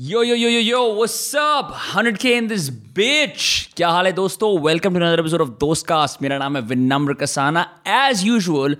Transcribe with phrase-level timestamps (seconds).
[0.00, 2.64] Yo yo yo yo yo what's up 100k in this
[2.96, 3.44] bitch
[3.76, 7.14] क्या हाल है दोस्तों welcome to another episode of Dost cast मेरा नाम है Vinamra
[7.20, 8.76] Kasana as usual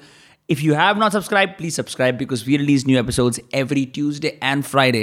[0.55, 4.67] if you have not subscribed please subscribe because we release new episodes every tuesday and
[4.73, 5.03] friday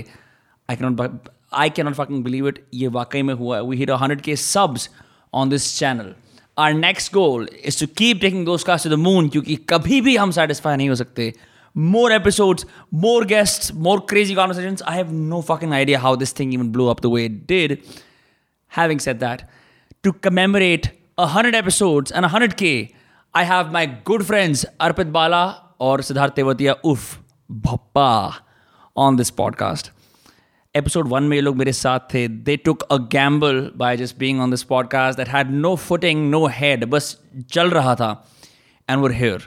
[0.70, 1.32] i cannot
[1.64, 4.88] i cannot fucking believe it ये वाकई में हुआ है we hit 100k subs
[5.34, 6.14] on this channel
[6.58, 10.16] our next goal is to keep taking those cast to the moon क्योंकि कभी भी
[10.18, 11.32] हम satisfy नहीं हो सकते
[11.75, 14.83] more episodes, more guests, more crazy conversations.
[14.83, 17.83] I have no fucking idea how this thing even blew up the way it did.
[18.69, 19.49] Having said that,
[20.03, 22.93] to commemorate 100 episodes and 100k,
[23.35, 27.19] I have my good friends Arpit Bala or Siddharth Tewatia Uff
[27.51, 28.41] Bhappa
[28.97, 29.91] on this podcast.
[30.75, 34.41] Episode 1 में ये लोग मेरे साथ थे They took a gamble by just being
[34.41, 37.17] on this podcast that had no footing, no head, बस
[37.53, 38.25] चल रहा था
[38.89, 39.41] and we're here.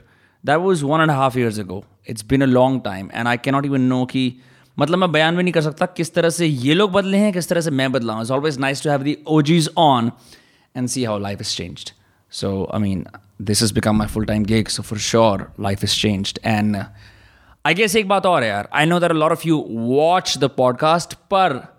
[0.43, 1.83] That was one and a half years ago.
[2.08, 4.34] it's been a long time and I cannot even know कि
[4.78, 7.48] मतलब मैं बयान भी नहीं कर सकता किस तरह से ये लोग बदले हैं किस
[7.48, 10.10] तरह से मैं बदला हूँ। It's always nice to have the OGs on
[10.76, 11.90] and see how life is changed
[12.30, 13.06] so I mean
[13.42, 16.76] this is become my full time gig so for sure life is changed and
[17.66, 20.44] I guess एक बात और है यार I know there lot of you watch the
[20.44, 21.76] podcast पर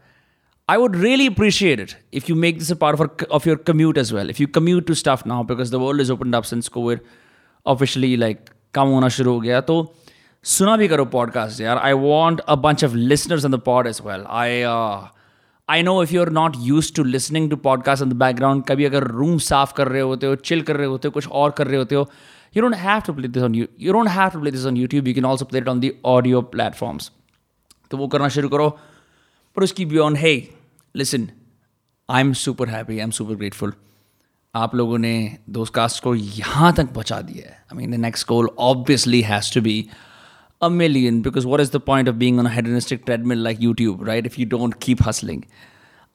[0.69, 3.97] I would really appreciate it if you make this a part of, of your commute
[3.97, 4.31] as well.
[4.31, 7.05] If you commute to stuff now because the world is opened up since COVID
[7.65, 9.77] officially like कम होना शुरू हो गया तो
[10.47, 11.77] सुना भी करो podcast यार.
[11.77, 14.61] I want a bunch of listeners in the pod as well I
[15.69, 18.85] I know if you are not use to listening to podcast in the background कभी
[18.85, 21.67] अगर रूम साफ़ कर रहे होते हो चिल कर रहे होते हो, कुछ और कर
[21.67, 22.09] रहे होते हो
[22.57, 24.77] you don't have to play this on you you don't have to play this on
[24.77, 27.11] YouTube you can also play it on the audio platforms
[27.91, 28.69] तो वो करना शुरू करो,
[29.57, 30.33] पर उसकी beyond hey
[30.95, 31.29] listen
[32.09, 33.73] I am super happy I am super grateful
[34.55, 37.55] आप लोगों ने दोस्त कास्ट को यहाँ तक पहुँचा दिया है.
[37.73, 39.75] I mean the next goal obviously has to be
[40.60, 44.06] a million because what is the point of being on a hedonistic treadmill like YouTube,
[44.06, 44.24] right?
[44.24, 45.44] If you don't keep hustling.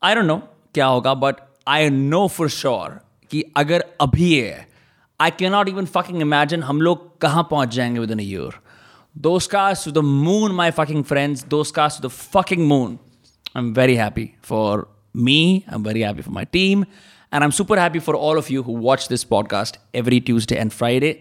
[0.02, 0.42] I don't know
[0.74, 3.00] क्या होगा but I know for sure
[3.32, 4.66] कि अगर अभी है
[5.20, 8.52] I cannot even fucking imagine हम लोग कहाँ पहुँच जाएंगे within a year.
[9.28, 11.44] Those cars to the moon, my fucking friends.
[11.56, 13.00] Those cars to the fucking moon.
[13.56, 15.66] I'm very happy for me.
[15.68, 16.86] I'm very happy for my team.
[17.32, 20.72] And I'm super happy for all of you who watch this podcast every Tuesday and
[20.72, 21.16] Friday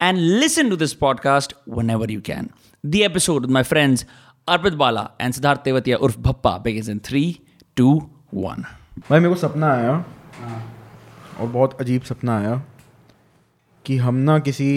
[0.00, 2.50] And listen to this podcast whenever you can.
[2.84, 4.04] The episode with my friends
[4.48, 7.40] Arpit Bala and Siddharth Tewatia Urf Bhappa begins in 3,
[7.76, 7.92] 2,
[8.32, 8.64] 1.
[9.10, 9.92] भाई मेरे को सपना आया।
[11.40, 12.62] और बहुत अजीब सपना आया
[13.84, 14.68] कि हम ना किसी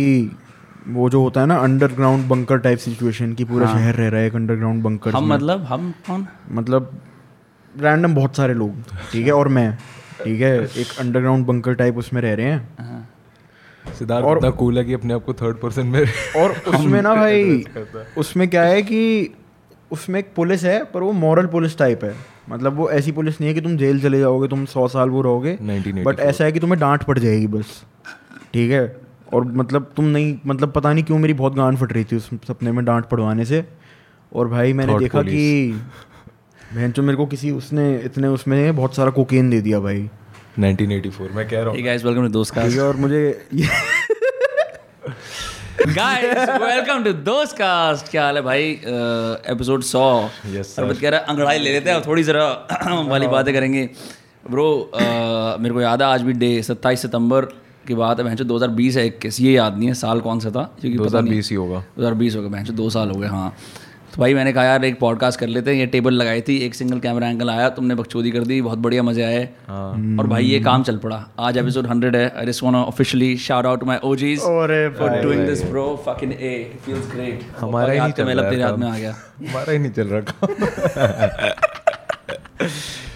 [0.87, 4.27] वो जो होता है ना अंडरग्राउंड बंकर टाइप सिचुएशन की पूरा शहर रह रहा है
[4.27, 6.27] एक अंडरग्राउंड बंकर हम मतलब हम कौन?
[6.51, 7.01] मतलब
[7.79, 9.71] रैंडम बहुत सारे लोग ठीक है और मैं
[10.23, 12.96] ठीक है एक अंडरग्राउंड बंकर टाइप उसमें रह रहे हैं।
[13.93, 16.01] सिद्धार्थ और इतना कूल है कि अपने आप को थर्ड पर्सन में
[16.37, 17.65] और उसमें ना भाई
[18.17, 19.29] उसमें क्या है कि
[19.91, 22.15] उसमें एक पुलिस है पर वो मॉरल पुलिस टाइप है।
[22.49, 25.21] मतलब वो ऐसी पुलिस नहीं है कि तुम जेल चले जाओगे तुम सौ साल वो
[25.21, 25.57] रहोगे।
[26.03, 27.85] बट ऐसा है कि तुम्हें डांट पड़ जाएगी बस।
[28.53, 28.97] ठीक है?
[29.33, 32.29] और मतलब तुम नहीं मतलब पता नहीं क्यों मेरी बहुत गांड फट रही थी उस
[32.47, 33.65] सपने में डांट पड़वाने से।
[34.35, 35.71] और भाई मैंने देखा कि
[36.75, 40.09] बहन जो मेरे को किसी उसने इतने उसमें बहुत सारा कोकेन दे दिया भाई।
[40.59, 43.21] 1984 मैं कह रहा हूँ। Guys welcome to Dost cast और मुझे
[45.87, 48.63] guys welcome to Dost cast क्या हाल है भाई?
[49.53, 50.01] एपिसोड 100
[50.55, 52.45] यस सर कह रहा है अंगड़ाई ले लेते हैं थोड़ी जरा
[53.09, 53.89] वाली बातें करेंगे।
[54.51, 54.67] ब्रो
[55.61, 57.45] मेरे को याद है आज भी डे 27 सितंबर
[57.87, 60.63] की बात है भैंसो 2020 है इक्कीस। ये याद नहीं है साल कौन सा था?
[60.81, 63.53] क्योंकि 2020 ही होगा। 2020 होगा भैंसो दो साल हो गए हाँ।
[64.17, 66.75] तो भाई मैंने कहा यार एक पॉडकास्ट कर लेते हैं। ये टेबल लगाई थी एक
[66.75, 70.45] सिंगल कैमरा एंगल आया तुमने बकचोदी कर दी बहुत बढ़िया मज़े आए। हाँ। और भाई
[70.45, 73.83] ये काम चल पड़ा। आज एपिसोड 100 है। I just want to officially shout out
[73.83, 76.53] my OGs for doing this bro fucking a
[76.85, 79.91] feels great हमारा ही नहीं चल रहा तेरे हाथ में आ गया। हमारा ही नहीं
[79.91, 81.73] चल रहा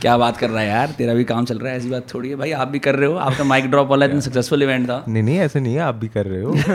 [0.02, 0.88] क्या बात कर रहा है यार?
[0.88, 3.10] तेरा भी काम चल रहा है ऐसी बात थोड़ी है। भाई आप भी कर रहे
[3.10, 5.96] हो। आपका माइक ड्रॉप वाला इतना सक्सेसफुल इवेंट था। नहीं नहीं ऐसे नहीं है। आप
[5.96, 6.52] भी कर रहे हो।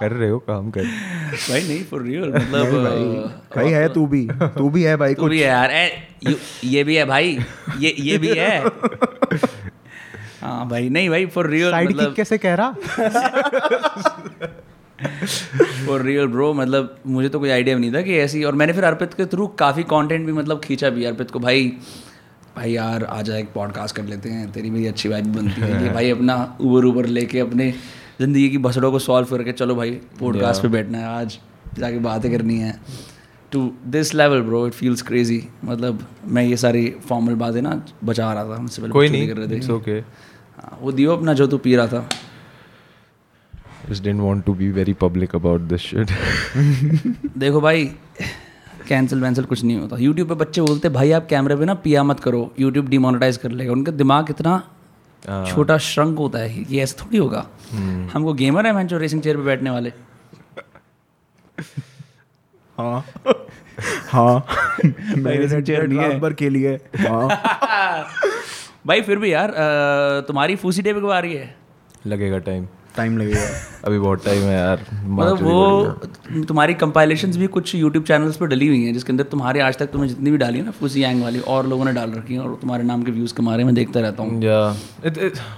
[0.00, 0.84] कर रहे हो काम कर।
[1.50, 2.66] भाई नहीं फॉर रियल मतलब
[3.56, 6.06] भाई है तू भी। तू भी है भाई तू भी है यार। ए,
[6.64, 7.38] ये भी है भाई।
[7.78, 8.64] ये ये भी है।
[10.40, 12.74] हाँ भाई नहीं भाई फॉर रियल मतलब कैसे कह रहा?
[15.86, 18.84] फॉर रियल ब्रो मतलब मुझे तो कोई आइडिया नहीं था कि ऐसी और मैंने फिर
[18.84, 21.72] अर्पित के थ्रू काफ़ी कंटेंट भी मतलब खींचा भी अर्पित को भाई
[22.56, 25.82] भाई यार आ जाए एक पॉडकास्ट कर लेते हैं तेरी मेरी अच्छी बात बनती है
[25.82, 27.70] कि भाई अपना ऊबर ऊबर लेके अपने
[28.20, 29.90] ज़िंदगी की बसड़ों को सॉल्व करके चलो भाई
[30.20, 31.38] पॉडकास्ट पे बैठना है आज
[31.78, 32.80] जाके बातें करनी है.
[33.52, 38.32] To this level bro it feels crazy मतलब मैं ये सारी फॉर्मल बातें ना बचा
[38.32, 41.46] रहा था हमसे पहले कोई नहीं कर रहे थे। ओके हाँ, वो दियो अपना जो
[41.46, 42.08] तू पी रहा था।
[43.90, 46.12] Just didn't want to be very public about this shit.
[47.38, 47.92] देखो भाई
[48.88, 52.02] कैंसिल वैंसिल कुछ नहीं होता। यूट्यूब पे बच्चे बोलते भाई आप कैमरे पे ना पिया
[52.02, 54.68] मत करो। यूट्यूब डिमोनेटाइज कर लेगा। उनका दिमाग इतना
[55.28, 58.98] हाँ। छोटा श्रंक होता है ये ऐसा थोड़ी होगा। हम्म। हमको गेमर है मैं जो
[58.98, 59.92] रेसिंग चेयर पे बैठने वाले।
[62.78, 63.06] हाँ।
[64.08, 64.46] हाँ।
[65.16, 67.28] मेरे से chair नहीं है। के लिए। हाँ।
[68.86, 69.54] भाई फिर भी यार
[70.28, 71.56] तुम्हारी फूसी डे पे आ रही है?
[72.06, 73.46] लगेगा टाइम टाइम लगेगा
[73.84, 78.68] अभी बहुत टाइम है यार मतलब वो तुम्हारी कंपाइलेशन भी कुछ यूट्यूब चैनल्स पर डली
[78.68, 81.22] हुई हैं जिसके अंदर तुम्हारे आज तक तुमने जितनी भी डाली है ना फूसी यांग
[81.22, 83.64] वाली और लोगों ने डाल रखी है और तुम्हारे नाम के व्यूज़ के रहे हैं
[83.64, 84.76] मैं देखता रहता हूँ। या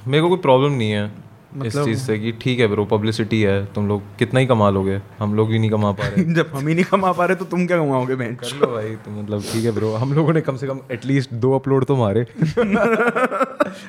[0.09, 1.28] मेरे को कोई प्रॉब्लम नहीं है।
[1.67, 5.01] इस चीज़ से कि ठीक है ब्रो पब्लिसिटी है तुम लोग कितना ही कमा लोगे
[5.19, 7.45] हम लोग ही नहीं कमा पा रहे। जब हम ही नहीं कमा पा रहे तो
[7.45, 8.35] तुम क्या कमाओगे बहन?
[8.35, 11.33] कर लो भाई तो मतलब ठीक है ब्रो हम लोगों ने कम से कम एटलीस्ट
[11.45, 12.21] दो अपलोड तो मारे।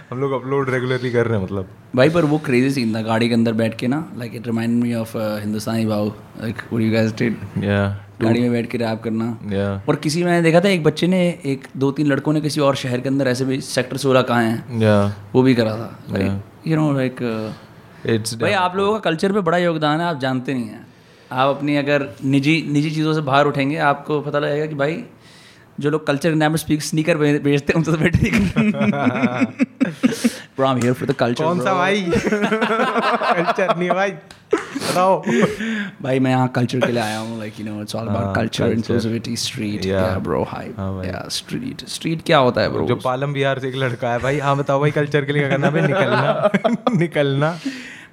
[0.09, 3.27] हम लोग अपलोड रेगुलरली कर रहे हैं मतलब। भाई पर वो क्रेजी सीन था गाड़ी
[3.27, 6.91] के अंदर बैठ के ना like it remind me of Hindustani Babu like what you
[6.93, 7.79] guys did या
[8.21, 9.25] गाड़ी में बैठ के रैप करना।
[9.89, 12.75] और किसी मैंने देखा था एक बच्चे ने एक दो तीन लड़कों ने किसी और
[12.75, 15.15] शहर के अंदर ऐसे भी सेक्टर सोलह कहा है?
[15.33, 17.15] वो भी करा था। यू नो लाइक
[18.05, 20.85] इट्स भाई आप लोगों का कल्चर पे बड़ा योगदान है आप जानते नहीं हैं।
[21.31, 25.03] आप अपनी अगर निजी निजी चीज़ों से बाहर उठेंगे आपको पता लगेगा कि भाई
[25.79, 28.71] जो लोग कल्चर नाम स्पीक स्नीकर बेचते हैं उनसे तो बेटर नहीं
[30.59, 32.01] Bro, I'm here for the culture, कौन सा भाई?
[32.13, 34.11] कल्चर नहीं भाई।
[34.53, 35.21] बताओ।
[36.03, 38.71] भाई मैं यहाँ कल्चर के लिए आया हूँ like you know it's all about culture
[38.71, 43.33] inclusivity street या ब्रो हाई हाँ या स्ट्रीट स्ट्रीट क्या होता है ब्रो जो पालम
[43.33, 45.81] बिहार से एक लड़का है भाई हाँ बताओ भाई कल्चर के लिए क्या करना भाई
[45.81, 46.49] निकलना।
[46.99, 47.57] निकलना।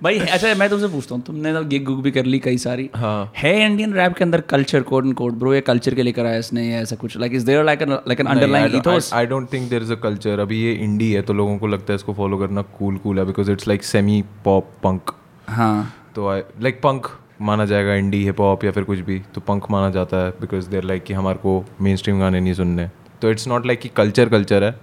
[0.03, 2.89] भाई अच्छा मैं तुमसे पूछता हूँ तुमने तो गिग गुग भी कर ली कई सारी।
[2.95, 6.13] हाँ। है इंडियन रैप के अंदर culture code and code bro ये कल्चर के लिए
[6.13, 7.17] कराया इसने ऐसा कुछ?
[7.19, 9.13] Like is there like like an underlying ethos?
[9.15, 11.93] I don't think there is a culture अभी ये इंडी है तो लोगों को लगता
[11.93, 15.15] है इसको फॉलो करना कूल कूल है because it's like semi pop punk
[15.49, 17.07] हाँ। तो आई लाइक पंक
[17.41, 20.69] माना जाएगा इंडी हिप हॉप या फिर कुछ भी तो पंक माना जाता है बिकॉज़
[20.71, 22.89] देर लाइक कि हमारे को मेन स्ट्रीम गाने नहीं सुनने।
[23.23, 24.75] तो इट्स नॉट लाइक कि कल्चर कल्चर है।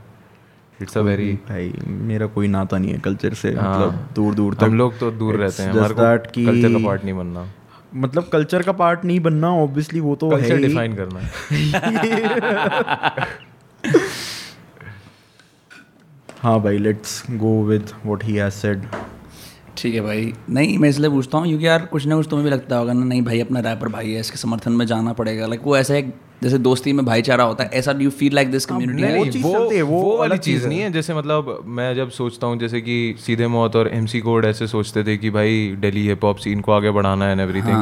[0.83, 4.53] इट्स अ वेरी भाई मेरा कोई नाता नहीं है कल्चर से हाँ। मतलब दूर दूर
[4.53, 7.47] तक। हम लोग तो दूर रहते हैं हमारे को कि- कल्चर का पार्ट नहीं बनना।
[7.95, 13.27] मतलब कल्चर का पार्ट नहीं बनना ऑब्वियसली वो तो है कल्चर ही। डिफाइन करना। है
[16.41, 18.83] हाँ भाई let's go with what he has said
[19.77, 22.51] ठीक है भाई। नहीं मैं इसलिए पूछता हूँ क्योंकि यार कुछ ना कुछ तुम्हें भी
[22.51, 25.61] लगता होगा ना नहीं भाई अपना रैपर भाई है इसके समर्थन में जाना पड़ेगा। लाइक
[25.63, 26.13] वो ऐसा एक
[26.43, 29.25] जैसे दोस्ती में भाईचारा होता है ऐसा do you feel like this community नहीं, वो
[29.25, 32.57] चीज़ वो है, वो वो वाली चीज़ नहीं है जैसे मतलब मैं जब सोचता हूँ
[32.59, 36.37] जैसे कि सीधे मौत और एमसी कोड ऐसे सोचते थे कि भाई दिल्ली हिप हॉप
[36.37, 37.75] सीन को आगे बढ़ाना है एंड एवरीथिंग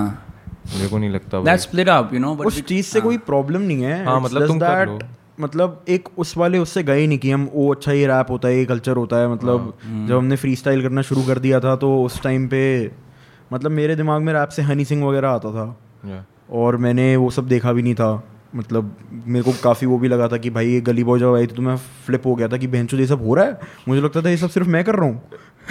[0.75, 3.61] मेरे को नहीं लगता। That's split up you know but उस चीज़ से कोई प्रॉब्लम
[3.61, 5.07] नहीं है। हाँ, मतलब तुम कर लो। that,
[5.39, 8.57] मतलब एक उस वाले उससे गए नहीं कि हम वो अच्छा ये रैप होता है
[8.57, 11.75] ये कल्चर होता है। मतलब हाँ, जब हमने फ्री स्टाइल करना शुरू कर दिया था
[11.75, 12.91] तो उस टाइम पे
[13.53, 15.79] मतलब मेरे दिमाग में रैप से हनी सिंह वगैरह आता था।
[16.51, 18.95] और मैंने वो सब देखा भी नहीं था। मतलब
[19.27, 21.55] मेरे को काफ़ी वो भी लगा था कि भाई ये गली बॉय जब आई थी
[21.55, 23.59] तो मैं फ्लिप हो गया था कि बहन ये सब हो रहा है?
[23.87, 25.21] मुझे लगता था ये सब सिर्फ़ मैं कर रहा हूँ।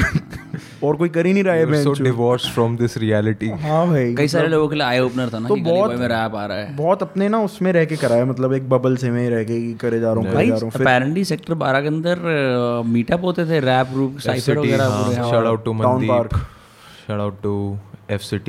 [0.85, 4.29] और कोई कर ही नहीं रहा है You're so बहन divorced from हाँ भाई। कई
[4.29, 6.57] सारे लोगों के लिए आई ओपनर था ना तो कि बहुत- में रैप आ रहा
[6.57, 9.45] है। बहुत अपने ना उसमें रह के करा है मतलब एक बबल से में रह
[9.45, 12.19] के करे जा रहा हूँ करे जा रहा हूँ अपेरेंटली सेक्टर 12 के अंदर
[12.87, 16.31] मीटअप होते थे रैप ग्रुप साइफर वगैरह हाँ, पूरे shout out to Town Mandeep.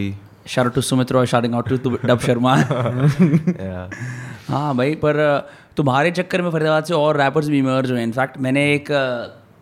[0.01, 0.30] Park.
[0.45, 0.61] Shout out to.
[0.61, 2.55] Shout to Sumitra और shouting out to dub Sharma
[4.47, 5.47] हाँ भाई पर
[5.77, 8.85] तुम्हारे चक्कर में फरीदाबाद से और रैपर्स भी इमर्ज हुए इनफैक्ट मैंने एक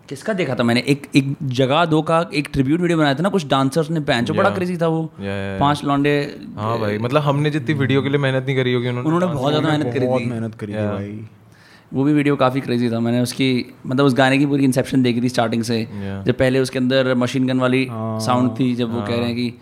[0.09, 0.79] किसका देखा था मैंने?
[0.79, 4.25] एक एक जगह दो का एक ट्रिब्यूट वीडियो बनाया था ना कुछ डांसर्स ने पहन
[4.25, 5.11] जो बड़ा क्रेजी था वो.
[5.19, 9.09] पाँच लौंडे हाँ भाई मतलब हमने जितनी वीडियो के लिए मेहनत नहीं करी होगी उन्होंने
[9.09, 11.25] उन्होंने बहुत ज़्यादा मेहनत करी बहुत थी मेहनत करी थी भाई।
[11.93, 15.21] वो भी वीडियो काफ़ी क्रेजी था। मैंने उसकी मतलब उस गाने की पूरी इंसेप्शन देखी
[15.21, 15.87] थी स्टार्टिंग से।
[16.25, 19.53] जब पहले उसके अंदर मशीन गन वाली साउंड थी जब वो कह रहे हैं। कि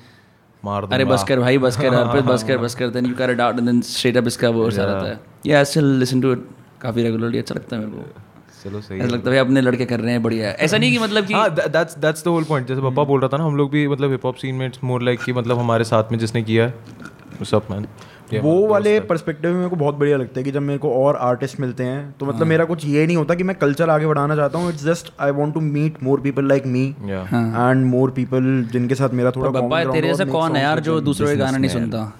[0.67, 3.31] मार अरे बस कर भाई बस कर अर्पित बस कर बस कर then you carry
[3.31, 6.31] it out and then straight up इसका वर्स आ जाता है। या स्टिल लिसन टू
[6.31, 6.47] इट
[6.81, 8.24] काफ़ी रेगुलरली अच्छा लगता है मेरे को।
[8.63, 11.25] चलो सही ऐसा लगता है अपने लड़के कर रहे हैं बढ़िया ऐसा नहीं कि मतलब
[11.25, 13.71] कि हाँ that's that's the whole point जैसे पापा बोल रहा था ना हम लोग
[13.71, 16.41] भी मतलब हिप हॉप सीन में इट्स मोर लाइक कि मतलब हमारे साथ में जिसने
[16.43, 17.88] किया है सब मैन
[18.34, 21.15] वो वाले पर्सपेक्टिव में मेरे को बहुत बढ़िया लगता है कि जब मेरे को और
[21.15, 24.07] आर्टिस्ट मिलते हैं तो मतलब हाँ। मेरा कुछ ये नहीं होता कि मैं कल्चर आगे
[24.07, 28.12] बढ़ाना चाहता हूँ it's just I want to meet more people like me and more
[28.12, 31.27] people जिनके साथ मेरा थोड़ा बब्बा तेरे हो जैसा और कौन है यार जो दूसरों
[31.27, 32.13] के गाना नहीं सुनता?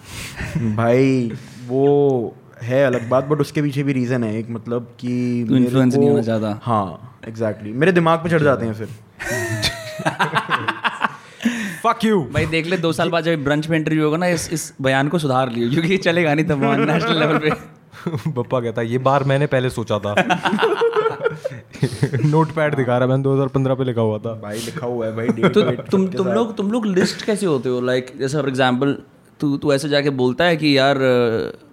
[0.58, 1.32] भाई
[1.68, 6.10] वो है अलग बात बट उसके पीछे भी रीजन है एक मतलब कि को- नहीं
[6.10, 8.88] होना चाहता। हाँ एग्जैक्टली मेरे दिमाग पे चढ़ जाते हैं फिर।
[11.84, 14.54] फक यू भाई देख ले दो साल बाद जब ब्रंच में इंटरव्यू होगा ना इस
[14.54, 18.82] इस बयान को सुधार लियो क्योंकि ये चलेगा नहीं तब नेशनल लेवल पे। पप्पा कहता
[18.82, 20.16] है ये बार मैंने पहले सोचा था।
[22.26, 25.16] नोट पैड दिखा रहा है मैंने 2015 पे लिखा हुआ था। भाई लिखा हुआ है
[25.16, 27.82] भाई तो तुम तुम लोग तुम लोग लिस्ट कैसे होते हो?
[27.82, 28.98] लाइक जैसे फॉर एग्जांपल
[29.40, 30.98] तू तू ऐसे जाके बोलता है कि यार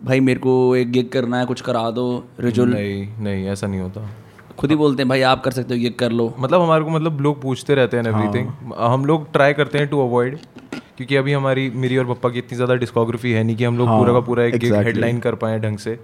[0.04, 3.80] भाई मेरे को एक गिग करना है कुछ करा दो रिजुल नहीं नहीं ऐसा नहीं
[3.80, 4.23] होता।
[4.58, 6.34] खुद ही बोलते हैं भाई आप कर सकते हो गिग कर लो.
[6.38, 10.00] मतलब हमारे को मतलब लोग पूछते रहते हैं एवरीथिंग हम लोग ट्राई करते हैं टू
[10.00, 10.38] अवॉइड
[10.96, 13.88] क्योंकि अभी हमारी मेरी और पप्पा की इतनी ज़्यादा डिस्कोग्राफी है नहीं कि हम लोग
[13.88, 15.98] हाँ, पूरा का पूरा एक गिग हेडलाइन कर पाए ढंग से।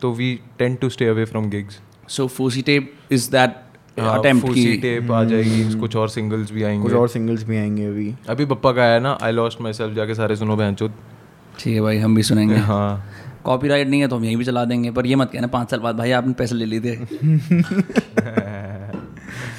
[0.00, 3.50] तो we tend to stay away from gigs so फूसी tape is that
[3.96, 7.86] attempt की टेप आ जाएगी कुछ और सिंगल्स भी आएँगे। कुछ और सिंगल्स भी आएँगे
[7.86, 10.92] अभी। अभी पप्पा का आया ना आई लॉस्ट माई सेल्फ जाके सारे सुनो बहन चोद।
[11.58, 13.04] ठीक है भाई हम भी सुनेंगे। हाँ।
[13.44, 15.80] कॉपीराइट नहीं है तो हम यहीं भी चला देंगे। पर ये मत कहना पाँच साल
[15.80, 16.96] बाद भाई आपने पैसे ले लिए थे।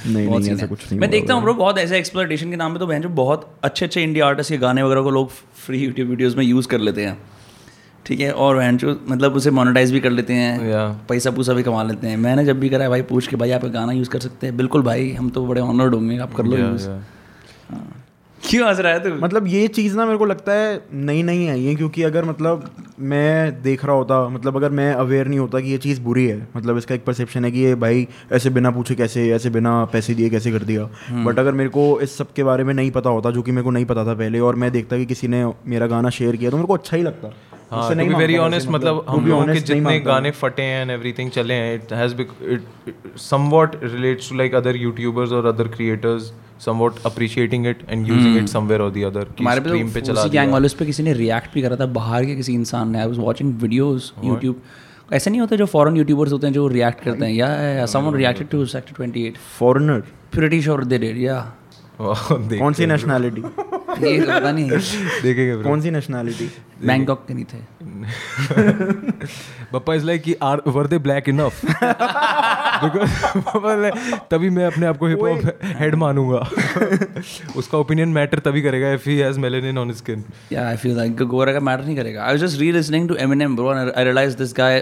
[0.06, 2.80] नहीं नहीं ऐसा कुछ नहीं मैं देखता हूँ ब्रो बहुत ऐसे एक्सप्लोइटेशन के नाम पे
[2.80, 5.30] तो बहन जो बहुत अच्छे अच्छे इंडिया आर्टिस्ट के गाने वगैरह को लोग
[5.66, 7.18] फ्री यूट्यूब वीडियोस में यूज़ कर लेते हैं।
[8.06, 8.32] ठीक है?
[8.34, 10.60] और बहन जो मतलब उसे मोनेटाइज भी कर लेते हैं।
[11.10, 13.52] पैसा पूसा भी कमा लेते हैं। मैंने जब भी करा है भाई पूछ के भाई
[13.52, 16.44] आप गाना यूज़ कर सकते हैं। बिल्कुल भाई हम तो बड़े ऑनर्ड होंगे आप कर
[16.44, 16.90] लो यूज़
[18.44, 19.10] क्यों हंस रहा है तू?
[19.26, 22.70] मतलब ये चीज़ ना मेरे को लगता है नई नई आई है क्योंकि अगर मतलब
[23.00, 26.48] मैं देख रहा होता मतलब अगर मैं अवेयर नहीं होता कि ये चीज़ बुरी है
[26.58, 30.14] मतलब इसका एक परसेप्शन है कि ये भाई ऐसे बिना पूछे कैसे ऐसे बिना पैसे
[30.14, 30.90] दिए कैसे कर दिया।
[31.24, 33.64] बट अगर मेरे को इस सब के बारे में नहीं पता होता जो कि मेरे
[33.64, 36.52] को नहीं पता था पहले और मैं देखता कि किसी ने मेरा गाना शेयर किया
[36.52, 37.34] तो मेरे को अच्छा ही लगता।
[37.74, 40.92] हाँ टू नहीं बी वेरी ऑनेस्ट मतलब हम लोगों के जितने गाने फटे हैं एंड
[40.92, 42.62] एवरीथिंग चले हैं it has it
[43.22, 46.32] somewhat relates to like other YouTubers और other creators
[46.66, 50.06] somewhat appreciating it and using it somewhere और द अदर हमारे पे स्ट्रीम पे तो
[50.08, 52.54] चला उसी दिया। गैंग वाले पे किसी ने रिएक्ट भी करा था बाहर के किसी
[52.54, 54.62] इंसान ने। I was watching videos YouTube
[55.14, 58.48] ऐसा नहीं होता जो फॉरेन यूट्यूबर्स होते हैं जो रिएक्ट करते हैं। या someone reacted
[58.50, 60.00] to sector 28 foreigner
[60.34, 61.36] pretty sure they did या
[62.02, 66.50] कौन सी नेशनैलिटी ये तो पता नहीं देखेंगे कौन सी नेशनैलिटी
[66.88, 67.60] बैंकॉक के नहीं थे।
[69.74, 71.62] पप्पा इज़ लाइक कि are were they black enough
[74.32, 76.40] तभी मैं अपने आप को हिप हॉप हेड मानूँगा।
[77.58, 81.22] उसका ओपिनियन मैटर तभी करेगा if he has melanin on skin Yeah, I feel like
[81.36, 84.38] गोरा का मैटर नहीं करेगा। I was just re-listening to Eminem bro and I realized
[84.44, 84.74] this guy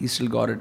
[0.00, 0.60] he still got it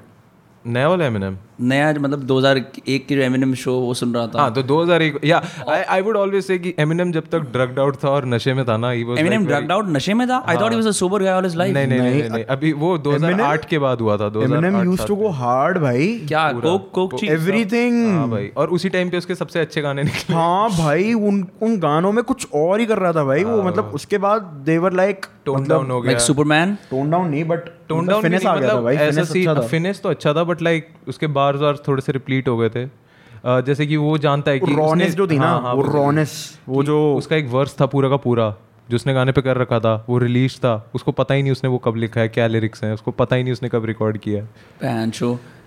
[0.66, 4.54] नया वाला Eminem नया मतलब 2001 की जो Eminem शो वो सुन रहा था। हाँ
[4.54, 8.10] तो 2001 या आई आई वुड ऑलवेज से कि एमिनेम जब तक ड्रग्ड आउट था
[8.10, 10.46] और नशे में था ना he was Eminem drugged out नशे में था?
[10.46, 11.74] I thought he was a sober guy all his life.
[11.74, 15.30] नहीं नहीं नहीं अभी वो 2008 के बाद हुआ था 2008 Eminem used to go
[15.42, 19.60] hard भाई। क्या कोक कोक चीज़ एवरीथिंग हाँ भाई और उसी टाइम पे उसके सबसे
[19.60, 23.24] अच्छे गाने निकले। हाँ भाई उन उन गानों में कुछ और ही कर रहा था
[23.24, 26.76] भाई। वो मतलब उसके बाद देवर लाइक टोन डाउन हो गया। Like Superman?
[26.92, 30.00] टोन डाउन नहीं बट टोन डाउन फिनिश आ गया था भाई। फिनिश अच्छा था। फिनिश
[30.04, 31.28] तो अच्छा था बट लाइक उसके
[31.58, 34.76] बार वार्स थोड़े से रिप्लीट हो गए थे। uh, जैसे कि वो जानता है कि
[34.76, 38.10] रॉनेस जो थी ना हाँ, हाँ, वो रॉनेस वो जो उसका एक वर्स था पूरा
[38.10, 38.56] का पूरा।
[38.92, 41.70] जो उसने गाने पे कर रखा था वो रिलीज़ था उसको पता ही नहीं उसने
[41.70, 44.44] वो कब लिखा है क्या लिरिक्स हैं उसको पता ही नहीं उसने कब रिकॉर्ड किया
[44.84, 45.12] है।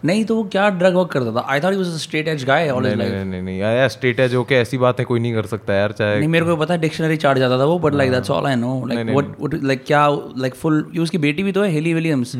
[0.04, 1.44] नहीं तो वो क्या ड्रग वर्क करता था?
[1.48, 3.58] I thought he was a straight edge guy all his नहीं लाइफ नहीं नहीं नहीं
[3.58, 6.28] यार स्टेट है जो कि ऐसी बात है कोई नहीं कर सकता यार चाहे नहीं
[6.28, 8.86] मेरे को पता है डिक्शनरी चार्ट जाता था वो but like that's all I know
[8.86, 12.32] like what what like क्या लाइक फुल ये उसकी बेटी भी तो है हेली विलियम्स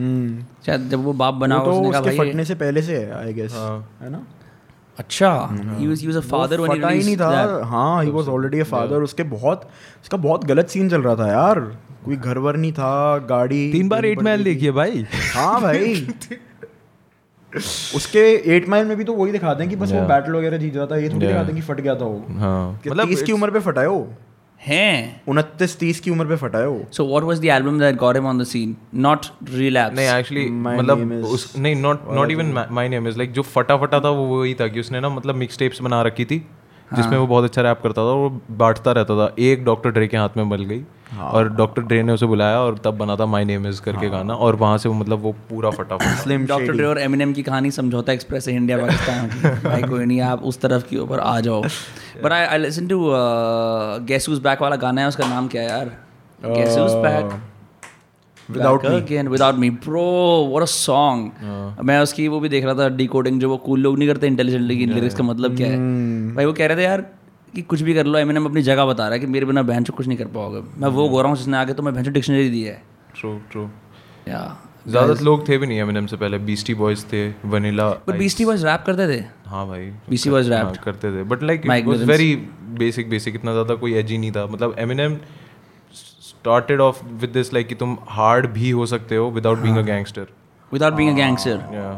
[0.66, 2.96] शायद जब वो बाप बना वो तो उसने कहा उसके भाई फटने से पहले से
[2.96, 3.52] है आई गेस
[4.02, 4.26] है ना?
[4.98, 8.60] अच्छा he was he was a father when he नहीं था। हाँ he was already
[8.60, 9.68] a father उसके बहुत
[10.02, 11.60] उसका बहुत गलत सीन चल रहा था यार।
[12.04, 16.06] कोई घर वर नहीं था गाड़ी तीन बार एट माइल देखिए भाई। हाँ भाई।
[17.94, 18.20] उसके
[18.56, 20.94] एट माइल में भी तो वही दिखाते हैं कि बस वो बैटल वगैरह जीत जाता
[20.94, 23.60] है। ये थोड़ी दिखाते हैं कि फट गया था वो। हाँ। मतलब इसकी उम्र पे
[23.60, 23.82] फटा
[24.66, 27.78] है। हैं उनतीस तीस की उम्र पे फटा है वो। So what was the album
[27.80, 32.30] that got him on the scene not Relapse नहीं एक्चुअली मतलब उस नहीं not not
[32.30, 35.08] even my name is like जो फटा फटा था वो वही था कि उसने ना
[35.08, 36.38] मतलब मिक्स टेप्स बना रखी थी
[36.94, 40.06] जिसमें वो बहुत अच्छा रैप करता था और वो बांटता रहता था। एक डॉक्टर ड्रे
[40.08, 40.82] के हाथ में मिल गई।
[41.20, 44.34] और डॉक्टर ड्रे ने उसे बुलाया और तब बना था माय नेम इज़ करके गाना
[44.34, 47.42] और वहाँ से वो मतलब वो पूरा फटा फटा स्लिम डॉक्टर ड्रे और एमिनेम की
[47.42, 49.28] कहानी समझौता एक्सप्रेस है इंडिया पाकिस्तान
[49.64, 51.62] भाई कोई नहीं आप उस तरफ़ के ऊपर आ जाओ।
[52.24, 53.10] But I I listen to
[54.06, 55.96] guess who's back वाला गाना है उसका नाम क्या है यार?
[56.46, 57.40] Guess who's back
[58.48, 60.00] Without Back again without me bro
[60.54, 61.20] what a song
[61.84, 64.76] मैं उसकी वो भी देख रहा था डिकोडिंग जो वो कूल लोग नहीं करते इंटेलिजेंटली
[64.78, 65.78] की लिरिक्स का मतलब क्या है।
[66.34, 67.06] भाई वो कह रहे थे यार
[67.54, 69.84] कि कुछ भी कर लो एमिनेम अपनी जगह बता रहा है कि मेरे बिना बहन
[69.86, 72.48] कुछ नहीं कर पाओगे। मैं वो गो रहा हूँ जिसने आगे तो मैं बहन डिक्शनरी
[72.50, 72.82] दी है।
[73.16, 73.68] ट्रू ट्रू
[74.28, 74.40] या
[74.88, 78.66] ज़्यादा लोग थे भी नहीं एमिनेम से पहले। बीस्टी बॉयज़ थे Vanilla but Beastie Boys
[78.66, 79.22] rap करते थे?
[79.46, 82.34] हाँ भाई बीसी बॉयज़ रैप करते थे। But like it was very
[82.78, 85.16] basic basic इतना ज़्यादा कोई एजी नहीं था। मतलब Eminem
[85.94, 89.82] started off with this like कि तुम हार्ड भी हो सकते हो without being a
[89.82, 90.26] gangster
[90.72, 91.90] without being a gangster या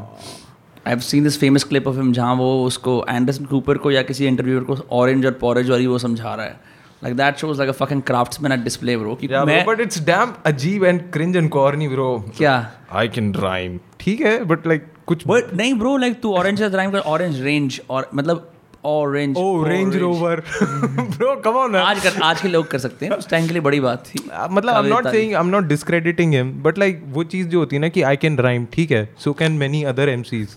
[0.86, 4.02] I have seen this famous clip of him जहाँ वो उसको एंडरसन कूपर को या
[4.02, 6.60] किसी इंटरव्यूअर को ऑरेंज और पॉरेज वाली वो समझा रहा है।
[7.04, 10.34] Like that shows like a fucking craftsman at display bro कि मैं बट इट्स डैम
[10.46, 12.54] अजीब and cringe and corny bro क्या?
[12.92, 16.68] आई कैन राइम ठीक है बट लाइक कुछ बट नहीं ब्रो लाइक तू ऑरेंज से
[16.68, 18.50] राइम कर ऑरेंज रेंज और मतलब
[18.84, 20.34] orange Oh, Range Rover.
[21.14, 21.76] Bro, come on, man.
[21.76, 24.18] आज कर आज के लोग कर सकते हैं। उस टाइम के लिए बड़ी बात थी।
[24.18, 27.48] Uh, मतलब I am not saying I am not discrediting him but like वो चीज़
[27.48, 29.08] जो होती है ना कि आई कैन राइम ठीक है?
[29.18, 30.48] So can many other MCs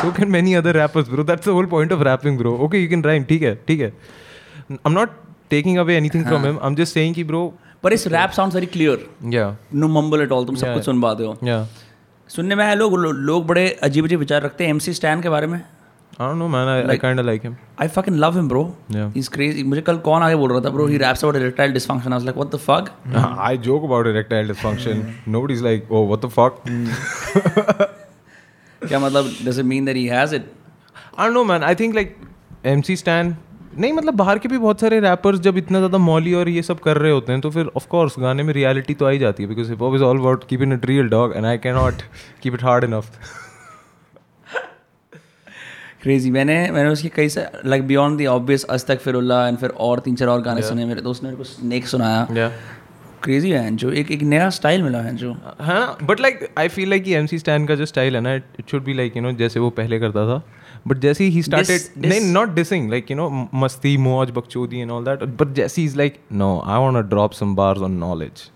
[0.00, 2.88] so can many other rappers bro that's the whole point of rapping bro okay you
[2.88, 3.92] can rhyme ठीक है ठीक है.
[4.72, 5.10] Am not
[5.50, 7.42] taking away anything from him I am just saying कि bro
[7.82, 11.00] पर इस rap sound very clear या no mumble at all तुम सब कुछ सुन
[11.00, 11.36] पाते हो.
[11.44, 11.66] या
[12.30, 15.46] सुनने में आया लोग लोग बड़े अजीब अजीब विचार रखते हैं एमसी स्टैन के बारे
[15.46, 15.58] में.
[15.58, 18.62] I don't know man I I kind of like him I fucking love him bro
[18.94, 19.12] Yeah.
[19.14, 21.72] He is crazy मुझे कल कौन आगे बोल रहा था bro he raps about erectile
[21.72, 22.90] dysfunction I was like what the fuck
[23.50, 25.04] I joke about erectile dysfunction.
[25.36, 26.60] Nobody's like, oh, what the fuck?
[28.86, 30.52] क्या मतलब does it mean that he has it
[31.16, 31.62] I don't know, man.
[31.62, 32.16] I think like
[32.66, 33.34] MC Stan.
[33.78, 36.78] नहीं मतलब बाहर के भी बहुत सारे rappers जब इतना ज़्यादा मॉली और ये सब
[36.80, 39.42] कर रहे होते हैं तो फिर ऑफ़ कोर्स गाने में रियलिटी तो आ ही जाती
[39.42, 42.02] है because hip hop is all about keeping it real dog and I can not
[42.42, 43.10] keep it hard enough
[46.02, 50.00] crazy मैंने मैंने उसकी कई से लाइक बियॉन्ड द ऑब्वियस अस्तक फिरुल्ला एंड फिर और
[50.00, 50.70] तीन चार और गाने yeah.
[50.70, 52.50] सुने मेरे दोस्त ने मेरे को स्नेक सुनाया या
[53.22, 56.68] क्रेजी है जो एक एक नया स्टाइल मिला है जो है ना but like I
[56.68, 59.22] feel like M C Stan का जो स्टाइल है ना it should be like you
[59.22, 60.42] know जैसे वो पहले करता था.
[60.88, 65.04] बट जैसे ही स्टार्टेड नहीं not dissing like you know मस्ती मौज बकचोदी एंड ऑल
[65.04, 68.50] दैट बट जैसे is like no I want to drop some bars on knowledge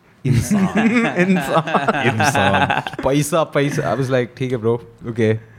[3.07, 4.75] पैसा पैसा आई वाज लाइक ठीक है bro
[5.09, 5.51] okay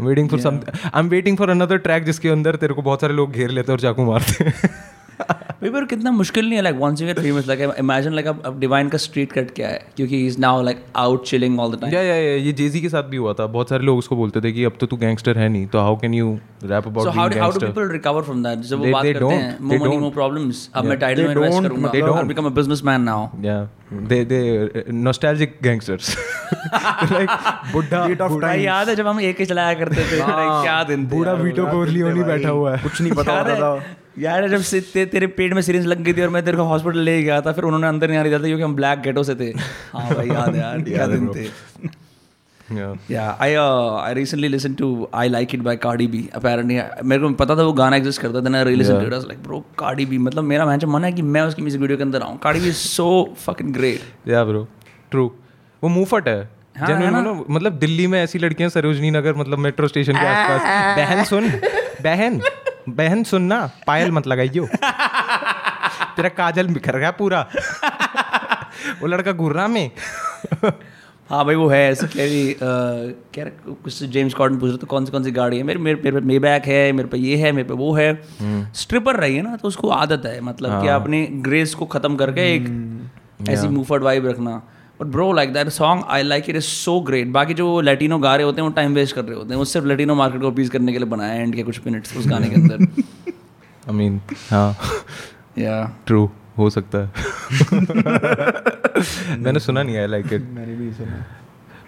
[0.00, 0.58] I'm waiting for some
[0.94, 3.76] I'm waiting for another track जिसके अंदर तेरे को बहुत सारे लोग घेर लेते हैं
[3.76, 4.54] और चाकू मारते हैं.
[5.62, 8.60] भाई पर कितना मुश्किल नहीं है like once you get famous like imagine like अब
[8.60, 9.86] डिवाइन का स्ट्रीट कट क्या है?
[9.96, 12.80] क्योंकि he is now like out chilling all the time या या या ये जेजी
[12.80, 14.96] के साथ भी हुआ था। बहुत सारे लोग उसको बोलते थे कि अब तो तू
[14.96, 17.88] गैंगस्टर है नहीं तो how can you rap so about how being how do people
[17.88, 19.98] recover from that जब वो बात करते हैं मोर मनी.
[19.98, 22.24] मोर प्रॉब्लम्स अब मैं टाइटल में इन्वेस्ट करूँगा। I don't.
[22.24, 23.66] Become a businessman now Yeah,
[24.08, 26.08] they they uh, nostalgic gangsters.
[27.12, 27.30] like
[27.72, 30.18] बुढ़ा Gate of याद है जब हम एक ही चलाया करते थे?
[30.18, 33.84] like, क्या दिन बूढ़ा। वीटो कोरलियोनी बैठा हुआ है। कुछ नहीं पता होता था।
[34.18, 36.64] यार जब से ते, तेरे पेट में सिरिंज लग गई थी और मैं तेरे को
[36.64, 39.22] हॉस्पिटल ले गया था फिर उन्होंने अंदर नहीं आने दिया था क्योंकि हम ब्लैक गेटो
[39.24, 39.52] से थे
[39.92, 41.48] हाँ भाई याद है यार क्या दिन थे
[42.68, 42.96] Yeah.
[43.08, 44.86] Yeah, I uh, I recently listened to
[45.18, 46.18] I Like It by Cardi B.
[46.38, 49.42] Apparently, मेरे को पता था वो गाना एग्जिस्ट करता था ना relisten to it like
[49.42, 52.22] bro Cardi B मतलब मेरा मैच मन है कि मैं उसकी म्यूज़िक वीडियो के अंदर
[52.22, 53.06] आऊँ Cardi B is so
[53.46, 54.62] fucking great Yeah, bro.
[55.14, 55.28] True.
[55.82, 56.38] वो मुंहफट है
[56.78, 57.32] हाँ, है ना?
[57.50, 61.48] मतलब दिल्ली में ऐसी लड़कियाँ सरोजनी नगर मतलब मेट्रो स्टेशन के आसपास बहन सुन
[62.02, 62.40] बहन
[62.92, 64.66] बहन सुनना पायल मत लगाइयो।
[66.16, 67.46] तेरा काजल बिखर गया पूरा।
[69.00, 69.90] वो लड़का गुर्रा में।
[71.30, 74.86] हाँ भाई वो है ऐसे कह रही कह रहा कुछ जेम्स कॉर्डन पूछ रहे तो
[74.86, 75.62] कौन सी कौन सी गाड़ी है?
[75.62, 78.72] मेरे मेरे मेरे पे मे बैक है मेरे पे ये है मेरे पे वो है।
[78.74, 82.54] स्ट्रिपर रही है ना तो उसको आदत है मतलब कि अपने ग्रेस को खत्म करके
[82.54, 84.60] एक ऐसी मूफर्ड वाइब रखना।
[85.00, 88.18] But bro like that song I like it is so great बाकी जो वो लैटिनो
[88.18, 90.40] गा रहे होते हैं वो टाइम वेस्ट कर रहे होते हैं। वो सिर्फ़ लैटिनो मार्केट
[90.40, 92.74] को अपीज करने के लिए बनाया एंड के कुछ मिनट्स उस गाने के अंदर।
[93.88, 94.76] आई मीन हाँ।
[95.58, 97.08] या ट्रू हो सकता है।
[99.38, 101.24] मैंने सुना नहीं आई लाइक इट मैंने भी सुना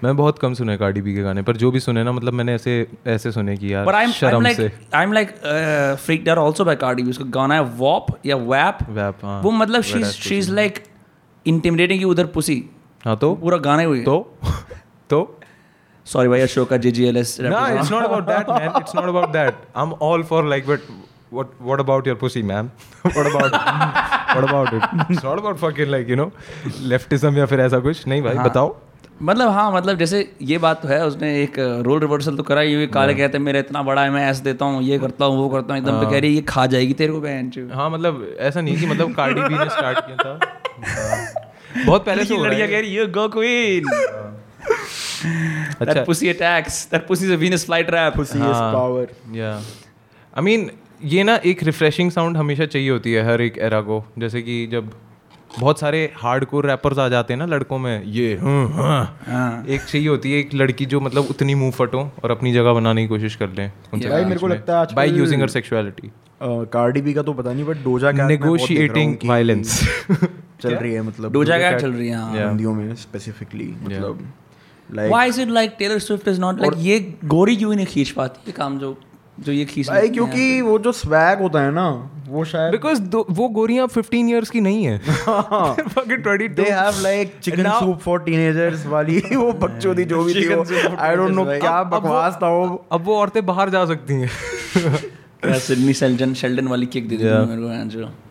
[0.04, 2.54] मैं बहुत कम सुने कार्डी बी के गाने पर जो भी सुने ना मतलब मैंने
[2.54, 6.48] ऐसे ऐसे सुने कि यार I'm, शर्म I'm like से। I'm like uh, freaked out
[6.48, 7.10] also by Cardi B.
[7.10, 10.84] उसका गाना है वॉप या वैप Wap, हाँ, वो मतलब she she is like
[11.46, 12.70] intimidating की उधर पुसी
[13.04, 13.34] हाँ तो?
[13.34, 14.16] पूरा गाना ही हुई तो?
[15.10, 15.40] तो?
[16.06, 18.76] सॉरी भाई अशोक का जेजीएलएस No, it's not about that, man.
[18.80, 19.54] It's not about that.
[19.74, 20.80] I'm all for like, but
[21.30, 22.70] what what about your pussy, man?
[23.02, 23.52] what about
[24.36, 24.82] what about it?
[25.10, 26.30] It's not about fucking like you know
[26.92, 28.76] leftism या फिर ऐसा कुछ। नहीं भाई बताओ।
[29.22, 32.74] मतलब हाँ मतलब जैसे ये बात तो है उसने एक रोल रिवर्सल तो करा ही।
[32.74, 35.38] हुई काले कहते हैं मेरा इतना बड़ा है मैं ऐसे देता हूँ ये करता हूँ
[35.38, 38.36] वो करता हूँ। एकदम पे कह रही ये खा जाएगी तेरे को बहन हाँ मतलब
[38.40, 40.38] ऐसा नहीं कि मतलब कार्डी बी ने स्टार्ट किया था।
[40.86, 41.49] हाँ।
[41.86, 43.84] बहुत पहले से हो रहा है कह रही है गो क्वीन
[45.80, 49.36] अच्छा। That pussy attacks that pussy is a Venus fly trap pussy is हाँ। पावर
[49.36, 50.70] या आई मीन
[51.04, 54.66] ये ना एक रिफ्रेशिंग साउंड हमेशा चाहिए होती है हर एक एरा को। जैसे कि
[54.66, 54.90] जब
[55.58, 60.08] बहुत सारे हार्डकोर रैपर्स आ जाते हैं ना लड़कों में ये हाँ, हाँ। एक चाहिए
[60.08, 63.36] होती है एक लड़की जो मतलब उतनी मुँह फटो और अपनी जगह बनाने की कोशिश
[63.36, 66.10] कर लें भाई मेरे को लगता है by using her sexuality
[66.42, 69.80] Cardi B का तो पता नहीं बट डोजा नेगोशिएटिंग वायलेंस
[70.62, 74.32] चल रही है मतलब डोजा कैट चल रही है हाँ। हिंदियों में स्पेसिफिकली मतलब
[74.94, 78.10] like Why is it like Taylor Swift is not like ये गोरी क्यों नहीं खींच
[78.10, 78.40] पाती?
[78.46, 78.98] ये काम जो
[79.40, 83.48] जो ये खींच भाई क्योंकि वो जो स्वैग होता है ना वो शायद बिकॉज़ वो
[83.48, 88.86] गोरियाँ 15 इयर्स की नहीं है। Fucking 22 they have like chicken soup for teenagers
[88.86, 92.38] वाली वो बकचोदी जो भी थी Chicken वो soup for I don't know क्या बकवास
[92.42, 94.30] था वो। अब वो औरतें बाहर जा सकती हैं।
[95.58, 98.29] सिडनी शेल्डन शेल्डन वाली किक दी थी मेरे को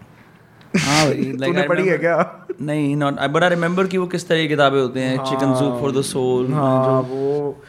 [0.77, 2.17] हाँ तूने पढ़ी है क्या
[2.61, 5.81] नहीं नॉट बट आई रिमेंबर कि वो किस तरह की किताबें होती हैं chicken soup
[5.81, 7.63] for the soul हाँ वो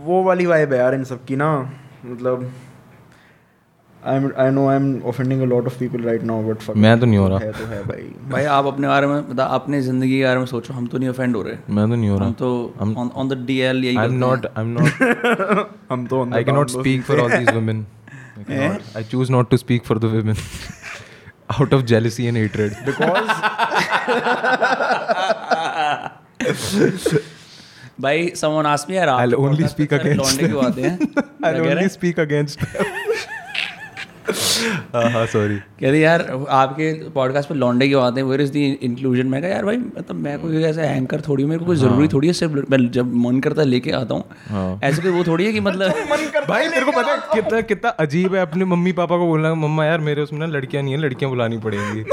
[0.00, 1.72] वो वाली वाइब है यार इन सब की ना
[2.06, 2.50] मतलब
[4.02, 7.06] I'm I know I'm offending a lot of people right now but fuck मैं तो
[7.06, 10.18] नहीं हो रहा है तो है भाई भाई आप अपने बारे में मतलब अपने ज़िंदगी
[10.18, 12.22] के बारे में सोचो हम तो नहीं ऑफेंड हो रहे मैं तो नहीं हो हम
[12.22, 16.24] रहा तो ऑन द डीएल यही आई एम करते हैं। नॉट आई नॉट हम तो
[16.24, 17.86] on the I cannot speak for all these women.
[18.38, 18.80] I, cannot.
[19.00, 20.42] I choose not to speak for the women
[21.60, 22.76] out of jealousy and hatred.
[22.84, 23.28] Because
[27.98, 30.40] by someone asked me I'll only speak against
[31.42, 32.58] I'll only speak against
[34.94, 38.52] हाँ हाँ sorry कह रहे यार आपके podcast पे लौंडे क्यों आते हैं वेयर इज़
[38.52, 41.76] द इंक्लूजन मैं कहा यार भाई मतलब मैं कोई ऐसा हैंकर थोड़ी मेरे को कोई
[41.76, 45.46] ज़रूरी थोड़ी है सिर्फ़ मैं जब मन करता लेके आता हूँ। ऐसे कोई वो थोड़ी
[45.46, 45.90] है कि मतलब
[46.48, 49.84] भाई मेरे को पता है कितना कितना अजीब है अपने मम्मी पापा को बोलना मम्मा
[49.84, 52.04] यार मेरे उसमें ना लड़कियाँ नहीं है लड़कियाँ बुलानी पड़ेंगी।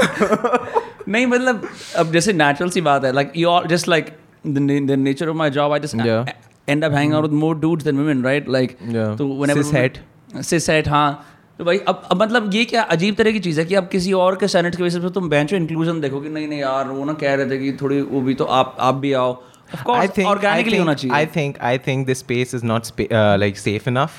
[1.08, 1.62] नहीं मतलब
[1.96, 4.06] अब जैसे नेचुरल सी बात है like you are just like
[4.46, 4.58] the
[4.98, 6.30] nature of my job I just.
[6.68, 9.18] End up hang out with more dudes than women right like Yeah.
[9.18, 10.42] तो व्हेनेवर Cishet.
[10.42, 11.26] सिसहेट हाँ।
[11.60, 14.12] तो भाई अब अब मतलब ये क्या अजीब तरह की चीज़ है कि अब किसी
[14.16, 16.86] और के सेनेट के बेसिस पे तुम बेंच में इंक्लूजन देखो कि नहीं नहीं यार
[16.88, 19.32] वो ना कह रहे थे कि थोड़ी वो भी तो आप आप भी आओ
[19.74, 23.36] ऑफ़ कोर्स ऑर्गेनिकली होना चाहिए I think I think this space is not spa- uh,
[23.42, 24.16] like safe enough.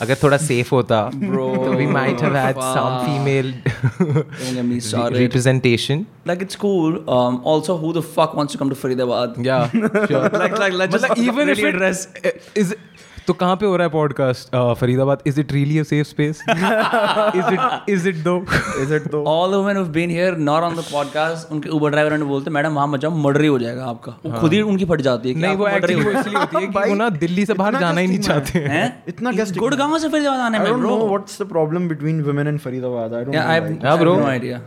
[0.00, 1.74] अगर थोड़ा safe होता Bro, तो
[4.88, 5.20] started.
[5.20, 6.04] representation.
[6.32, 6.98] Like it's cool.
[7.18, 9.38] Um, also, who the fuck wants to come to Faridabad?
[9.50, 10.24] Yeah, sure.
[10.42, 12.08] like, like, let's just मतलब even if really it address.
[12.64, 12.74] is
[13.26, 15.22] तो कहाँ पे हो रहा है podcast Faridabad?
[15.26, 18.34] Is it really safe space is it is it though
[18.82, 22.16] is it though all women have been here not on the podcast उनके Uber driver
[22.18, 24.40] ने बोलते madam वहाँ मचा मर्डर हो जाएगा आपका। हाँ.
[24.40, 27.08] खुद ही उनकी फट जाती है नहीं वो एक्चुअली इसलिए होती है कि वो ना
[27.24, 30.80] दिल्ली से बाहर जाना ही नहीं चाहते हैं। इतना गेस्ट गुड़गांव से फरीदाबाद आने में
[30.80, 33.14] bro what's the problem between women and Faridabad.
[33.14, 34.60] I don't know bro no idea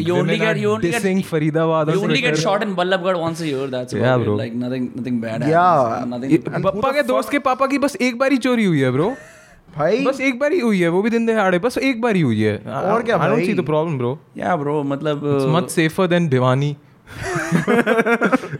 [0.00, 3.46] you only get you only get Faridabad you only get shot in Ballabhgarh once a
[3.46, 5.64] year that's like nothing nothing bad या
[6.08, 9.08] nothing papa के दोस्त के पापा की एक बार ही चोरी हुई है ब्रो
[9.76, 12.20] भाई। बस एक बार ही हुई है वो भी दिन दहाड़े बस एक बार ही
[12.20, 13.46] हुई है। और क्या आई डोंट भाई?
[13.46, 14.84] See the problem bro Yeah, bro.
[14.86, 15.24] मतलब
[15.56, 16.76] much safer than Bhiwani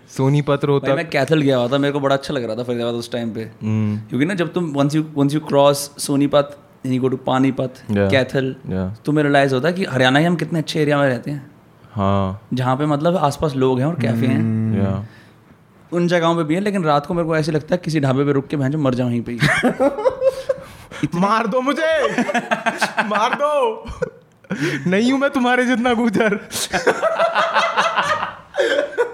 [0.08, 2.94] Sonipat Rohtak मैं कैथल गया हुआ था मेरे को बड़ा अच्छा लग रहा था फरीदाबाद
[2.94, 7.00] उस टाइम पे। हम्म, क्योंकि ना जब तुम once you once you cross Sonipat you
[7.00, 8.54] go to Panipat Kaithal.
[9.04, 11.50] तुम्हें रियलाइज़ होता है कि हरियाणा के हम कितने अच्छे एरिया में रहते हैं।
[11.92, 14.92] हाँ। जहाँ पे मतलब आसपास लोग हैं और कैफ़े हैं। या
[15.92, 18.24] उन जगहों पे भी है लेकिन रात को मेरे को ऐसे लगता है किसी ढाबे
[18.24, 19.38] पे रुक के भैंस मर जाऊँ वहीं पे
[21.14, 21.92] मार दो मुझे!
[23.08, 23.84] मार दो!
[24.90, 26.38] नहीं हूँ मैं तुम्हारे जितना गुजर।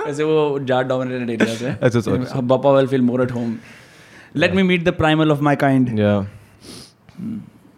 [0.08, 3.56] ऐसे वो जाट डोमिनेटेड एरिया से अच्छा, sorry, Bappa will feel more at home
[4.36, 6.20] let me meet the primal of my kind या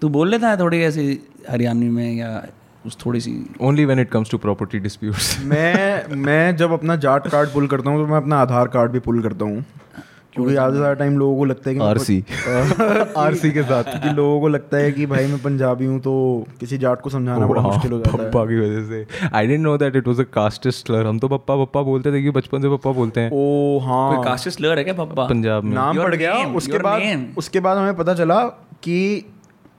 [0.02, 1.06] तू बोल लेता है थोड़ी ऐसी
[1.50, 2.30] हरियाणवी में या
[2.86, 7.28] उस थोड़ी सी only when it comes to property disputes मैं मैं जब अपना जाट
[7.28, 9.64] कार्ड पुल करता हूँ तो मैं अपना आधार कार्ड भी पुल करता हूँ।
[10.34, 12.18] क्योंकि आधे ज़्यादा टाइम लोगों को लगता है कि आरसी
[13.18, 16.12] आरसी के साथ। क्योंकि लोगों को लगता है कि भाई मैं पंजाबी हूँ तो
[16.60, 19.60] किसी जाट को समझाना बड़ा मुश्किल हो जाता है। पप्पा की वजह से। I don't
[19.60, 22.62] know that it was a casteist slur हम तो पप्पा पप्पा बोलते थे कि बचपन
[22.62, 25.26] से पप्पा बोलते हैं। ओ कोई हाँ कास्टिस स्लर है क्या पप्पा?
[25.26, 28.42] पंजाब में। नाम पड़ गया। उसके बाद उसके बाद हमें पता चला
[28.84, 29.24] कि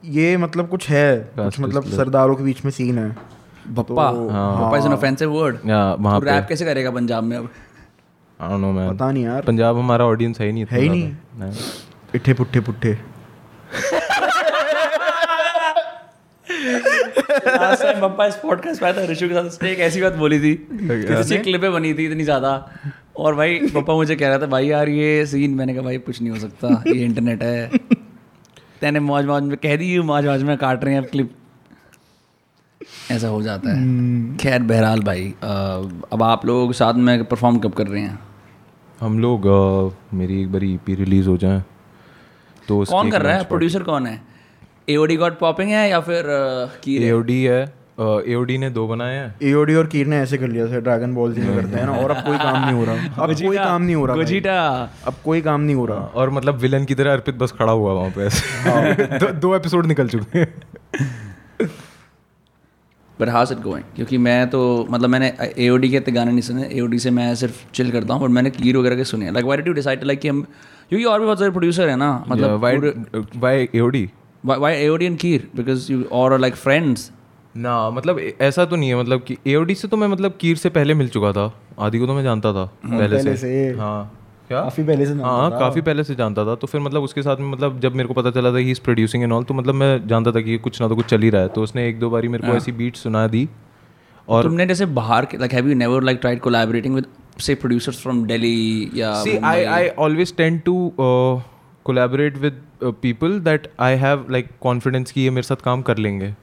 [0.03, 3.09] ये मतलब कुछ है कुछ मतलब सरदारों के बीच में सीन है।
[3.69, 7.49] इज़ एन ऑफेंसिव वर्ड वहाँ पे। रैप कैसे करेगा पंजाब में अब?
[8.39, 10.83] आई डोंट नो मैन पता नहीं यार। पंजाब हमारा ऑडियंस है ही नहीं इतना है
[10.83, 11.13] ही नहीं।
[12.15, 12.97] इट्ठे पुट्ठे पुट्ठे।
[17.47, 20.39] लास्ट टाइम पप्पा इस पॉडकास्ट आया था ऋषु के साथ उसने एक ऐसी बात बोली
[20.39, 22.51] थी। किसी क्लिपें बनी थी इतनी ज़्यादा।
[23.17, 26.21] और भाई पप्पा मुझे कह रहा था भाई यार ये सीन मैंने कहा भाई कुछ
[26.21, 27.71] नहीं हो सकता। ये इंटरनेट है।
[28.81, 31.35] तेने मौज मौज में कह दी मौज मौज में काट रहे हैं अब क्लिप
[33.11, 35.49] ऐसा हो जाता है। खैर बहरहाल भाई आ,
[36.13, 38.19] अब आप लोग साथ में परफॉर्म कब कर रहे हैं?
[38.99, 39.47] हम लोग
[40.13, 41.63] मेरी एक बारी ईपी रिलीज़ हो जाए
[42.67, 43.43] तो कौन कर रहा है?
[43.43, 44.21] प्रोड्यूसर कौन है?
[44.89, 46.29] एओडी गॉट पॉपिंग है या फिर
[46.85, 51.13] AOD है। एओडी ने दो बनाए हैं। एओडी और कीर ने ऐसे कर लिया ड्रैगन
[51.13, 53.81] बॉल जी करते हैं ना और अब कोई काम नहीं हो रहा। अब कोई काम
[53.81, 54.59] नहीं हो रहा गोजीटा
[55.05, 57.93] अब कोई काम नहीं हो रहा। और मतलब विलन की तरह अर्पित बस खड़ा हुआ
[57.93, 60.53] वहाँ पे। ऐसे। दो, दो एपिसोड निकल चुके हैं।
[63.19, 66.69] बट हाउ इट गोइंग क्योंकि मैं तो मतलब मैंने एओडी के इतने गाने नहीं सुने।
[66.73, 69.57] एओडी से मैं सिर्फ़ चिल करता हूँ बट मैंने कीर वगैरह के सुने like why
[69.57, 70.41] do decide like कि हम
[70.89, 72.59] क्योंकि और भी बहुत सारे प्रोड्यूसर है ना मतलब
[73.43, 74.09] Y AOD
[74.45, 77.11] Y AOD and Keer because you और लाइक फ्रेंड्स
[77.55, 80.69] ना मतलब ऐसा तो नहीं है मतलब कि एओडी से तो मैं मतलब कीर से
[80.69, 84.17] पहले मिल चुका था। आदि को तो मैं जानता था पहले पहले से। से। हाँ
[84.47, 84.61] क्या?
[84.61, 87.21] काफ़ी पहले से जानता हाँ था। काफ़ी पहले से जानता था। तो फिर मतलब उसके
[87.21, 89.53] साथ में मतलब जब मेरे को पता चला था he is producing and all तो
[89.53, 91.87] मतलब मैं जानता था कि कुछ ना तो कुछ चल ही रहा है। तो उसने
[91.89, 93.47] एक दो बारी मेरे को ऐसी बीट सुना दी
[94.27, 97.05] और तुमने जैसे बाहर के like have you never like tried collaborating with
[97.39, 100.93] से प्रोड्यूसर्स फ्रॉम दिल्ली या see I I always tend to
[101.85, 102.61] collaborate with
[103.01, 106.33] people that I have like confidence कि ये मेरे साथ काम कर लेंगे।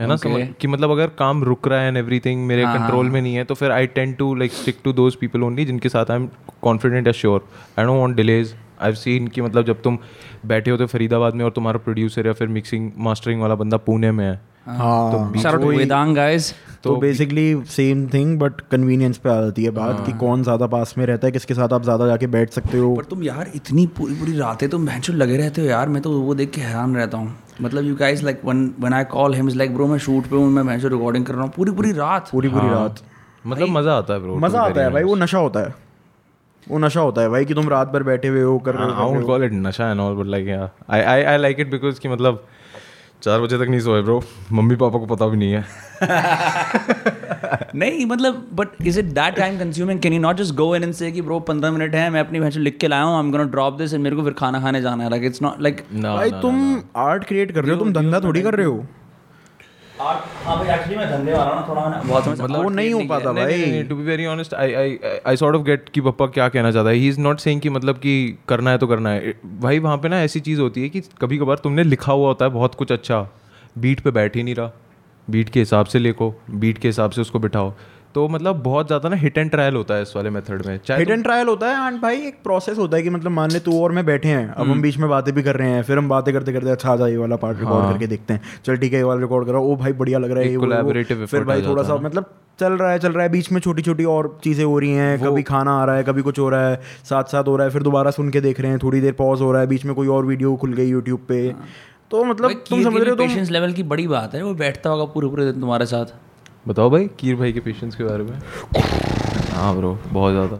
[0.00, 0.14] है ना?
[0.14, 0.30] Okay.
[0.30, 3.34] समझ कि मतलब अगर काम रुक रहा है एंड एवरीथिंग मेरे हाँ, कंट्रोल में नहीं
[3.34, 6.16] है तो फिर I tend to like stick to those people only जिनके साथ आई
[6.16, 6.28] एम
[6.62, 7.44] कॉन्फिडेंट या sure
[7.78, 9.98] I don't want delays I have seen कि मतलब जब तुम
[10.46, 14.24] बैठे होते फरीदाबाद में और तुम्हारा प्रोड्यूसर या फिर मिक्सिंग मास्टरिंग वाला बंदा पुणे में
[14.24, 15.32] है हाँ.
[16.84, 20.94] तो basically same thing but convenience पे आ जाती है बात कि कौन ज़्यादा पास
[20.98, 23.86] में रहता है किसके साथ आप ज़्यादा जाके बैठ सकते हो। पर तुम यार इतनी
[23.98, 26.96] पूरी पूरी रातें तुम भैंसो लगे रहते हो यार मैं तो वो देख के हैरान
[26.96, 29.98] रहता हूँ। मतलब you guys like when when I call him is like bro मैं
[29.98, 33.00] शूट पे हूँ मैं भैंसो रिकॉर्डिंग कर रहा हूँ। पूरी पूरी रात। पूरी पूरी रात।
[33.46, 35.74] मतलब मज़ा आता है ब्रो मज़ा आता है भाई वो नशा होता है।
[36.66, 39.02] वो नशा होता है भाई कि तुम रात भर बैठे हुए हो कर रहे हो
[39.02, 42.00] आई वोंट कॉल इट नशा and all but like I I I like it because
[42.00, 42.44] कि मतलब
[43.24, 45.64] चार बजे तक नहीं सोए ब्रो मम्मी पापा को पता भी नहीं है।
[47.74, 50.92] नहीं मतलब but is it that time consuming can you not just go in and
[50.94, 53.30] से कि ब्रो पंद्रह मिनट है मैं अपनी भैंस लिख के लाया हूँ I am
[53.32, 55.80] gonna drop this and मेरे को फिर खाना खाने जाना है। लाइक इट्स नॉट लाइक
[55.94, 58.86] भाई तुम आर्ट क्रिएट कर रहे हो तुम धंधा थोड़ी कर रहे हो।
[62.30, 65.62] मतलब वो नहीं हो पाता भाई। To be very honest I I I sort of
[65.62, 68.70] get कि पप्पा क्या कहना चाहता है। ही इज़ नॉट सेइंग कि मतलब कि करना
[68.70, 71.56] है तो करना है। भाई वहाँ पे ना ऐसी चीज़ होती है कि कभी कभार
[71.56, 73.28] तुमने लिखा हुआ होता है बहुत कुछ अच्छा।
[73.78, 74.70] बीट पे बैठ ही नहीं रहा।
[75.30, 77.72] बीट के हिसाब से लिखो। बीट के हिसाब से उसको बिठाओ।
[78.14, 81.10] तो मतलब बहुत ज़्यादा ना हिट एंड ट्रायल होता है इस वाले मेथड में। हिट
[81.10, 83.80] एंड ट्रायल होता है एंड भाई एक प्रोसेस होता है कि मतलब मान ले तू
[83.82, 86.08] और मैं बैठे हैं अब हम बीच में बातें भी कर रहे हैं फिर हम
[86.08, 88.98] बातें करते करते अच्छा आ ये वाला पार्ट रिकॉर्ड करके देखते हैं। चल ठीक है
[88.98, 92.30] ये वाला रिकॉर्ड करो ओ भाई बढ़िया लग रहा है फिर भाई थोड़ा सा मतलब
[92.60, 95.18] चल रहा है चल रहा है बीच में छोटी छोटी और चीज़ें हो रही हैं
[95.20, 97.72] कभी खाना आ रहा है कभी कुछ हो रहा है साथ साथ हो रहा है
[97.72, 99.94] फिर दोबारा सुन के देख रहे हैं थोड़ी देर पॉज हो रहा है बीच में
[99.94, 101.40] कोई और वीडियो खुल गई यूट्यूब पे।
[102.10, 105.04] तो मतलब तुम समझ रहे हो पेशेंस लेवल की बड़ी बात है वो बैठता होगा
[105.14, 106.14] पूरे पूरे दिन तुम्हारे साथ।
[106.68, 108.38] बताओ भाई कीर भाई के पेशेंस के बारे में।
[109.54, 110.56] हाँ ब्रो बहुत ज़्यादा।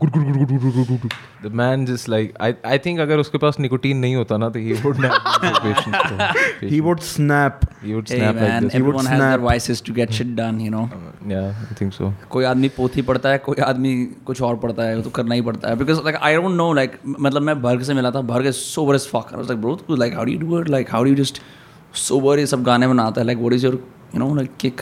[1.44, 4.58] The man just like I I think अगर उसके पास निकोटीन नहीं होता ना तो
[4.58, 9.46] he would patience he would snap he would snap like this everyone has their snap.
[9.48, 10.84] vices to get shit done, you know.
[11.32, 13.94] या आई थिंक सो कोई आदमी पोथी पढ़ता है कोई आदमी
[14.26, 16.72] कुछ और पढ़ता है वो तो करना ही पड़ता है। Because like I don't know
[16.72, 20.14] like मतलब मैं भर्ग से मिला था Bharg is sober is fuck like bro like
[20.14, 21.42] how do you do it like how do you just
[22.08, 23.26] sober ये सब गाने बनाता है?
[23.26, 23.74] Like what is your
[24.14, 24.80] you know like kick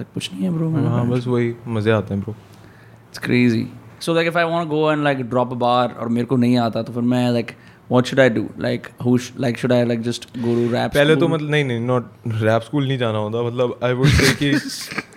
[0.00, 3.66] like कुछ नहीं है ब्रो हाँ बस वही मज़े आते हैं bro it's crazy
[4.00, 6.56] so like if I want go and like drop a bar और मेरे को नहीं
[6.58, 7.52] आता तो फिर मैं like
[7.90, 11.16] what should I do like who like should I like just go to rap पहले
[11.16, 12.10] तो मतलब नहीं नहीं नॉट
[12.42, 14.52] रैप स्कूल नहीं जाना होता मतलब आई वुड से कि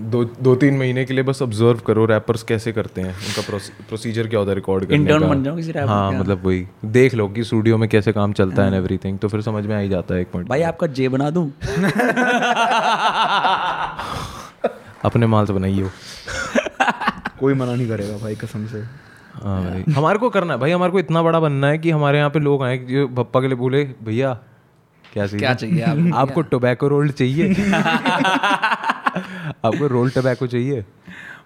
[0.00, 3.58] दो दो तीन महीने के लिए बस ऑब्ज़र्व करो रैपर्स कैसे करते हैं उनका
[3.88, 6.66] प्रोसीजर क्या होता है रिकॉर्ड करने Intern का। बन जाओ किसी rapper हाँ मतलब वही
[6.84, 9.76] देख लो कि स्टूडियो में कैसे काम चलता है एंड एवरीथिंग तो फिर समझ में
[9.76, 11.52] आ ही जाता है एक पॉइंट भाई आपका जे बना दूँ?
[15.04, 15.90] अपने माल से बनाइए
[17.40, 18.78] कोई मना नहीं करेगा भाई कसम से।
[19.44, 22.18] हाँ भाई हमारे को करना है। भाई हमारे को इतना बड़ा बनना है कि हमारे
[22.18, 24.38] यहाँ पे लोग आए जो पप्पा के लिए बोले भैया
[25.12, 25.82] क्या चाहिए क्या चाहिए?
[25.82, 26.16] आपको?
[26.16, 27.54] आपको टोबैको रोल चाहिए।
[29.64, 30.84] आपको रोल टोबैको चाहिए?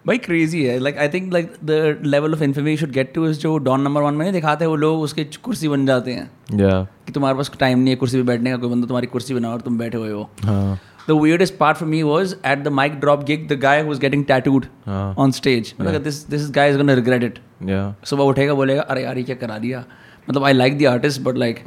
[0.07, 3.39] भाई क्रेजी है। Like I think like the level of information should get to is
[3.41, 6.83] जो डॉन नंबर वन में नहीं दिखाते वो लोग उसके कुर्सी बन जाते हैं। या
[7.07, 9.51] कि तुम्हारे पास टाइम नहीं है कुर्सी पे बैठने का कोई बंदा तुम्हारी कुर्सी बना
[9.51, 12.95] और तुम बैठे हुए हो। हाँ। The weirdest part for me was at the mic
[13.01, 15.73] drop gig, the guy who was getting tattooed हाँ। on stage.
[15.81, 17.41] मैं लगा this this guy is gonna regret it.
[17.71, 19.85] या सुबह उठेगा बोलेगा अरे यार ये क्या करा दिया?
[20.31, 21.65] मतलब I like the artist but like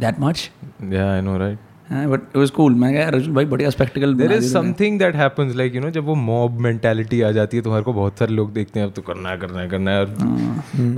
[0.00, 0.50] that much
[0.92, 1.58] या I know right
[1.92, 5.54] but it was cool मैं कहा रजुल भाई बढ़िया spectacle there is something that happens
[5.56, 8.52] like you know जब वो मॉब मेंटालिटी आ जाती है तुम्हारे को बहुत सारे लोग
[8.52, 10.06] देखते हैं अब तो करना है करना है करना है और,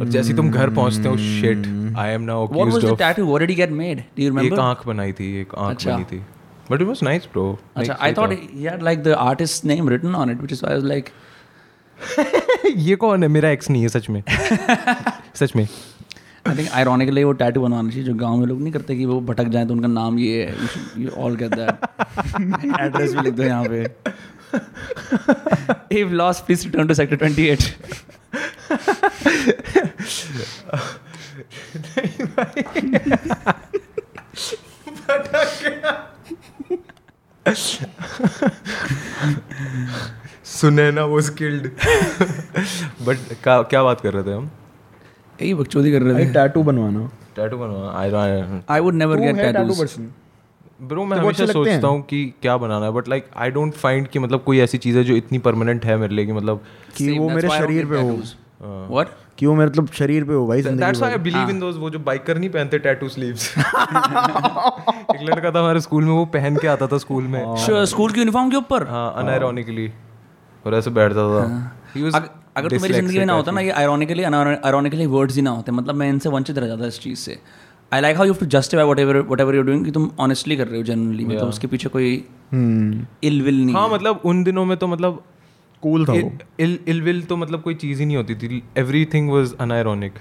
[0.01, 2.93] और जैसे ही तुम घर पहुँचते हो shit I am now What was accused the
[2.93, 3.27] of tattoo?
[3.33, 4.03] What did he get made?
[4.19, 6.23] Do you एक आँख बनाई थी एक आँख अच्छा। बनी थी।
[6.71, 10.15] But it was nice bro अच्छा, I thought he had like the artist's name written
[10.15, 11.13] on it, which is why I was like,
[12.77, 13.29] ये कौन है?
[13.29, 14.23] मेरा एक्स नहीं है सच में।
[15.35, 15.69] सच में।
[16.49, 19.21] I think, ironically, वो टैटू बनवाना चाहिए जो गाँव में लोग नहीं करते कि वो
[19.21, 20.55] भटक जाए तो उनका नाम ये है।
[21.03, 21.71] You all get that
[22.81, 23.89] address भी लिख दो यहाँ पे।
[26.01, 27.75] If lost please return to sector 28
[40.45, 41.67] सुने ना, वो स्किल्ड
[43.07, 44.51] बट क्या बात कर रहे थे हम?
[45.43, 48.11] यही बकचोदी कर रहे थे। टैटू बनवाना। टैटू बनवा आई
[48.79, 50.11] I would never तू टैटू पर्सन
[50.83, 51.83] ब्रो मैं तो वो हमेशा सोचता हैं?
[51.85, 54.99] हूँ कि क्या बनाना है but like I don't find कि मतलब कोई ऐसी चीज़
[54.99, 56.61] है जो इतनी परमानेंट है मेरे लिए कि मतलब
[56.97, 58.31] कि वो मेरे why I don't शरीर पे हो। tattoos.
[58.95, 59.07] What?
[59.39, 61.91] कि वो मतलब शरीर पे हो भाई ज़िंदगी that's why I believe in those वो
[61.91, 66.69] जो बाइकर नहीं पहनते टैटू स्लीव्स एक लड़का था हमारे स्कूल में वो पहन के
[66.69, 67.41] आता था स्कूल में।
[67.87, 68.87] स्कूल की यूनिफॉर्म के ऊपर?
[68.89, 69.91] हाँ अनआयरोनिकली
[70.65, 71.45] और ऐसे बैठता था।
[71.97, 72.11] ही।
[72.61, 75.73] अगर तो मेरी ज़िंदगी में ना होता ना ये आयरोनिकली आयरोनिकली वर्ड्स ही ना होते।
[75.73, 77.39] मतलब मैं इनसे वंचित रह जाता इस चीज़ से।
[77.93, 80.77] I like how you to justify whatever whatever you doing कि तुम ऑनेस्टली कर रहे
[80.77, 82.13] हो जनरली मतलब उसके पीछे कोई
[83.25, 85.23] इल विल नहीं हाँ मतलब उन दिनों में तो मतलब
[85.83, 86.15] कूल था
[86.61, 90.19] इल इल विल तो मतलब कोई चीज़ ही नहीं होती थी। एवरी थिंग वॉज़ अनआयरोनिक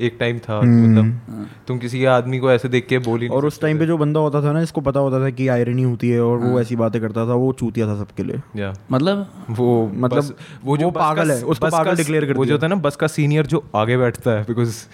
[0.00, 3.78] एक टाइम था मतलब तुम किसी आदमी को ऐसे देख के बोली और उस टाइम
[3.78, 6.38] पे जो बंदा होता था ना इसको पता होता था कि आयरनी होती है और
[6.38, 9.46] वो ऐसी बातें करता था वो चूतिया था सबके लिए। मतलब?
[9.50, 12.96] वो मतलब वो जो पागल है, उसको पागल declare कर वो जो दिया। ना बस
[12.96, 14.84] का सीनियर जो आगे बैठता है because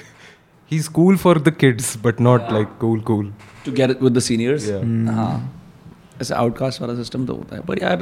[0.70, 3.34] he is cool for the kids but not like cool cool
[3.66, 5.10] to get with the seniors Yeah.
[5.14, 5.52] हाँ।
[6.22, 7.96] ऐसे आउटकास्ट वाला सिस्टम तो होता है। पर यार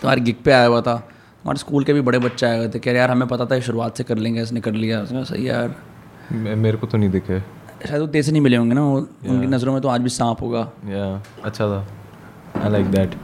[0.00, 1.08] तुम्हारे गिग पे आया हुआ था
[1.44, 3.60] हमारे स्कूल के भी बड़े बच्चे आए हुए थे कह रहे यार हमें पता था
[3.60, 5.74] शुरुआत से कर लेंगे इसने कर लिया। उसने सही यार।
[6.32, 7.40] मेरे को तो नहीं दिखे।
[7.88, 8.96] शायद वो तेज से नहीं मिले होंगे ना वो
[9.28, 11.86] उनकी नज़रों में तो आज भी सांप होगा। या अच्छा था।
[12.64, 13.14] I like that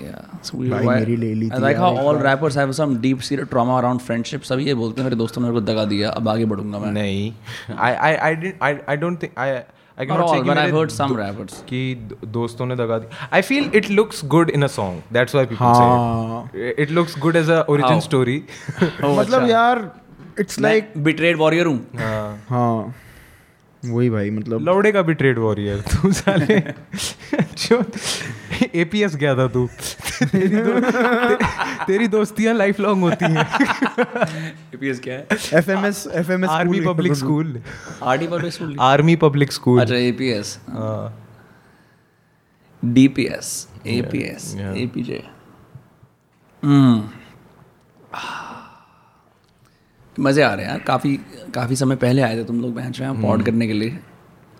[0.00, 0.50] Yeah.
[0.50, 2.56] So we- भाई why- मेरी ले ली I थी like यार how एक all rappers
[2.58, 4.44] have some deep seated trauma around friendship.
[4.44, 6.92] सभी ये बोलते हैं मेरे दोस्तों ने मेरे को दगा दिया अब आगे बढ़ूँगा मैं।
[6.92, 7.32] नहीं।
[7.78, 9.50] I I I I I don't think I
[10.00, 11.54] I Not all, but I've heard some rappers.
[11.68, 11.80] कि
[12.36, 15.64] दोस्तों ने दगा दी I feel it looks good in a song that's why people
[15.64, 18.42] हाँ। से it looks good as a origin story
[19.02, 19.90] मतलब यार
[20.40, 21.78] it's like betrayed warrior हूँ।
[22.48, 22.94] हाँ।
[23.84, 26.60] वही भाई मतलब लौड़े का भी ट्रेड वॉरियर तू साले।
[27.40, 27.84] जो
[28.74, 29.68] एपीएस गया था तू।
[30.22, 31.44] तेरी, दो, ते,
[31.84, 33.46] तेरी दोस्तियाँ लाइफ लॉन्ग होती हैं।
[34.72, 35.26] APS क्या है?
[35.54, 37.62] FMS FMS army public school
[38.02, 41.26] RD public school army public school अच्छा हाँ।
[42.84, 45.20] DPS APS yeah.
[46.64, 47.08] हम्म
[50.20, 51.20] मज़े आ रहे हैं यार। काफ़ी
[51.54, 53.98] काफ़ी समय पहले आए थे तुम लोग बहन यहाँ पॉड करने के लिए।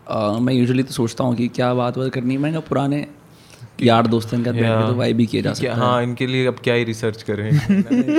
[0.09, 3.07] अ, मैं यूजुअली तो सोचता हूँ कि क्या बात बात करनी है। मैं पुराने
[3.83, 6.47] यार दोस्तों के साथ बैठ के तो वाई भी किया जा सकता हाँ। इनके लिए
[6.47, 7.61] अब क्या ही रिसर्च करें।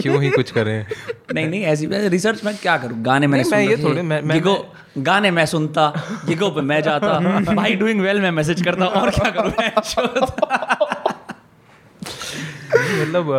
[0.02, 0.86] क्यों ही कुछ करें।
[1.34, 3.02] नहीं नहीं ऐसी रिसर्च मैं क्या करूँ?
[3.02, 5.94] गाने मैंने मैं ये थोड़े- मैं- मैं- गिगो गाने मैं सुनता
[6.28, 7.20] गिगो पे मैं जाता।
[7.54, 9.52] भाई डूइंग वेल मैं मैसेज करता और क्या करूँ?
[13.02, 13.32] मतलब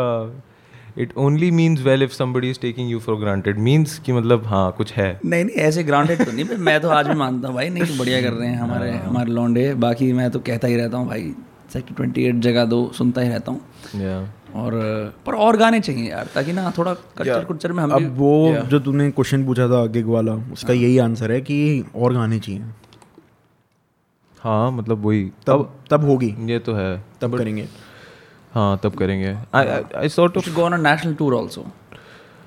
[0.97, 4.71] it only means well if somebody is taking you for granted means कि मतलब हाँ
[4.77, 7.57] कुछ है। नहीं नहीं ऐसे ग्राउंडेड तो नहीं पर मैं तो आज भी मानता हूँ
[7.57, 10.77] भाई नहीं तो बढ़िया कर रहे हैं हमारे हमारे लौंडे। बाकी मैं तो कहता ही
[10.77, 11.33] रहता हूँ भाई
[11.73, 13.61] सेक्टर ट्वेंटी एट जगह दो सुनता ही रहता हूँ।
[14.55, 14.73] और
[15.27, 18.33] पर और गाने चाहिए यार ताकि ना थोड़ा कल्चर कुल्चर में हम अब वो
[18.71, 22.63] जो तूने क्वेश्चन पूछा था गिग वाला उसका यही आंसर है कि और गाने चाहिए।
[24.41, 27.67] हाँ मतलब वही। तब तब होगी। ये तो है। तब करेंगे।
[28.55, 31.67] हाँ तब करेंगे। I sort of go on a national tour also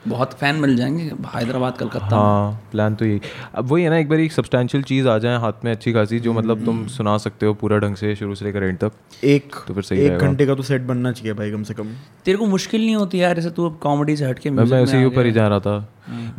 [0.07, 3.21] बहुत फ़ैन मिल जाएँगे हैदराबाद कलकत्ता। हाँ प्लान तो यही।
[3.55, 6.19] अब वही है ना एक बार एक सब्सटैंशियल चीज़ आ जाए हाथ में अच्छी खासी
[6.19, 9.55] जो मतलब तुम सुना सकते हो पूरा ढंग से शुरू से लेकर एंड तक एक
[9.67, 12.37] तो फिर सही एक घंटे का तो सेट बनना चाहिए भाई कम से कम। तेरे
[12.37, 15.05] को मुश्किल नहीं होती यार जैसे तू अब कॉमेडी से हट के मैं उसी के
[15.05, 15.77] ऊपर ही जा रहा था।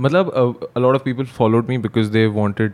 [0.00, 0.30] मतलब
[0.76, 2.72] a lot of people followed me because they wanted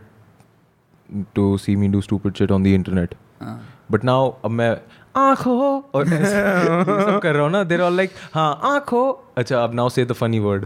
[1.35, 4.75] to see me do stupid shit on the internet हाँ। बट नाउ अब मैं
[5.15, 9.73] आँखों। और ऐसे सब कर रहा हूँ ना देर ऑल लाइक हाँ आँखों। अच्छा अब
[9.75, 10.65] now say the funny word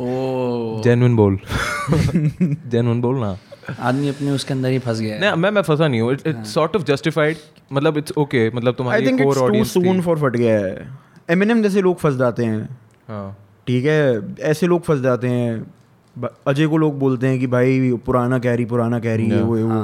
[0.00, 1.38] O genuine बोल।
[1.90, 3.36] जेन्युइन बोल ना।
[3.80, 6.54] आदमी अपने उसके अंदर ही फंस गया। है नहीं मैं मैं फंसा नहीं हूँ। इट्स
[6.54, 7.36] सॉर्ट ऑफ़ जस्टिफाइड
[7.72, 10.58] मतलब इट्स ओके मतलब आई तुम्हारी think core it's to audience soon for फट गया
[10.58, 10.88] है।
[11.30, 12.78] एमिनेम जैसे लोग फंस जाते हैं।
[13.08, 17.92] हाँ। ठीक है ऐसे लोग फंस जाते हैं। अजय को लोग बोलते हैं कि भाई
[18.06, 19.82] पुराना कैरी पुराना कैरी ये वो ये वो।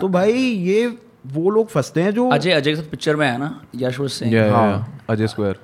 [0.00, 0.86] तो भाई ये
[1.26, 3.60] वो लोग फंसते हैं जो अजय अजय के साथ पिक्चर में है ना?
[3.76, 5.56] यशवंत सिंह। हाँ। अजय स्क्वायर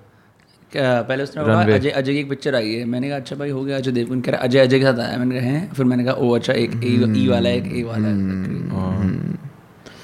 [0.72, 3.50] क्या- पहले उसने बोला अजय अजय की एक पिक्चर आई है। मैंने कहा अच्छा भाई
[3.50, 5.72] हो गया अजय देवगन कह रहा अजय अजय के साथ आया मैंने कहा हैं?
[5.72, 8.08] फिर मैंने कहा ओ अच्छा एक ई वाला एक ए वाला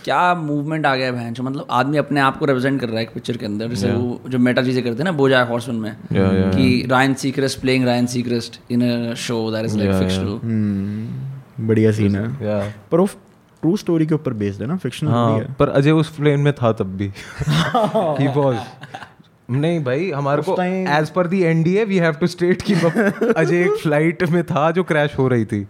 [0.04, 3.12] क्या मूवमेंट आ गया बहन मतलब आदमी अपने आप को रिप्रेजेंट कर रहा है एक
[3.14, 6.16] पिक्चर के अंदर। जैसे वो जो मेटा चीज़ें करते हैं ना बोजा हॉर्समैन में Yeah,
[6.16, 11.92] yeah, कि Ryan Seacrest playing Ryan Seacrest in a show that is like fictional बढ़िया
[11.92, 13.08] सीन है। पर वो
[13.64, 16.72] ट्रू स्टोरी के ऊपर बेस्ड है ना फिक्शन हाँ पर अजय उस प्लेन में था
[16.80, 17.06] तब भी।
[18.20, 18.58] ही वाज
[19.50, 20.56] नहीं भाई हमारे को
[20.98, 22.74] as per the NDA we have to state कि
[23.36, 25.66] अजय एक फ़्लाइट में था जो क्रैश हो रही थी।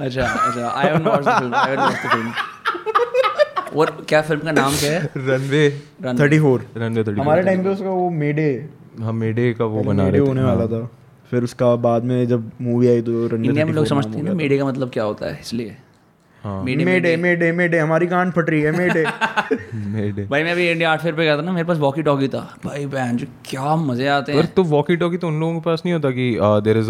[0.00, 4.40] अच्छा अच्छा I haven't watched the film I haven't watched the film और क्या फ़िल्म
[4.40, 5.10] का नाम क्या है?
[5.16, 5.68] Runway
[6.04, 8.48] Run- thirty four runway thirty हमारे टाइम पे उसका वो मेडे
[9.00, 10.88] हम मेडे का वो बना रहे होने वाला था।
[11.30, 14.34] फिर उसका बाद में जब मूवी आई तो रनवे इंडिया में लोग समझते हैं ना
[14.34, 15.87] मेडे का मतलब क्या होता है इसलिए। हाँ
[16.44, 19.04] मेडे मेडे मेडे। मेडे हमारी कान फट रही है मेडे।
[19.74, 22.28] मेडे। भाई मैं भी इंडिया आर्ट फेयर पे गया था ना मेरे पास वॉकी टॉकी
[22.28, 25.60] था। भाई बहन जो क्या मज़े आते हैं। तो वॉकी टॉकी तो उन लोगों के
[25.64, 26.30] पास नहीं होता कि
[26.64, 26.88] देर इज़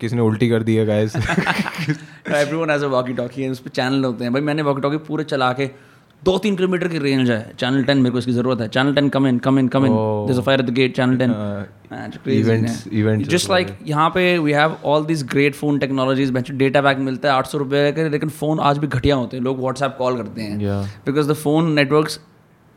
[0.00, 3.70] किसी ने उल्टी कर दी है guys everyone has a walkie talkie है उस पे
[3.70, 5.66] चैनल होते हैं। भाई मैंने वॉकी टॉकी पूरे चला के
[6.22, 9.08] दो तीन किलोमीटर की रेंज है। चैनल टेन मेरे को इसकी ज़रूरत है। Channel ten
[9.08, 9.92] come in come in come in
[10.28, 11.32] this fire at the gate channel ten
[13.28, 17.34] just like यहाँ पे we have all this great phone technologies data pack मिलता है
[17.34, 20.42] आठ सौ रुपये का लेकिन फ़ोन आज भी घटिया होते हैं। लोग व्हाट्सएप कॉल करते
[20.42, 20.58] हैं।
[21.06, 22.20] Because the phone networks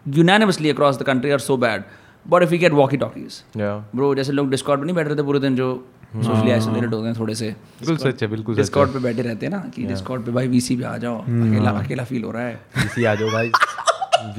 [0.05, 1.81] unanimously across the country are so bad.
[2.25, 3.81] But if we get walkie talkies Yeah.
[3.95, 5.67] Bro जैसे लोग डिस्कॉर्ड नहीं बैठ रहे थे पूरे दिन जो
[6.13, 7.49] सोशली आइसोलेटेड हो गए थोड़े से।
[7.79, 10.75] बिल्कुल सच है बिल्कुल डिस्कॉर्ड पे बैठे रहते हैं ना कि डिस्कॉर्ड पे भाई वीसी
[10.77, 13.51] पे आ जाओ। अकेला अकेला फील हो रहा है। वीसी आ जाओ गाइस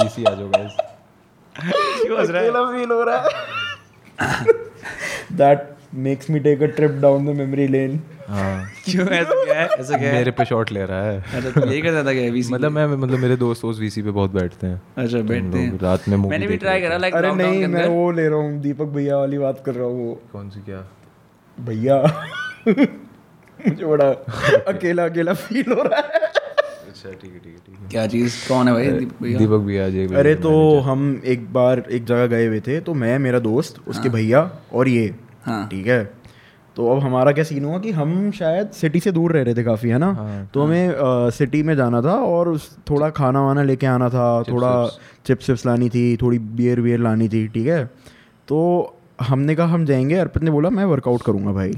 [0.01, 0.73] वीसी आ जाओ गाइस
[2.21, 4.45] अकेला फील हो रहा है।
[5.33, 5.69] That
[6.07, 9.07] makes me take a trip down the memory lane हाँ। क्यों?
[9.07, 9.67] ऐसा क्या है?
[9.69, 10.15] ऐसा क्या है?
[10.15, 13.19] मेरे पे शॉट ले रहा है। अच्छा यही करता था क्या वीसी मतलब मैं मतलब
[13.19, 16.47] मेरे दोस्त दोस्त वीसी पे बहुत बैठते हैं। अच्छा बैठते हैं। रात में मूवी मैंने
[16.47, 19.63] भी ट्राई करा लाइक अरे नहीं मैं वो ले रहा हूँ दीपक भैया वाली बात
[19.67, 20.87] कर रहा हूँ वो। कौन सी क्या?
[21.65, 22.03] भैया
[22.67, 24.09] मुझे बड़ा
[24.73, 26.21] अकेला अकेला फील हो रहा है।
[26.89, 28.37] अच्छा ठीक है ठीक है ठीक है। क्या चीज़?
[28.49, 28.89] कौन है भाई?
[28.91, 29.39] दीपक भैया?
[29.39, 32.95] दीपक भी आ जाएगा अरे तो हम एक बार एक जगह गए हुए थे तो
[32.95, 36.03] मैं मेरा दोस्त उसके भैया और ये हाँ। ठीक है?
[36.77, 39.63] तो अब हमारा क्या सीन हुआ कि हम शायद सिटी से दूर रह रहे थे
[39.65, 40.13] काफ़ी है ना?
[40.13, 44.43] हाँ, तो हमें सिटी में जाना था और उस थोड़ा खाना वाना लेके आना था
[44.43, 44.73] थोड़ा
[45.27, 47.85] चिप्स। चिप्स लानी थी थोड़ी बियर वियर लानी थी ठीक है?
[48.49, 48.61] तो
[49.21, 51.73] हमने कहा हम जाएँगे अर्पित ने बोला मैं वर्कआउट करूँगा भाई।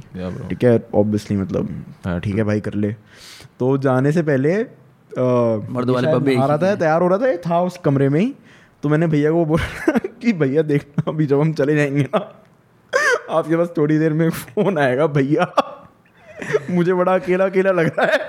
[0.49, 1.69] ठीक है ऑब्वियसली मतलब
[2.05, 2.93] हाँ, ठीक है भाई कर ले।
[3.59, 4.55] तो जाने से पहले
[5.73, 8.33] मर्दों वाले पब आ रहा था तैयार हो रहा था था उस कमरे में ही।
[8.83, 12.19] तो मैंने भैया को बोला कि भैया देखना अभी जब हम चले जाएँगे ना
[13.31, 15.53] आपके पास थोड़ी देर में फ़ोन आएगा भैया।
[16.71, 18.21] मुझे बड़ा अकेला अकेला लग रहा है।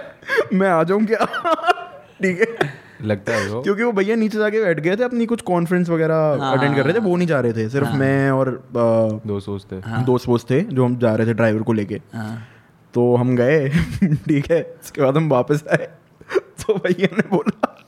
[0.54, 1.26] मैं आ जाऊँ क्या?
[2.22, 2.70] ठीक है।
[3.04, 6.16] लगता है ब्रो क्योंकि वो भैया नीचे जाके बैठ गए थे अपनी कुछ कॉन्फ्रेंस वगैरह
[6.52, 10.04] अटेंड कर रहे थे वो नहीं जा रहे थे सिर्फ़ मैं और दोस्त दोस्त थे।
[10.04, 12.48] दोस्त वोस्त थे जो हम जा रहे थे ड्राइवर को लेके। हाँ।
[12.94, 13.70] तो हम गए
[14.04, 15.90] ठीक है उसके बाद हम वापस आए।
[16.34, 17.88] तो भैया ने बोला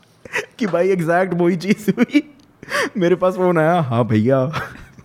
[0.59, 2.33] कि भाई एग्जैक्ट वही चीज़ हुई।
[2.97, 4.43] मेरे पास फ़ोन आया हाँ भैया।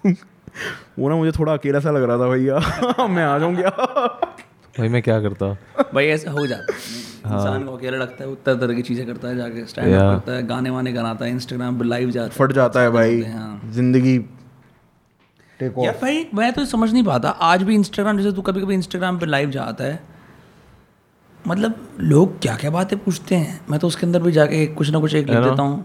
[0.99, 3.71] वो ना मुझे थोड़ा अकेला सा लग रहा था भैया। मैं आ जाऊँ क्या?
[4.79, 5.47] भाई मैं क्या करता?
[5.95, 9.29] भाई ऐसा हो जाता है। इंसान को अकेला लगता है उतर तरह की चीज़ें करता
[9.29, 12.39] है जाके स्टैंड अप करता है गाने वाने गाता है इंस्टाग्राम पे लाइव जाता है।
[12.39, 13.21] फट जाता है भाई।
[13.73, 14.19] ज़िंदगी
[15.61, 18.61] टेक यार ऑफ़ भाई मैं तो समझ नहीं पाता आज भी इंस्टाग्राम जैसे तू कभी
[18.61, 20.03] कभी इंस्टाग्राम पे लाइव जाता है
[21.45, 23.61] मतलब लोग क्या क्या बातें पूछते हैं?
[23.71, 25.85] मैं तो उसके अंदर भी जाके कुछ ना कुछ एक लिख देता हूँ।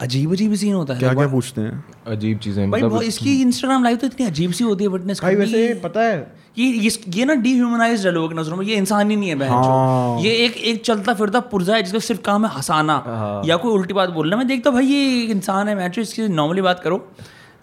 [0.00, 1.84] अजीब अजीब सीन होता है। क्या क्या पूछते हैं?
[2.06, 5.22] अजीब चीज़ें भाई मतलब वो इसकी इंस्टाग्राम लाइव तो इतनी अजीब सी होती है विटनेस
[5.22, 6.16] भाई वैसे पता है।
[6.58, 9.34] ये ये ये ना डीह्यूमनाइज है लोगों की नज़रों में। ये इंसान ही नहीं है
[9.34, 13.56] बहन हाँ। ये एक एक चलता फिरता पुर्जा है जिसका सिर्फ़ काम है हंसाना। या
[13.56, 16.80] कोई उल्टी बात बोलना। मैं देखता भाई ये एक इंसान है मैं इसकी नॉर्मली बात
[16.80, 17.04] करो।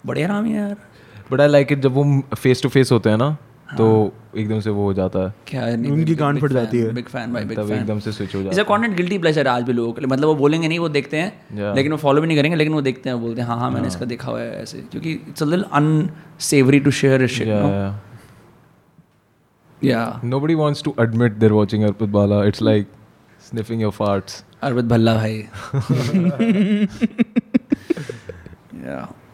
[0.06, 0.76] बड़े आराम है यार।
[1.32, 2.04] बट आई लाइक इट जब वो
[2.36, 3.36] फेस टू फेस होते हैं ना।
[3.78, 7.06] तो एकदम से वो हो जाता है। क्या है उनकी गांड फट जाती है। बिग
[7.08, 9.62] फ़ैन भाई बिग तब फ़ैन। एकदम से स्विच हो जाता इसे कंटेंट गिल्टी प्लेजर आज
[9.62, 12.26] भी लोगों। के लिए मतलब वो बोलेंगे नहीं वो देखते हैं लेकिन वो फॉलो भी
[12.26, 14.62] नहीं करेंगे लेकिन वो देखते हैं बोलते हैं हाँ हाँ मैंने इसका देखा हुआ है
[14.62, 17.94] ऐसे। क्योंकि it's a little unsavoury to share shit है yeah, yeah.
[19.84, 22.36] या Nobody wants to admit they're watching Arpit Bala.
[22.50, 22.86] It's like
[23.48, 24.42] sniffing your farts.
[24.62, 25.42] Arvind Bhalla भाई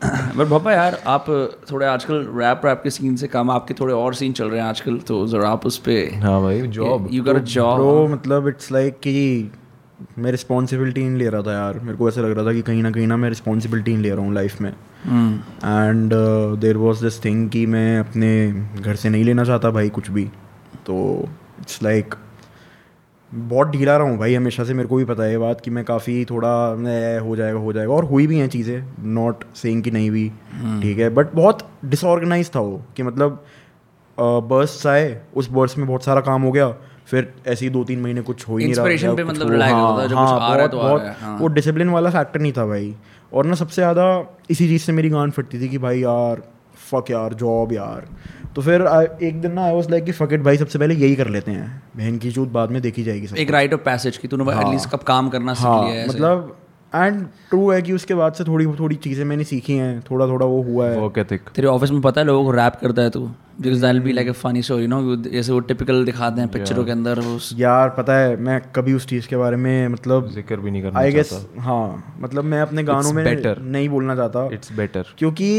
[0.37, 1.25] बट पापा यार आप
[1.73, 4.67] थोड़े आजकल रैप रैप के सीन से कम आपके थोड़े और सीन चल रहे हैं
[4.69, 8.73] आजकल तो जरा आप उस पे हाँ भाई job you got job bro मतलब इट्स
[8.73, 9.51] लाइक कि
[10.19, 12.83] मैं रिस्पॉन्सिबिलिटी नहीं ले रहा था यार। मेरे को ऐसा लग रहा था कि कहीं
[12.83, 14.71] ना कहीं ना मैं रिस्पॉन्सिबिलिटी नहीं ले रहा हूँ लाइफ में.
[14.71, 16.13] And
[16.61, 20.25] there was this thing कि मैं अपने घर से नहीं लेना चाहता भाई कुछ भी।
[20.87, 21.29] तो
[21.61, 22.15] इट्स लाइक
[23.35, 25.71] बहुत ढीला रहा हूँ भाई हमेशा से मेरे को भी पता है ये बात कि
[25.71, 26.49] मैं काफ़ी थोड़ा
[27.21, 28.83] हो जाएगा हो जाएगा। और हुई भी हैं चीज़ें
[29.15, 30.29] नॉट सेइंग कि नहीं भी
[30.83, 33.45] ठीक है। बट बहुत डिसऑर्गेनाइज था वो कि मतलब
[34.19, 36.69] बर्स आए उस बर्स में बहुत सारा काम हो गया
[37.07, 40.17] फिर ऐसे ही दो तीन महीने कुछ हो ही नहीं रहा पे मतलब हो- जो
[40.17, 42.95] हाँ, कुछ आ रहा बहुत तो बहुत हाँ। वो डिसिप्लिन वाला फैक्टर नहीं था भाई।
[43.33, 46.43] और ना सबसे ज़्यादा इसी चीज़ से मेरी गांड फटती थी कि भाई यार
[46.91, 48.07] फक यार जॉब यार।
[48.55, 48.83] तो फिर
[49.23, 51.51] एक दिन ना आई वाज लाइक कि फक इट भाई सबसे पहले यही कर लेते
[51.51, 54.51] हैं। बहन की चूत बाद में देखी जाएगी सब एक राइट ऑफ़ पैसेज की तूने
[54.53, 56.57] एटलीस्ट कब काम करना सीख हाँ लिया है मतलब
[56.93, 60.47] एंड ट्रू है कि उसके बाद से थोड़ी थोड़ी चीज़ें मैंने सीखी हैं थोड़ा थोड़ा
[60.47, 63.11] वो हुआ है। वर्क एथिक तेरे ऑफ़िस में पता है लोगों को रैप करता है
[63.11, 63.21] तू?
[63.61, 66.93] Because that be like a funny story no जैसे वो टिपिकल दिखाते हैं पिक्चरों के
[66.93, 70.71] अंदर उस यार पता है मैं कभी उस चीज़ के बारे में मतलब ज़िक्र भी
[70.71, 75.15] नहीं करना आई गेस हाँ मतलब मैं अपने गानों में नहीं बोलना चाहता। इट्स बेटर
[75.19, 75.51] क्योंकि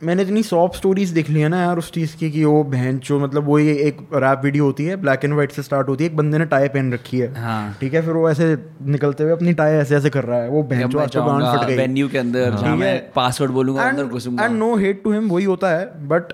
[0.00, 2.98] मैंने इतनी सॉफ्ट स्टोरीज देख ली है ना यार उस चीज़ की कि वो बहन
[2.98, 6.04] चो मतलब वो ये एक रैप वीडियो होती है ब्लैक एंड व्हाइट से स्टार्ट होती
[6.04, 9.24] है एक बंदे ने टाई पहन रखी है। हाँ। ठीक है फिर वो ऐसे निकलते
[9.24, 12.08] हुए अपनी टाई ऐसे ऐसे कर रहा है। वो बहन चो गांड फट गई। वेन्यू
[12.08, 15.70] के अंदर जहाँ मैं पासवर्ड बोलूँगा अंदर घुसूँगा। And no hate to him वही होता
[15.70, 16.32] है। बट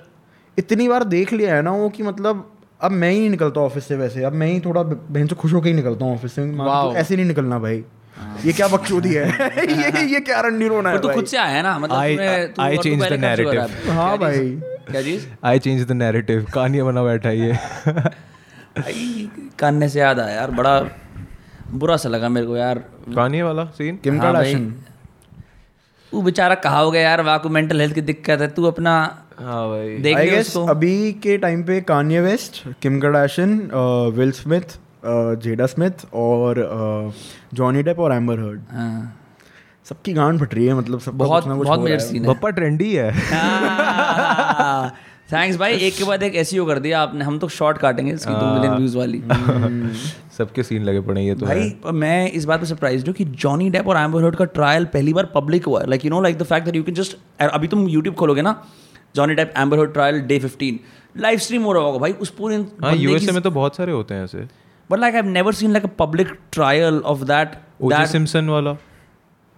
[0.59, 2.51] इतनी बार देख लिया है ना वो कि मतलब
[2.81, 5.67] अब मैं ही निकलता ऑफ़िस से वैसे। अब मैं ही थोड़ा बहन से खुश होकर
[5.67, 6.51] ही निकलता हूँ ऑफ़िस से.
[6.51, 7.85] तो ऐसे नहीं निकलना भाई।
[8.45, 9.25] ये क्या बकचोदी है?
[9.69, 11.09] ये ये क्या रणनीर होना है पर तू?
[11.09, 11.79] खुद से आया ना?
[11.79, 13.55] मतलब कर चुका narrative.
[13.55, 14.39] रहा है। हाँ भाई।
[14.91, 15.27] क्या चीज़?
[15.45, 17.57] आई चेंज द नैरेटिव कहानी बना बैठा ये।
[19.59, 20.81] कानने से याद आया यार बड़ा
[21.71, 22.79] बुरा सा लगा मेरे को यार।
[23.15, 24.75] कहानी वाला सीन किम हाँ। कार्दाशियन
[26.13, 27.21] वो बेचारा कहा हो गया यार?
[27.23, 28.93] वाह को मेंटल हेल्थ की दिक्कत है। तू अपना
[29.39, 30.29] हाँ भाई। देख आई
[30.69, 33.71] अभी के टाइम पे Kanye West Kim Kardashian
[34.17, 34.79] Will Smith
[35.43, 36.61] Jada Smith और
[37.55, 39.21] जॉनी डेप और एम्बर हर्ड। हाँ।
[39.89, 43.11] सबकी गांड फट रही है मतलब सब बहुत बहुत मेजर सीन है। बप्पा ट्रेंडी है।
[45.33, 48.33] थैंक्स भाई एक के बाद एक ऐसी कर दिया आपने। हम तो शॉर्ट काटेंगे इसकी
[48.33, 49.23] दो मिलियन व्यूज़ वाली।
[50.39, 53.25] सबके सीन लगे पड़े ये तो भाई पर मैं इस बात पे सरप्राइज़ हूँ कि
[53.45, 56.21] जॉनी डेप और एम्बर हर्ड का ट्रायल पहली बार पब्लिक हुआ है। Like you know
[56.23, 58.63] like the fact that you can just अभी तुम यूट्यूब खोलोगे ना
[59.17, 60.79] Johnny Depp Amber Heard trial day 15
[61.17, 64.15] live stream हो रहा होगा भाई उस पूरे हाँ यूएसए में तो बहुत सारे होते
[64.15, 64.47] हैं ऐसे।
[64.91, 68.77] But like I never seen like a public trial of that OJ Simpson वाला।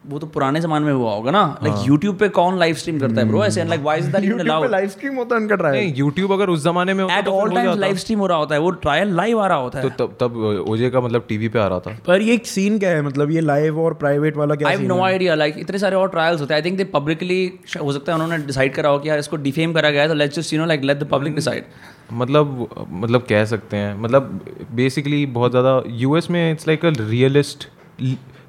[0.04, 3.20] वो तो पुराने जमाने में हुआ होगा ना। लाइक यूट्यूब पे कौन लाइव स्ट्रीम करता
[3.20, 5.40] है ब्रो ऐसे like why is that even YouTube पे अलाउड लाइव स्ट्रीम होता है
[5.42, 7.96] उनका ट्रायल नहीं यूट्यूब अगर उस जमाने में होता एट तो ऑल हो जाता। लाइव
[7.96, 10.36] स्ट्रीम हो रहा होता है वो ट्रायल लाइव आ रहा होता है। तो तब तब
[10.68, 13.02] ओजे का मतलब टीवी पे आ रहा था। पर ये एक सीन क्या है?
[13.02, 16.08] मतलब ये लाइव और प्राइवेट वाला क्या I have no idea like इतने सारे और
[16.08, 17.42] ट्रायल्स होते हैं। आई थिंक दे पब्लिकली
[17.82, 20.14] हो सकता है उन्होंने डिसाइड करा हो कि यार इसको डिफेम करा गया है तो
[20.14, 21.64] let's just you know like let the public decide
[22.12, 24.40] मतलब मतलब कह सकते हैं मतलब
[24.74, 27.68] बेसिकली बहुत ज़्यादा यूएस में it's like a realist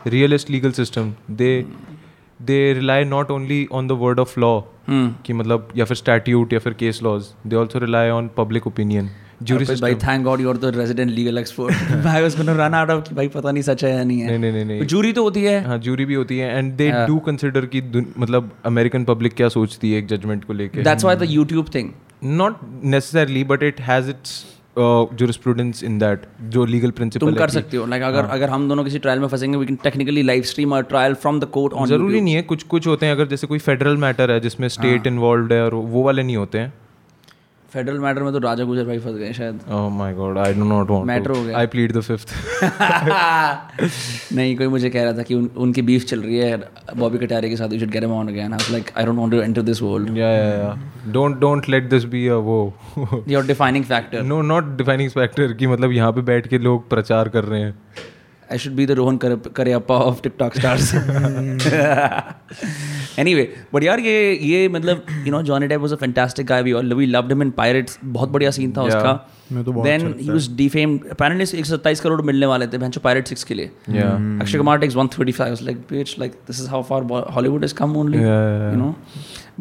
[0.07, 1.51] realist legal system they
[2.39, 6.59] they rely not only on the word of law कि मतलब या फिर स्टैट्यूट या
[6.59, 9.09] फिर case laws they also rely on public opinion
[9.43, 13.13] jury भाई thank god you are the resident legal expert भाई उसको run out of
[13.13, 15.43] भाई पता नहीं सच है या नहीं है। नहीं नहीं नहीं नहीं। जूरी तो होती
[15.43, 17.81] है। हाँ जूरी भी होती है एंड दे डू कंसिडर कि
[18.17, 21.89] मतलब अमेरिकन पब्लिक क्या सोचती है एक जजमेंट को लेके। That's why the YouTube thing
[22.21, 24.45] not necessarily but it has it's
[24.79, 28.83] jurisprudence in that जो लीगल प्रिंसिपल तुम कर सकते हो। लाइक अगर अगर हम दोनों
[28.83, 31.87] किसी ट्रायल में फंसेंगे we can technically live stream और trial from the court on
[31.87, 35.07] ज़रूरी नहीं है कुछ कुछ होते हैं अगर जैसे कोई फेडरल मैटर है जिसमें स्टेट
[35.07, 36.73] इन्वॉल्व है और वो वाले नहीं होते हैं
[37.77, 40.63] फेडरल मैटर में तो राजा गुजर भाई फंस गए शायद। ओह my god I do
[40.65, 42.33] not want Matter हो गया। आई प्लीड द फिफ्थ
[44.33, 46.57] नहीं कोई मुझे कह रहा था कि उन, उनकी बीफ चल रही है
[46.97, 49.17] बॉबी कटारे के साथ you should get him on again I was like I don't
[49.19, 50.73] want to enter this world yeah yeah yeah
[51.13, 52.57] don't don't let this be a वो
[53.29, 57.29] your defining factor no not defining factor कि मतलब यहाँ पे बैठ के लोग प्रचार
[57.29, 57.73] कर रहे हैं।
[58.51, 60.93] I should be the Rohan Kariappa of TikTok stars
[63.19, 66.71] anyway but यार ये ये मतलब you know Johnny Depp was a fantastic guy we
[66.73, 69.13] all we loved him in Pirates बहुत बढ़िया सीन था उसका.
[69.51, 73.71] Then he was defamed apparently 127 crore मिलने वाले थे भैंचो पायरेट 6 के लिए
[73.95, 74.09] या
[74.41, 77.65] Akshay Kumar takes 135 I was like bitch like this is how far Bo- Hollywood
[77.67, 78.71] has come only Yeah, yeah, yeah.
[78.75, 78.91] you know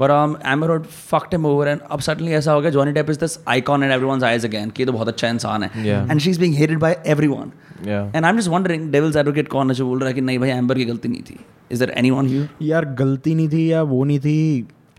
[0.03, 3.13] but um Amber Heard fucked him over and अब suddenly ऐसा हो गया Johnny Depp
[3.17, 6.11] is this icon in everyone's eyes again कि ये तो बहुत अच्छा इंसान है Yeah.
[6.15, 7.53] and she's being hated by everyone
[7.89, 10.39] या and I'm just wondering devil's advocate कौन है जो बोल रहा है कि नहीं
[10.47, 11.39] भाई एम्बर की गलती नहीं थी
[11.77, 14.37] is there anyone here यार गलती नहीं थी या वो नहीं थी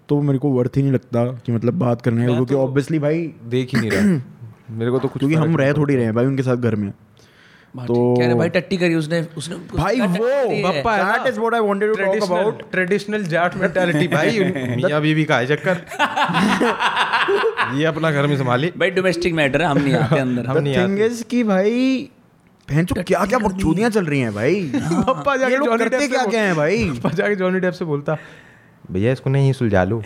[0.09, 3.21] तो मेरे को वर्थ ही नहीं लगता कि मतलब बात करने का क्योंकि ऑब्वियसली भाई
[3.55, 4.19] देख ही नहीं रहा
[4.71, 6.93] मेरे को तो कुछ क्योंकि हम रह थोड़ी रहे हैं भाई उनके साथ घर में।
[7.77, 10.07] तो भाई टट्टी करी उसने उसने भाई वो।
[10.69, 14.39] Bappa that is what I wanted to talk about traditional Jat mentality भाई
[14.75, 15.77] मियाँ बीवी का है चक्कर।
[17.77, 20.77] ये अपना घर में संभाली। भाई डोमेस्टिक मैटर है हम नहीं आते अंदर। हम नहीं
[20.77, 22.09] आते। थिंग इज़ कि भाई
[22.69, 24.71] बहन चो क्या क्या बकचोदियाँ चल रही हैं भाई?
[24.75, 26.89] पप्पा जाके जॉनी डेप क्या से क्या हैं भाई?
[26.89, 28.17] पप्पा जाके जॉनी डेप से बोलता
[28.91, 30.03] भैया इसको नहीं सुलझा लो।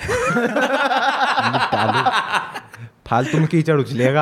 [3.11, 4.21] फालतू में कीचड़ उछलेगा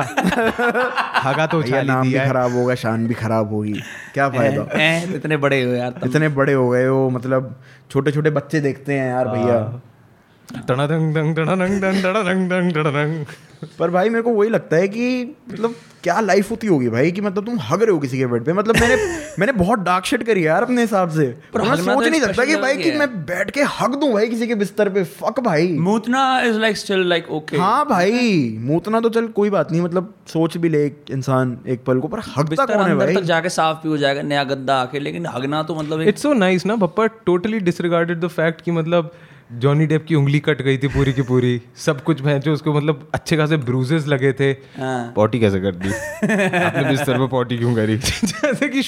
[1.24, 3.72] हगा तो उछाल नाम ही भी खराब होगा शान भी खराब होगी।
[4.14, 4.66] क्या फ़ायदा?
[4.74, 7.54] हैं, इतने बड़े हो यार इतने बड़े हो गए हो मतलब
[7.90, 9.58] छोटे छोटे बच्चे देखते हैं यार भैया।
[13.78, 17.20] पर भाई मेरे को वही लगता है कि मतलब क्या लाइफ होती होगी भाई कि
[17.20, 18.52] मतलब तुम हग रहे हो किसी के बेड पे?
[18.52, 18.96] मतलब मैंने
[19.38, 22.20] मैंने बहुत डार्क शेड करी है यार अपने हिसाब से। पर मैं सोच तो नहीं
[22.20, 25.40] सकता कि भाई कि मैं बैठ के हग दूँ भाई किसी के बिस्तर पे। फक
[25.40, 29.80] भाई। मूतना is like still like okay हाँ भाई मूतना तो चल कोई बात नहीं
[29.80, 33.06] मतलब सोच भी ले एक इंसान एक पल को पर हगता बिस्तर कौन है अंदर
[33.06, 33.14] भाई?
[33.14, 36.32] तक जाके साफ़ भी हो जाएगा नया गद्दा आके लेकिन हगना तो मतलब इट्स सो
[36.32, 39.12] नाइस ना papa totally disregarded the fact कि मतलब
[39.50, 42.72] जॉनी डेप की उंगली कट गई थी पूरी की पूरी। सब कुछ भैंस जो उसको
[42.72, 45.88] मतलब अच्छे खासे ब्रूजेस लगे थे। हाँ। पॉटी कैसे कर दी?
[45.88, 47.96] आपने बिस्तर पे पॉटी क्यों करी?
[48.24, 48.80] जैसे कि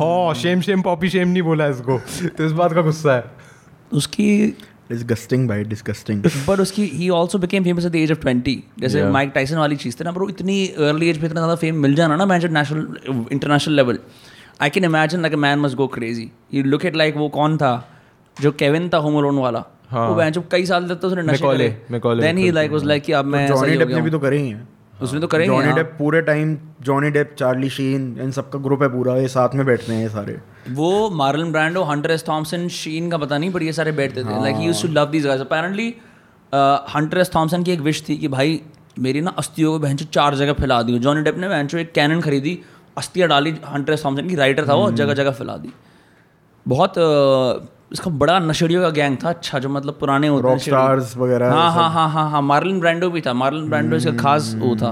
[0.00, 1.98] हाँ शेम शेम पॉपी शेम नहीं बोला इसको।
[2.28, 3.24] तो इस बात का गुस्सा है।
[3.92, 4.56] उसकी
[4.90, 9.00] डिस्गस्टिंग भाई डिस्गस्टिंग बट उसकी ही also became famous at the age of twenty जैसे
[9.00, 9.12] Yeah.
[9.12, 11.94] माइक टाइसन वाली चीज़ थी ना पर इतनी अर्ली एज पे इतना ज़्यादा फेम मिल
[11.94, 13.98] जाना ना match national international level
[14.62, 17.56] I can imagine like a man must go crazy you look at like वो कौन
[17.56, 17.72] था?
[18.40, 21.44] जो केविन था होम अलोन वाला हाँ। वो बेंच कई साल तक तो उसने नशे
[21.44, 21.68] करे।
[22.20, 24.48] Then he like was like कि अब मैं जॉनी डेप ने भी तो करे ही।
[24.48, 24.68] हैं
[25.02, 28.82] उसमें तो करेंगे जॉनी हाँ। डेप पूरे time Johnny Depp Charlie Sheen इन सबका ग्रुप
[28.82, 30.36] है पूरा ये साथ में बैठते हैं ये सारे।
[30.70, 34.42] वो Marlon Brando Hunter S Thompson Sheen का पता नहीं पर ये सारे बैठते थे।
[34.42, 35.88] Like used to love these guys apparently
[36.94, 38.60] Hunter S Thompson की एक विश थी कि भाई
[38.98, 42.20] मेरी ना अस्थियों को बहन चार जगह फैला दी। जॉनी डेप ने बहन एक कैनन
[42.20, 42.58] खरीदी
[42.98, 45.72] अस्थियाँ डाली हंटर एस थॉमसन की राइटर था वो जगह जगह फैला दी।
[46.66, 51.16] बहुत uh, इसका बड़ा नशेड़ियों का गैंग था अच्छा जो मतलब पुराने होते हैं स्टार्स
[51.16, 54.74] वगैरह हाँ हाँ हाँ हाँ हाँ मार्लिन ब्रांडो भी था मार्लिन ब्रांडो इसका खास वो
[54.76, 54.90] था।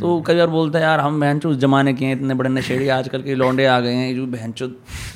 [0.00, 2.88] तो कई बार बोलता है यार हम बहन उस जमाने के हैं इतने बड़े नशेड़ी
[2.88, 4.52] आजकल के लौंडे आ गए हैं जो बहन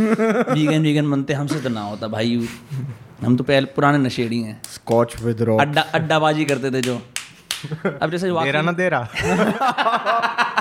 [0.00, 2.48] वीगन वीगन बनते हमसे तो ना होता भाई।
[3.24, 6.94] हम तो पहले पुराने नशेड़ी हैं। स्कॉच विद अड्डा अड्डाबाजी करते थे जो।
[8.02, 9.04] अब जैसे दे रहा ना दे रहा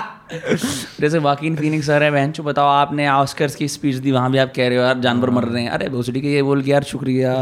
[1.00, 4.52] जैसे वाकिन फीनिक्स सर है बहन बताओ आपने ऑस्कर्स की स्पीच दी वहाँ भी आप
[4.56, 6.82] कह रहे हो यार जानवर मर रहे हैं। अरे भोसड़ी के ये बोल के यार
[6.84, 7.32] शुक्रिया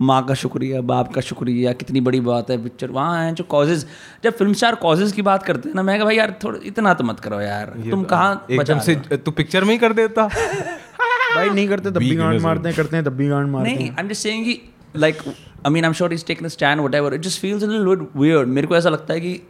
[0.00, 3.86] माँ का शुक्रिया बाप का शुक्रिया कितनी बड़ी बात है पिक्चर। वहाँ हैं जो कॉजेज
[4.24, 6.94] जब फ़िल्म स्टार कॉजेज की बात करते हैं ना मैं कहा भाई यार थोड़ा इतना
[6.94, 11.50] तो मत करो यार तुम कहाँ एकदम से तू पिक्चर में ही कर देता। भाई
[11.50, 14.02] नहीं करते तब भी गांड मारते हैं करते हैं तब भी गांड मारते नहीं आई
[14.02, 14.60] एम जस्ट सेइंग कि
[14.96, 18.06] like I mean I am sure is taken stand whatever it just feels a little
[18.16, 19.40] weird मेरे को ऐसा लगता है कि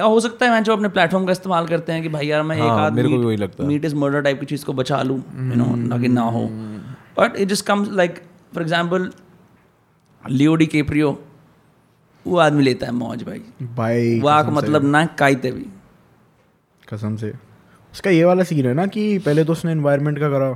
[0.00, 2.56] हो सकता है मैं जो अपने प्लेटफॉर्म का इस्तेमाल करते हैं कि भाई यार मैं
[2.56, 4.64] एक हाँ, आध मेरे को भी वही लगता है। मीट इज़ मर्डर टाइप की चीज़
[4.64, 6.46] को बचा लूँ यू नो ताकि ना हो।
[7.18, 8.22] But it just comes like
[8.54, 9.10] for example
[10.24, 11.18] Leo DiCaprio
[12.26, 13.42] वो आदमी लेता है मौज भाई।
[13.74, 15.66] भाई वो आक मतलब ना कायते भी।
[16.92, 17.30] कसम से।
[17.92, 20.52] उसका ये वाला सीन है ना कि पहले तो उसने एनवायरनमेंट का करा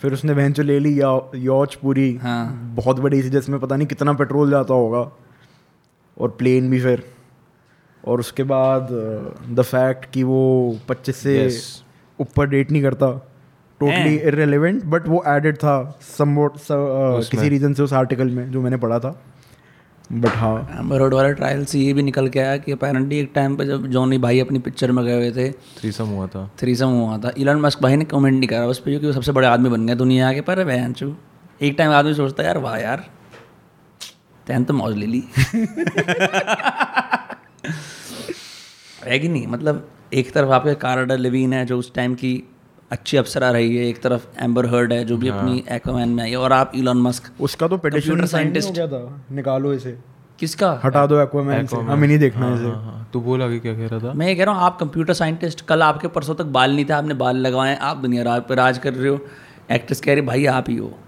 [0.00, 3.86] फिर उसने बहन ले ली या यॉच पूरी। हाँ। बहुत बड़ी सी जिसमें पता नहीं
[3.86, 5.10] कितना पेट्रोल जाता होगा।
[6.20, 7.04] और प्लेन भी फिर।
[8.04, 8.88] और उसके बाद
[9.50, 11.84] द फैक्ट कि वो 25 से Yes.
[12.20, 13.28] ऊपर डेट नहीं करता
[13.80, 16.52] टोटली इरेलीवेंट बट वो एडेड था समवॉट
[17.30, 19.22] किसी रीजन से उस आर्टिकल में जो मैंने पढ़ा था।
[20.12, 23.32] बट हाँ। एम्बर रोड वाले ट्रायल से ये भी निकल के आया कि अपेरेंटली एक
[23.34, 26.86] टाइम पे जब जॉनी भाई अपनी पिक्चर में गए हुए थे थ्रीसम हुआ था। थ्रीसम
[26.86, 29.46] हुआ था। इलन मस्क भाई ने कमेंट नहीं करा उस पर क्योंकि वो सबसे बड़े
[29.46, 31.16] आदमी बन गए दुनिया के पर चू।
[31.62, 33.04] एक टाइम आदमी सोचता है यार वाह यार
[34.46, 35.24] तैन तो मौज ले ली।
[39.04, 39.46] है कि नहीं?
[39.46, 42.48] मतलब एक तरफ़ आपके काराडा लिवीन है जो उस टाइम की
[42.90, 46.30] अच्छी अप्सरा रही है एक तरफ़ एम्बर हर्ड है जो भी अपनी एक्वामैन में आई
[46.30, 49.98] है और आप इलन मस्क उसका तो Computer साइंटिस्ट। हो था निकालो इसे।
[50.38, 50.80] किसका?
[50.84, 53.74] हटा दो एक्वामैन से। हमें नहीं देखना है इसे। हाँ हाँ। तू बोल आगे क्या
[53.74, 54.12] कह रहा था?
[54.12, 56.92] मैं ये कह रहा हूँ आप कंप्यूटर साइंटिस्ट कल आपके परसों तक बाल नहीं थे
[56.92, 59.20] आपने बाल लगवाए आप दुनिया राज पर राज कर रहे हो।
[59.70, 60.98] एक्ट्रेस कह रही भाई आप ही हो।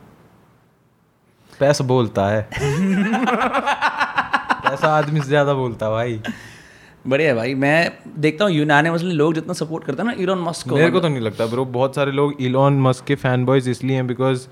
[1.61, 2.49] पैसा बोलता है।
[4.71, 6.21] पैसा आदमी से ज़्यादा बोलता है भाई।
[7.07, 7.79] बढ़िया भाई मैं
[8.19, 11.09] देखता हूँ यूनानिमसली लोग जितना सपोर्ट करते हैं ना इलोन मस्क को मेरे को तो
[11.09, 14.47] नहीं लगता ब्रो बहुत सारे लोग इलॉन मस्क के फ़ैन बॉयज़ इसलिए हैं बिकॉज़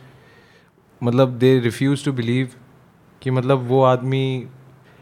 [1.03, 2.51] मतलब दे रिफ्यूज टू बिलीव
[3.23, 4.25] कि मतलब वो आदमी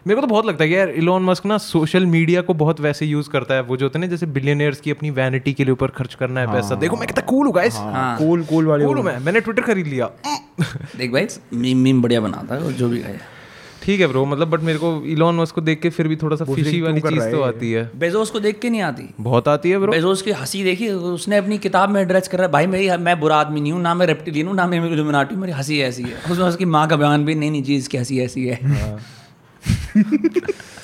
[0.07, 2.81] मेरे को तो बहुत लगता है कि यार इलॉन मस्क ना सोशल मीडिया को बहुत
[2.81, 5.65] वैसे यूज़ करता है वो जो होते हैं ना जैसे बिलियनियर्स की अपनी वैनिटी के
[5.65, 8.67] लिए ऊपर खर्च करना है पैसा। देखो मैं कितना कूल हूँ गाइस हाँ। कूल कूल
[8.67, 10.11] वाले कूल मैं मैंने ट्विटर खरीद लिया।
[10.97, 13.19] देख भाई मीम मीम बढ़िया बनाता है जो भी है।
[13.83, 16.37] ठीक है ब्रो मतलब बट मेरे को इलॉन मस्क को देख के फिर भी थोड़ा
[16.37, 19.71] सा फिशी वाली चीज़ तो आती है। बेजोस को देख के नहीं आती। बहुत आती
[19.71, 22.67] है ब्रो बेजोस की हँसी देखी उसने अपनी किताब में एड्रेस कर रहा है भाई
[22.67, 25.53] मेरी मैं बुरा आदमी नहीं हूँ ना मैं रेप्टिलियन हूँ ना मैं इल्यूमिनाटी हूँ मेरी
[25.53, 28.47] हँसी ऐसी है। उसमें उसकी माँ का बयान भी नहीं नहीं चीज़ की हँसी ऐसी
[28.47, 28.59] है।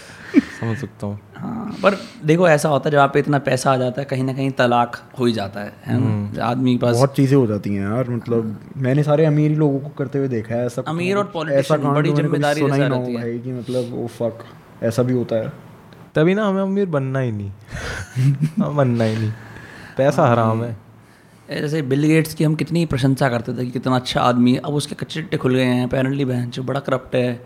[0.60, 3.76] समझ सकता हूँ। हाँ पर देखो ऐसा होता है जब आप पे इतना पैसा आ
[3.76, 7.16] जाता है कहीं ना कहीं तलाक हो ही जाता है है आदमी के पास बहुत
[7.16, 10.66] चीज़ें हो जाती हैं यार मतलब मैंने सारे अमीर लोगों को करते हुए देखा है
[10.66, 14.06] ऐसा अमीर और politician ऐसा कांड बड़ी ज़िम्मेदारी ही हो है। भाई कि मतलब ओ
[14.06, 14.44] फक
[14.82, 15.52] ऐसा भी होता है।
[16.14, 17.50] तभी ना हमें अमीर बनना ही नहीं।
[18.62, 19.32] हाँ, बनना ही नहीं।
[19.96, 20.76] पैसा हराम है।
[21.50, 24.74] जैसे बिल गेट्स की हम कितनी प्रशंसा करते थे कि कितना अच्छा आदमी है। अब
[24.74, 27.44] उसके कच्चे चिट्टे खुल गए हैं अपेरेंटली बहन जो बड़ा करप्ट है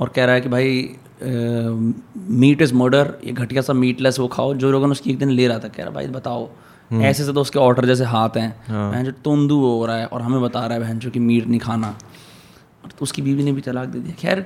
[0.00, 4.54] और कह रहा है कि भाई मीट इज़ मर्डर ये घटिया सा मीटलेस वो खाओ
[4.54, 6.48] जो लोगों ने उसकी एक दिन ले रहा था कह रहा भाई बताओ
[6.92, 10.22] ऐसे से तो उसके ऑर्डर जैसे हाथ हैं बहन जो तोंदू हो रहा है और
[10.22, 11.88] हमें बता रहा है बहन जो कि मीट नहीं खाना।
[12.84, 14.40] और तो उसकी बीवी ने भी तलाक दे दिया। खैर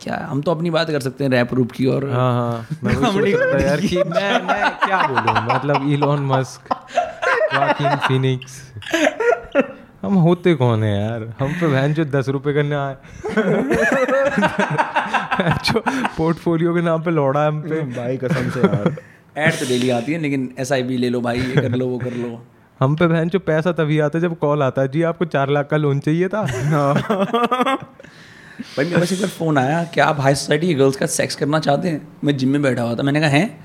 [0.00, 2.94] क्या हम तो अपनी बात कर सकते हैं रैप रूप की और हाँ हाँ मैं
[2.94, 5.54] वही सोच रहा था यार कि मैं मैं क्या बोलूँ?
[5.54, 6.74] मतलब इलॉन मस्क
[8.08, 8.60] फिनिक्स
[10.08, 11.34] हम होते कौन है यार?
[11.38, 12.96] हम पे बहन जो दस रुपए करने आए
[15.64, 15.80] जो
[16.16, 18.96] पोर्टफोलियो के नाम पे लौड़ा है हम पे। भाई कसम से यार।
[19.38, 22.12] ऐड तो डेली आती है लेकिन एसआईबी ले लो भाई ये कर लो वो कर
[22.12, 22.42] लो।
[22.80, 25.50] हम पे बहन जो पैसा तभी आता है जब कॉल आता है। जी आपको चार
[25.50, 26.42] लाख का लोन चाहिए था?
[28.76, 31.36] भाई मेरे पास एक बार फ़ोन आया क्या आप हाई सोसाइटी की गर्ल्स का सेक्स
[31.36, 32.08] करना चाहते हैं?
[32.24, 33.64] मैं जिम में बैठा हुआ था। मैंने कहा हैं?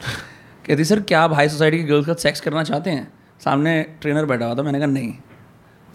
[0.67, 3.07] कहती सर क्या आप हाई सोसाइटी की गर्ल्स का सेक्स करना चाहते हैं?
[3.43, 5.13] सामने ट्रेनर बैठा हुआ था। मैंने कहा नहीं।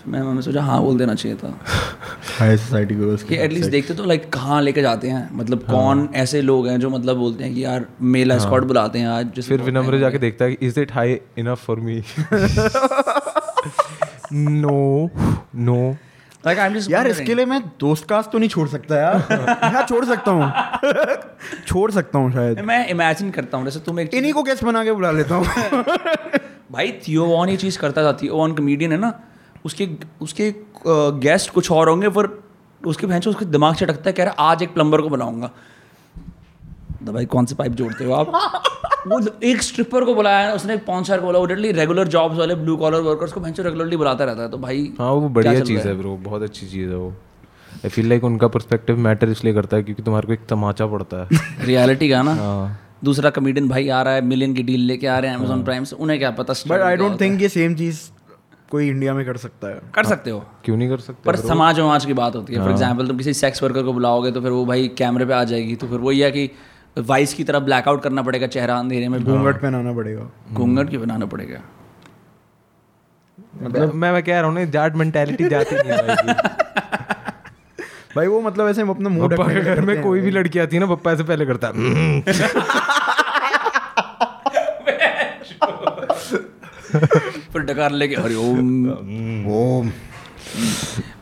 [0.08, 1.48] मैं मैंने सोचा हाँ बोल देना चाहिए था।
[2.38, 5.28] हाई सोसाइटी गर्ल्स कि एटलीस्ट देखते तो लाइक कहाँ लेके जाते हैं?
[5.32, 7.86] मतलब हाँ। कौन ऐसे लोग हैं जो मतलब बोलते हैं कि यार
[8.16, 11.80] मेल एस्कॉर्ट बुलाते हैं आज फिर विनम्र जाके देखता है is it high enough for
[11.80, 12.02] me
[14.32, 15.10] no
[15.56, 15.80] no
[16.46, 19.16] like I am just यार इसके लिए मैं दोस्त कास्ट तो नहीं छोड़ सकता यार।
[19.74, 20.52] हाँ छोड़ सकता हूँ।
[21.66, 24.84] छोड़ सकता हूँ शायद। मैं इमेजिन करता हूँ जैसे तुम एक इन्हीं को गेस्ट बना
[24.84, 25.46] के बुला लेता हूँ।
[26.72, 29.12] भाई थियो वॉन ये चीज़ करता था थियो वॉन कमेडियन है ना
[29.64, 29.88] उसके
[30.20, 30.54] उसके
[31.20, 32.42] गेस्ट कुछ और होंगे पर
[32.86, 35.50] उसके भैंस उसके दिमाग से अटकता है कह रहा आज एक प्लम्बर को बनाऊँगा
[37.06, 38.32] तो भाई कौन से पाइप जोड़ते हो आप?
[39.06, 42.54] वो एक स्ट्रिपर को बुलाया है उसने एक पॉन्सर को बोला वो रेगुलर जॉब्स वाले
[42.54, 45.88] ब्लू कॉलर वर्कर्स को भैंस रेगुलरली बुलाता रहता है तो भाई हाँ वो बढ़िया चीज़
[45.88, 47.10] है ब्रो बहुत अच्छी चीज़ है वो।
[47.74, 51.16] आई फील लाइक उनका पर्सपेक्टिव मैटर इसलिए करता है क्योंकि तुम्हारे को एक तमाचा पड़ता
[51.16, 51.28] है।
[51.66, 52.34] रियलिटी का ना?
[52.34, 55.64] हाँ। दूसरा कमेडियन भाई आ रहा है मिलियन की डील लेके आ रहे हैं अमेजोन
[55.64, 58.00] प्राइम से उन्हें क्या पता बट आई डोंट थिंक ये सेम चीज़
[58.70, 61.22] कोई इंडिया में कर सकता है। कर सकते हो। क्यों नहीं कर सकते?
[61.26, 64.30] पर समाज समाज की बात होती है। फॉर एग्ज़ाम्पल तुम किसी सेक्स वर्कर को बुलाओगे
[64.30, 66.50] तो फिर वो भाई कैमरे पे आ जाएगी। तो फिर वही है कि
[66.98, 71.26] वाइस की तरह ब्लैकआउट करना पड़ेगा चेहरा अंधेरे में। घूंघट पहनाना पड़ेगा। घूंघट क्यों बनाना
[71.26, 71.60] पड़ेगा?
[73.62, 76.34] मतलब मैं मैं कह रहा हूँ ना जाट मेंटेलिटी जाती नहीं है
[78.16, 81.12] भाई वो मतलब ऐसे अपना मुँह घर में कोई भी लड़की आती है ना पप्पा
[81.12, 81.74] ऐसे पहले करता है।
[87.52, 88.88] फिर डकार लेके हरि ओम।
[89.52, 89.90] ओम।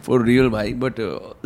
[0.03, 0.95] फॉर रियल भाई बट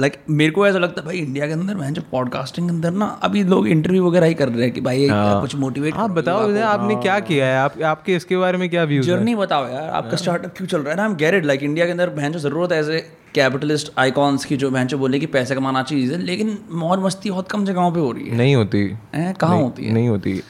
[0.01, 2.91] लाइक मेरे को ऐसा लगता है भाई इंडिया के अंदर मैं जो पॉडकास्टिंग के अंदर
[2.91, 6.47] ना अभी लोग इंटरव्यू वगैरह ही कर रहे हैं कि भाई कुछ मोटिवेट आप बताओ
[6.49, 7.57] मुझे आपने क्या किया है?
[7.59, 10.91] आप आपके इसके बारे में क्या व्यूज़ जर्नी बताओ यार आपका स्टार्टअप क्यों चल रहा
[10.91, 10.97] है?
[10.97, 12.99] ना हम गैरेड लाइक इंडिया के अंदर बहन जो ज़रूरत है ऐसे
[13.35, 17.51] कैपिटलिस्ट आइकॉन्स की जो बहन जो बोले कि पैसे कमाना चाहिए लेकिन मौज मस्ती बहुत
[17.51, 19.93] कम जगहों पे हो रही है। नहीं होती। हैं, कहाँ होती है?
[19.93, 20.41] नहीं होती।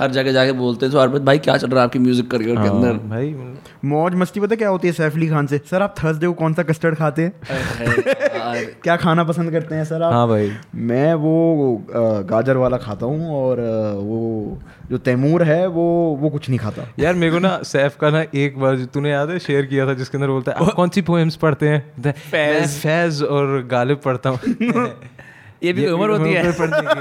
[0.00, 2.56] हर जगह जाके बोलते हैं तो अर्पित भाई क्या चल रहा है आपकी म्यूज़िक करियर
[2.56, 2.88] के अंदर?
[2.88, 3.34] हाँ, भाई
[3.84, 5.60] मौज मस्ती पता क्या होती है सैफ अली खान से?
[5.70, 7.32] सर आप थर्सडे को कौन सा कस्टर्ड खाते हैं?
[8.82, 10.12] क्या खाना पसंद करते हैं सर आप?
[10.12, 10.50] हाँ भाई।
[10.90, 11.34] मैं वो
[12.30, 13.60] गाजर वाला खाता हूँ और
[14.00, 14.58] वो
[14.90, 15.84] जो तैमूर है वो
[16.20, 19.10] वो कुछ नहीं खाता। यार मेरे को ना सैफ का ना एक बार जो तूने
[19.10, 22.12] याद है शेयर किया था जिसके अंदर बोलता है आप कौन सी पोएम्स पढ़ते हैं?
[22.12, 24.38] फैज और गालिब पढ़ता हूँ।
[25.62, 27.00] ये भी उम्र होती है। पढ़ने की।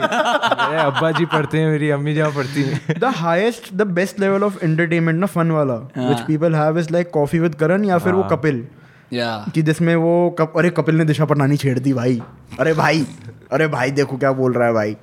[0.70, 4.44] मेरे अब्बा जी पढ़ते हैं मेरी अम्मी जहाँ पढ़ती हैं। The highest the best level
[4.44, 8.14] of entertainment ना फन वाला which people have is like coffee with Karan या फिर
[8.14, 8.68] वो कपिल।
[9.14, 12.22] या। कि जिसमें वो कप अरे कपिल ने दिशा पटानी छेड़ दी भाई।
[12.60, 13.06] अरे भाई
[13.52, 14.98] अरे भाई देखो क्या बोल रहा है भाई।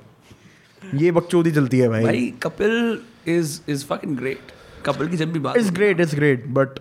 [0.95, 4.51] ये बकचोदी चलती है भाई। भाई Kapil is is fucking great
[4.85, 6.79] Kapil की जब भी बात it's great it's great but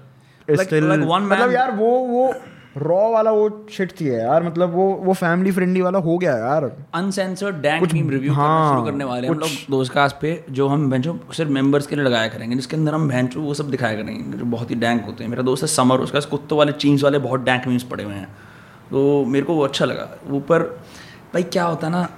[0.51, 2.35] मतलब यार वो वो
[2.77, 6.64] रॉ वाला वो शिट थी यार मतलब वो वो फैमिली फ्रेंडली वाला हो गया यार।
[6.95, 10.16] अनसेंसर्ड डैंक कुछ- मीम रिव्यू करना हाँ, शुरू करने वाले हैं हम लोग दोस्त कास्ट
[10.20, 13.55] पे जो हम बेंचो सिर्फ़ मेंबर्स के लिए लगाया करेंगे जिसके अंदर हम बेंचो वो
[13.55, 16.59] सब दिखाया करेंगे जो बहुत ही डैंक होते हैं। मेरा दोस्त है समर उसका कुत्तों
[16.59, 18.29] वाले चीन्स वाले बहुत डैंक मीम्स पड़े हुए हैं।
[18.91, 20.62] तो मेरे को वो अच्छा लगा। ऊपर
[21.35, 22.09] भाई क्या होता है ना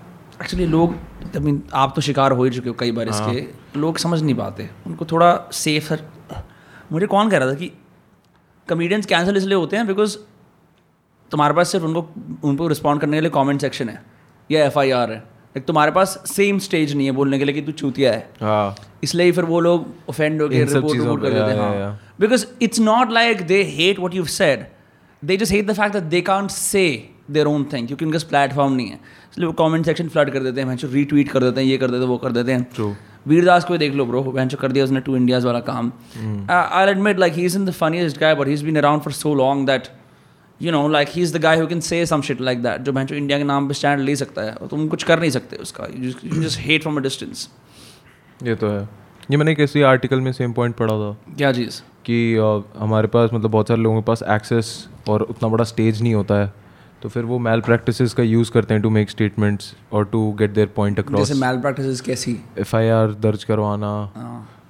[0.43, 3.47] एक्चुअली लोग आई मीन आप तो शिकार हो ही चुके हो कई बार इसके
[3.81, 5.95] लोग समझ नहीं पाते। उनको थोड़ा सेफ़
[6.93, 7.73] मुझे कौन कह रहा था कि
[8.69, 10.17] कमेडियंस कैंसिल इसलिए होते हैं बिकॉज़
[11.31, 12.07] तुम्हारे पास सिर्फ़ उनको
[12.49, 14.03] उनको रिस्पॉन्ड करने के लिए कमेंट सेक्शन है।
[14.51, 15.23] या एफ़ आई आर है।
[15.57, 18.75] एक तुम्हारे पास सेम स्टेज नहीं है बोलने के लिए कि तू चूतिया है। हाँ।
[19.05, 22.81] इसलिए फिर वो लोग ऑफेंड हो गए रिपोर्ट रिपोर्ट कर देते हैं हाँ। Because it's
[22.81, 24.67] not like they hate what you said
[25.23, 26.85] they just hate the fact that they can't say
[27.31, 28.99] their own thing क्योंकि उनका प्लेटफॉर्म नहीं है।
[29.33, 31.91] इसलिए वो कमेंट सेक्शन फ्लड कर देते हैं भैंसो रीट्वीट कर देते हैं ये कर
[31.91, 32.97] देते हैं वो कर देते हैं।
[33.29, 35.93] वीरदास को देख लो ब्रो भैंसो कर दिया उसने टू इंडियाज वाला काम।
[36.51, 39.13] I admit like he is in the funniest guy but he is been around for
[39.13, 39.89] so long that
[40.63, 42.93] you know like he is the guy who can say some shit like that जो
[42.93, 45.87] भैंसो India के नाम पे stand ले सकता है तुम कुछ कर नहीं सकते उसका।
[46.41, 47.49] Just hate from a distance
[48.43, 48.89] ये तो है।
[49.31, 51.81] ये मैंने किसी आर्टिकल में सेम पॉइंट पढ़ा था क्या चीज़?
[52.05, 56.03] कि अ, हमारे पास मतलब बहुत सारे लोगों के पास एक्सेस और उतना बड़ा स्टेज
[56.03, 56.53] नहीं होता है।
[57.03, 60.51] तो फिर वो मैल प्रैक्टिस का यूज़ करते हैं टू मेक स्टेटमेंट्स और to get
[60.51, 62.37] their point across जैसे मैल प्रैक्टिस कैसी?
[62.61, 63.93] FIR दर्ज करवाना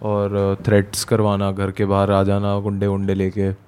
[0.03, 3.68] और थ्रेट्स करवाना घर के बाहर आ जाना गुंडे उंडे लेके।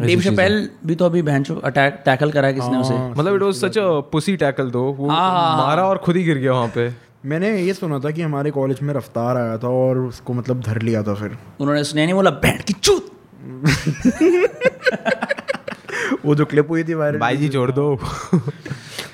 [0.00, 2.94] डेव शपेल भी तो अभी बहन अटैक टैकल करा किसने उसे?
[3.10, 6.52] मतलब it was such a pussy tackle though वो मारा और खुद ही गिर गया
[6.52, 6.88] वहाँ पे।
[7.26, 10.82] मैंने ये सुना था कि हमारे कॉलेज में रफ्तार आया था और उसको मतलब धर
[10.82, 13.10] लिया था फिर। उन्होंने सुना नहीं बोला बैंड की चूत!
[16.26, 17.98] वो जो क्लिप हुई थी वायरल भाई जी छोड़ दो।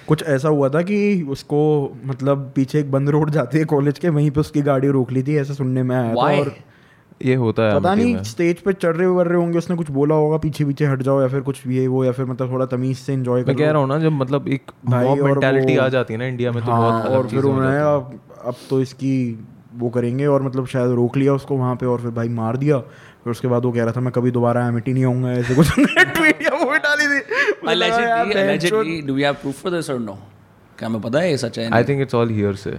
[0.08, 1.60] कुछ ऐसा हुआ था कि उसको
[2.06, 5.22] मतलब पीछे एक बंद रोड जाती है कॉलेज के वहीं पे उसकी गाड़ी रोक ली
[5.22, 6.54] थी ऐसा सुनने में आया था और
[7.24, 10.14] ये होता है पता नहीं स्टेज पे चढ़ रहे उड़ रहे होंगे उसने कुछ बोला
[10.14, 12.98] होगा पीछे पीछे हट जाओ या फिर कुछ ये वो या फिर मतलब थोड़ा तमीज
[12.98, 15.88] से एंजॉय मैं कर। कह रहा हूँ ना जब मतलब एक मॉब और मेंटालिटी आ
[15.88, 19.46] जाती है ना इंडिया में तो हाँ, बहुत और फिर उन्होंने अब अब तो इसकी
[19.74, 22.78] वो करेंगे और मतलब शायद रोक लिया उसको वहाँ पे और फिर भाई मार दिया।
[23.24, 25.70] फिर उसके बाद वो कह रहा था मैं कभी दोबारा एमिटी नहीं आऊँगा ऐसे कुछ
[25.74, 27.04] ट्वीट या वो डाली
[27.80, 30.16] यार, allegedly do we have proof for this or no?
[30.78, 32.76] क्या हमें पता है ये सच है I think it's all here से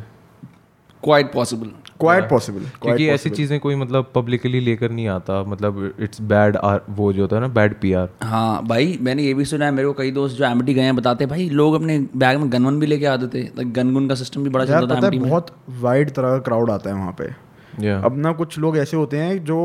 [1.03, 6.21] quite possible क्वाइट पॉसिबल क्योंकि ऐसी चीज़ें कोई मतलब पब्लिकली लेकर नहीं आता मतलब इट्स
[6.21, 6.57] बैड
[6.89, 9.71] वो जो होता है ना बैड पी आर हाँ भाई मैंने ये भी सुना है
[9.71, 12.51] मेरे को कई दोस्त जो एमिटी गए हैं बताते हैं भाई लोग अपने बैग में
[12.51, 16.29] गनवन भी लेके आते थे गनगुन का सिस्टम भी बड़ा चलता था बहुत वाइड तरह
[16.29, 19.59] का क्राउड आता है वहाँ पे। अब ना कुछ लोग ऐसे होते हैं जो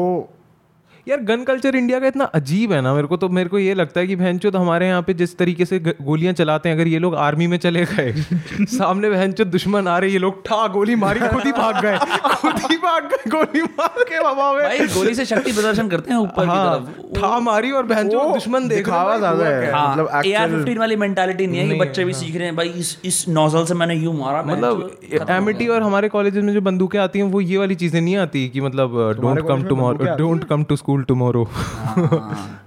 [1.11, 3.75] यार गन कल्चर इंडिया का इतना अजीब है ना मेरे को तो मेरे को ये
[3.75, 6.89] लगता है कि बहन तो हमारे यहाँ पे जिस तरीके से गोलियाँ चलाते हैं अगर
[6.89, 8.13] ये लोग आर्मी में चले गए
[8.67, 11.99] सामने बहन दुश्मन आ रहे ये लोग ठा गोली मारी खुद ही भाग गए
[12.35, 16.19] खुद ही भाग गए गोली मार के में। भाई गोली से शक्ति प्रदर्शन करते हैं
[16.19, 19.93] ऊपर की हाँ तरफ़। ठा मारी और बहन दुश्मन देख दिखावा है, ज़्यादा है। हाँ
[19.93, 22.57] मतलब ए आर actual- फिफ्टीन वाली मेंटालिटी नहीं है कि बच्चे भी सीख रहे हैं
[22.57, 26.61] भाई इस इस नोजल से मैंने यूँ मारा मतलब एमिटी और हमारे कॉलेजेस में जो
[26.61, 30.45] बंदूकें आती हैं वो ये वाली चीज़ें नहीं आती कि मतलब don't come tomorrow don't
[30.45, 31.45] come to school tomorrow.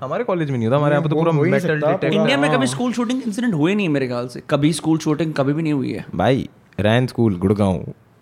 [0.01, 2.37] हमारे कॉलेज में नहीं होता हमारे यहाँ पे तो पूरा हो ही मेटल डिटेक्टर इंडिया
[2.37, 4.43] में कभी स्कूल शूटिंग इंसिडेंट हुए नहीं मेरे ख्याल से?
[4.49, 6.05] कभी स्कूल शूटिंग कभी भी नहीं हुई है?
[6.15, 7.77] भाई रैन स्कूल गुड़गांव।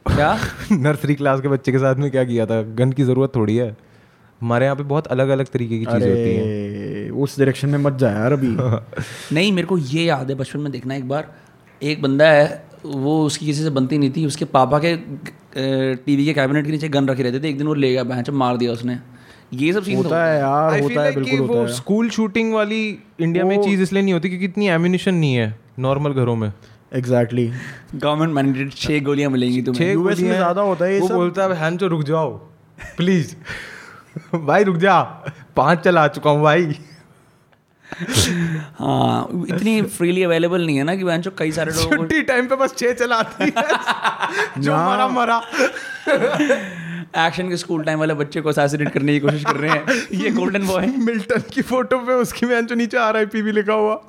[0.05, 0.39] क्या?
[0.72, 2.62] नर्सरी क्लास के बच्चे के साथ में क्या किया था?
[2.62, 3.78] गन की ज़रूरत थोड़ी है।
[4.41, 7.93] हमारे यहाँ पे बहुत अलग अलग तरीके की चीज़ें होती हैं। उस डायरेक्शन में मत
[7.93, 8.47] जा यार अभी।
[9.36, 11.34] नहीं मेरे को ये याद है बचपन में देखना एक बार।
[11.84, 14.97] एक बंदा है वो उसकी किसी से बनती नहीं थी। उसके पापा के
[15.95, 18.24] टीवी के कैबिनेट के नीचे गन रखे रहते थे। एक दिन वो ले गया बहन
[18.32, 18.99] मार दिया उसने।
[19.52, 22.82] ये सब सीन होता है यार I होता है बिल्कुल होता है। स्कूल शूटिंग वाली
[23.22, 26.52] इंडिया में चीज़ इसलिए नहीं होती क्योंकि इतनी एम्यूनिशन नहीं है नॉर्मल घरों में।
[26.93, 27.45] एग्जैक्टली
[27.95, 31.43] गवर्नमेंट मैंडेटेड छह गोलियाँ मिलेंगी तुम्हें। US में ज़्यादा होता है ये वो सब। बोलता
[31.43, 32.32] है हैन रुक जाओ
[32.97, 33.36] प्लीज़
[34.45, 35.02] भाई रुक जा
[35.56, 36.76] पाँच चला चुका हूँ भाई।
[38.80, 42.47] हाँ इतनी फ्रीली अवेलेबल नहीं है ना कि बहन कई सारे लोगों को छुट्टी टाइम
[42.47, 45.41] पे बस छह चलाती है। जो मरा मरा।
[47.18, 49.84] एक्शन के स्कूल टाइम वाले बच्चे को असैसिनेट करने की कोशिश कर रहे हैं।
[50.14, 53.41] ये गोल्डन बॉय है। मिल्टन की फ़ोटो पे उसकी मैं जो नीचे आर आई पी
[53.41, 54.01] भी लिखा हुआ।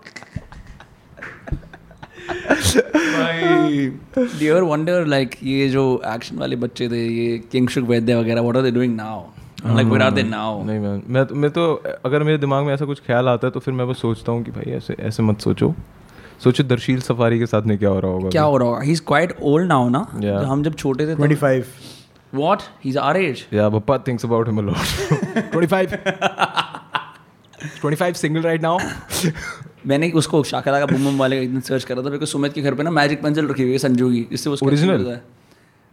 [4.17, 8.57] डियर वंडर लाइक ये जो एक्शन वाले बच्चे थे ये किंग शुक वैद्य वगैरह what
[8.57, 9.23] are they doing now
[9.67, 11.75] like where are they now नहीं मैं मैं तो, मैं तो
[12.05, 14.43] अगर मेरे दिमाग में ऐसा कुछ ख्याल आता है तो फिर मैं वो सोचता हूँ
[14.45, 15.75] कि भाई ऐसे ऐसे मत सोचो।
[16.45, 18.81] सोचो दर्शील सफारी के साथ में क्या हो रहा होगा क्या हो रहा होगा?
[18.81, 20.07] He is quite old now ना
[20.49, 21.65] हम जब छोटे थे 25
[22.33, 22.69] What?
[22.81, 23.47] He's our age.
[23.51, 24.77] Yeah, Bappa thinks about him a lot.
[25.53, 25.91] 25.
[27.81, 28.79] 25 single right now.
[29.87, 32.63] मैंने उसको शाकरा का बुम वाले का इतना सर्च करा था मेरे को सुमित के
[32.63, 35.03] घर पे ना मैजिक पेंसिल रखी हुई है संजू की इससे वो ओरिजिनल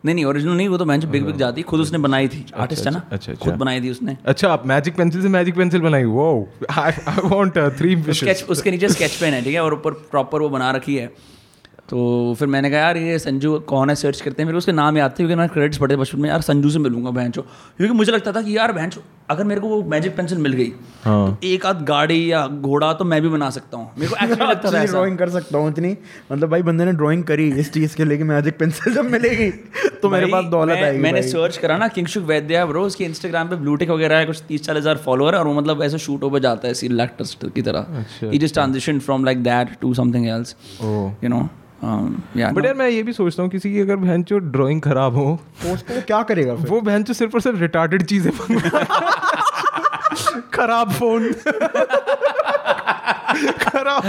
[0.04, 2.62] नहीं नहीं ओरिजिनल नहीं वो तो मैजिक बिग बिग जाती खुद उसने बनाई थी अच्छा,
[2.62, 5.30] आर्टिस्ट है ना अच्छा, अच्छा खुद अच्छा। बनाई थी उसने अच्छा आप मैजिक पेंसिल से
[5.30, 6.92] मैजिक पेंसिल बनाई uh, वो आई
[7.26, 10.72] वांट थ्री स्केच उसके नीचे स्केच पेन है ठीक है और ऊपर प्रॉपर वो बना
[10.72, 11.12] रखी है
[11.90, 14.46] तो फिर मैंने कहा यार ये संजू कौन है सर्च करते हैं?
[14.46, 16.80] मेरे को उसके नाम याद थे क्योंकि मैंने क्रेडिट्स पढ़े बचपन में। यार संजू से
[16.80, 18.92] मिलूँगा बहन क्योंकि मुझे लगता था कि यार बहन
[19.30, 20.72] अगर मेरे को वो मैजिक पेंसिल मिल गई
[21.04, 24.16] हाँ। तो एक आध गाड़ी या घोड़ा तो मैं भी बना सकता हूँ। मेरे को
[24.24, 25.96] एक्चुअली लगता था ड्राइंग कर सकता हूँ इतनी।
[26.32, 29.50] मतलब भाई बंदे ने ड्राइंग करी इस चीज़ के लिए मैजिक पेंसिल जब मिलेगी
[30.02, 33.56] तो मेरे पास दौलत आएगी मैंने सर्च करा ना किंगशुक वैद्या ब्रो उसके इंस्टाग्राम पे
[33.58, 36.68] ब्लूटिक वगैरह है कुछ तीस चालीस हज़ार फॉलोअर और वो मतलब ऐसे शूट ओवर जाता
[36.68, 41.30] है सीरियल एक्टर की तरह। He just transition from like that to something else you
[41.30, 41.48] know
[41.84, 45.16] या बट यार मैं ये भी सोचता हूँ किसी की अगर बहन जो ड्राइंग खराब
[45.16, 46.70] हो तो उसको क्या करेगा फिर?
[46.70, 48.32] वो बहन जो सिर्फ़ और सिर्फ़ रिटार्डेड चीज़ें
[50.54, 51.32] खराब फ़ोन
[53.62, 54.04] खराब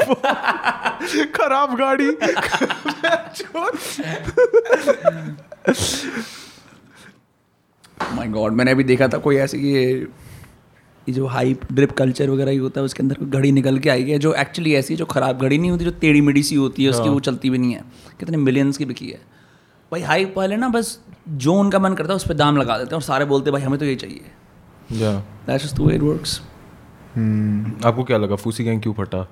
[1.37, 2.11] खराब गाड़ी।
[8.17, 10.07] माय गॉड मैंने अभी देखा था कोई ऐसे ये
[11.13, 14.11] जो हाइप ड्रिप कल्चर वगैरह ही होता है उसके अंदर कोई घड़ी निकल के आई
[14.11, 16.85] है जो एक्चुअली ऐसी है जो खराब घड़ी नहीं होती जो टेढ़ी मेढ़ी सी होती
[16.85, 17.85] है उसकी वो चलती भी नहीं है।
[18.21, 19.21] कितने मिलियंस की बिकी है।
[19.93, 20.99] भाई हाइप वाले ना बस
[21.29, 23.53] जो उनका मन करता है उस पर दाम लगा देते हैं और सारे बोलते हैं
[23.53, 24.21] भाई हमें तो ये चाहिए।
[25.95, 26.41] इट वर्क्स
[27.87, 29.27] आपको क्या लगा फूसी गैंग क्यों फटा?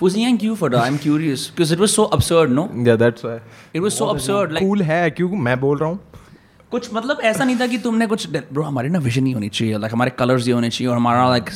[0.00, 2.64] Fusing Yang Q for I'm curious because it was so absurd, no?
[2.88, 3.38] या that's why
[3.76, 4.50] It was so absurd.
[4.50, 5.28] Like cool है क्यों?
[5.28, 6.00] मैं बोल रहा हूँ
[6.70, 9.78] कुछ मतलब ऐसा नहीं था कि तुमने कुछ ब्रो हमारी ना विजन ही होनी चाहिए
[9.78, 11.50] लाइक हमारे कलर्स ही होने चाहिए और हमारा लाइक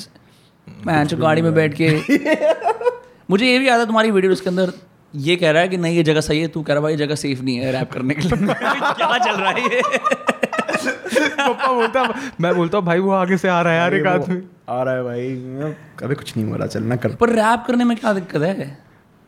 [0.86, 1.90] मैं जो गाड़ी में बैठ के
[3.30, 4.72] मुझे ये भी याद है तुम्हारी वीडियो उसके अंदर
[5.14, 6.98] ये कह रहा है कि नहीं ये जगह सही है तू कह रहा भाई ये
[6.98, 9.82] जगह सेफ़ नहीं है रैप करने के लिए। क्या चल रहा है ये?
[11.28, 12.02] पापा बोलता
[12.40, 14.94] मैं बोलता हूँ भाई वो आगे से आ रहा है यार एक आदमी। आ रहा
[14.94, 15.28] है भाई
[15.98, 18.78] कभी कुछ नहीं हो रहा चलना कर पर रैप करने में क्या दिक्कत है?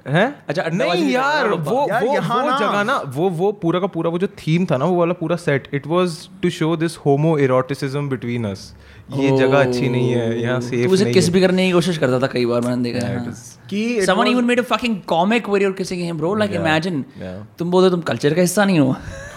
[0.07, 4.11] हैं अच्छा, नहीं यार वो यार, वो वो जगह ना वो वो पूरा का पूरा
[4.11, 6.97] वो जो थीम था ना वो वाला पूरा set it was to show this
[7.39, 8.75] homoeroticism between us
[9.13, 12.21] ये जगह अच्छी नहीं है यहाँ तू सेफ़ उसे किस भी करने की कोशिश करता
[12.21, 13.35] था कई बार मैंने देखा है हाँ।
[13.71, 16.31] कि even made a fucking comic where you're kissing him, bro.
[16.35, 17.05] Like imagine.
[17.19, 17.37] yeah.
[17.59, 18.97] तुम बोलते तुम कल्चर का हिस्सा नहीं हो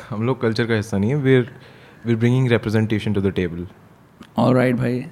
[0.10, 1.46] हम लोग कल्चर का हिस्सा नहीं है we're
[2.06, 3.68] we're bringing representation to the table
[4.38, 5.06] All right, भाई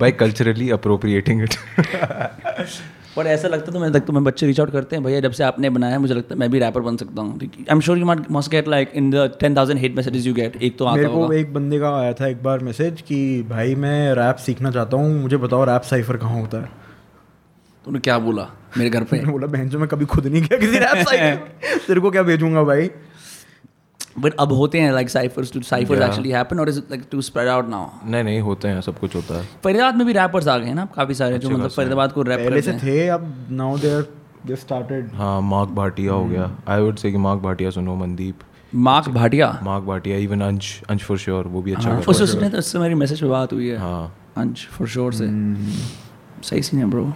[0.00, 1.58] by culturally appropriating it
[3.18, 5.44] पर ऐसा लगता तो मैं लगता मैं बच्चे रीच आउट करते हैं भैया जब से
[5.44, 8.06] आपने बनाया मुझे लगता है मैं भी रैपर बन सकता हूँ। I am sure you
[8.30, 11.08] must get like in the ten thousand hate messages you get एक तो आता मेरे
[11.08, 14.96] को एक बंदे का आया था एक बार मैसेज कि भाई मैं रैप सीखना चाहता
[14.96, 16.70] हूँ मुझे बताओ रैप साइफर कहाँ होता है?
[17.84, 18.46] तूने क्या बोला
[18.78, 19.24] मेरे घर पे?
[19.26, 22.62] बोला बहन जो मैं कभी खुद नहीं गया किसी रैप साइफर तेरे को क्या भेजूँगा
[22.64, 22.90] भाई?
[24.16, 27.48] बट अब होते हैं like ciphers to ciphers actually happen और is like to spread
[27.48, 30.56] out now नहीं नहीं होते हैं सब कुछ होता है। फरीदाबाद में भी रैपर्स आ
[30.58, 33.78] गए हैं ना काफ़ी सारे जो मतलब फरीदाबाद को रैप पहले से थे अब now
[33.78, 34.02] they are
[34.46, 38.38] they started हाँ मार्क भाटिया हो गया। आई वुड से कि मार्क भाटिया सुनो Mandeep.
[38.74, 39.58] Mark Bhatia?
[39.62, 42.58] Mark Bhatia even Ansh Ansh for sure वो भी अच्छा हाँ, कर उस उसने तो
[42.58, 45.26] उससे मेरी मैसेज पे बात हुई है। हाँ। अंश फॉर श्योर से।
[46.48, 47.12] सही सीन है ब्रो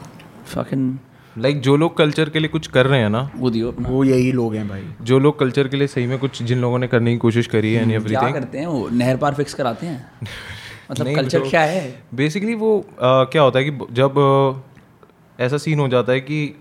[0.47, 0.97] फकिंग
[1.39, 3.89] लाइक like, जो लोग कल्चर के लिए कुछ कर रहे हैं ना वो दियो अपना।
[3.89, 6.79] वो यही लोग हैं भाई। जो लोग कल्चर के लिए सही में कुछ जिन लोगों
[6.79, 8.89] ने करने की कोशिश करी है एंड क्या करते हैं वो?
[8.93, 10.11] नहर पार फिक्स कराते हैं?
[10.91, 12.03] मतलब कल्चर तो- क्या है?
[12.15, 16.55] बेसिकली वो अ, क्या होता है कि जब अ, ऐसा सीन हो जाता है कि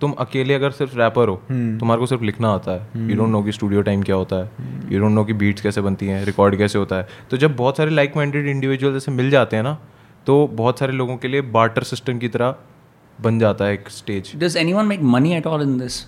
[0.00, 3.42] तुम अकेले अगर सिर्फ़ रैपर हो तुम्हारे को सिर्फ़ लिखना आता है। यू डोंट नो
[3.42, 4.50] कि स्टूडियो टाइम क्या होता है।
[4.92, 7.76] यू डोंट नो कि बीट्स कैसे बनती हैं रिकॉर्ड कैसे होता है। तो जब बहुत
[7.76, 9.78] सारे लाइक माइंडेड इंडिविजुअल जैसे मिल जाते हैं ना
[10.26, 12.54] तो बहुत सारे लोगों के लिए बार्टर सिस्टम की तरह
[13.22, 16.04] बन जाता है एक stage does anyone make money at all in this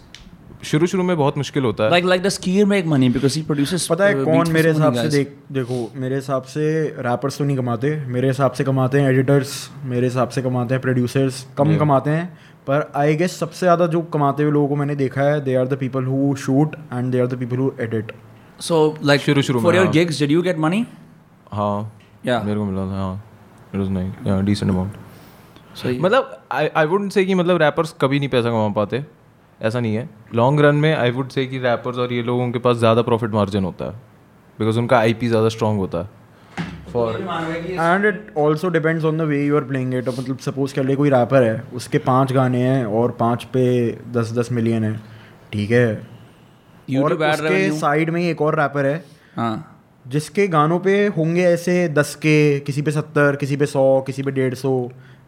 [0.65, 3.43] शुरू शुरू में बहुत मुश्किल होता है। Like like the skier make money because he
[3.43, 6.65] produces पता है कौन मेरे हिसाब से देख देखो मेरे हिसाब से
[7.07, 9.53] रैपर्स तो नहीं कमाते मेरे हिसाब से कमाते हैं एडिटर्स
[9.85, 12.25] मेरे हिसाब से कमाते हैं प्रोड्यूसर्स कम कमाते हैं
[12.67, 15.67] पर आई गेस सबसे ज़्यादा जो कमाते हुए लोगों को मैंने देखा है they are
[15.67, 18.13] the people who shoot and they are the people who edit
[18.61, 19.91] so like शुरू-शुरू में, for your.
[19.93, 20.85] Gigs did you get money
[21.53, 21.93] हाँ।
[22.27, 23.15] या मेरे को मिला था हाँ।
[23.75, 24.93] It was nice decent amount
[25.77, 29.05] so मतलब आई आई वुड से कि मतलब रैपर्स कभी नहीं पैसा कमा पाते।
[29.61, 32.59] ऐसा नहीं है। लॉन्ग रन में आई वुड से कि रैपर्स और ये लोगों के
[32.59, 33.93] पास ज़्यादा प्रॉफिट मार्जिन होता है।
[34.59, 36.23] बिकॉज़ उनका आईपी ज़्यादा स्ट्रॉन्ग होता है।
[36.93, 37.21] For
[37.71, 40.97] and it also depends on the way you are playing it मतलब सपोज़ कर ले
[40.97, 43.65] कोई रैपर है उसके पाँच गाने हैं और पाँच पे
[44.13, 44.95] दस दस मिलियन है।
[45.53, 45.95] ठीक है?
[46.99, 49.05] और उसके साइड में ही एक और रैपर है।
[49.37, 49.71] हाँ।
[50.07, 54.31] जिसके गानों पे होंगे ऐसे दस के किसी पे सत्तर किसी पे सौ किसी पे
[54.31, 54.73] डेढ़ सौ।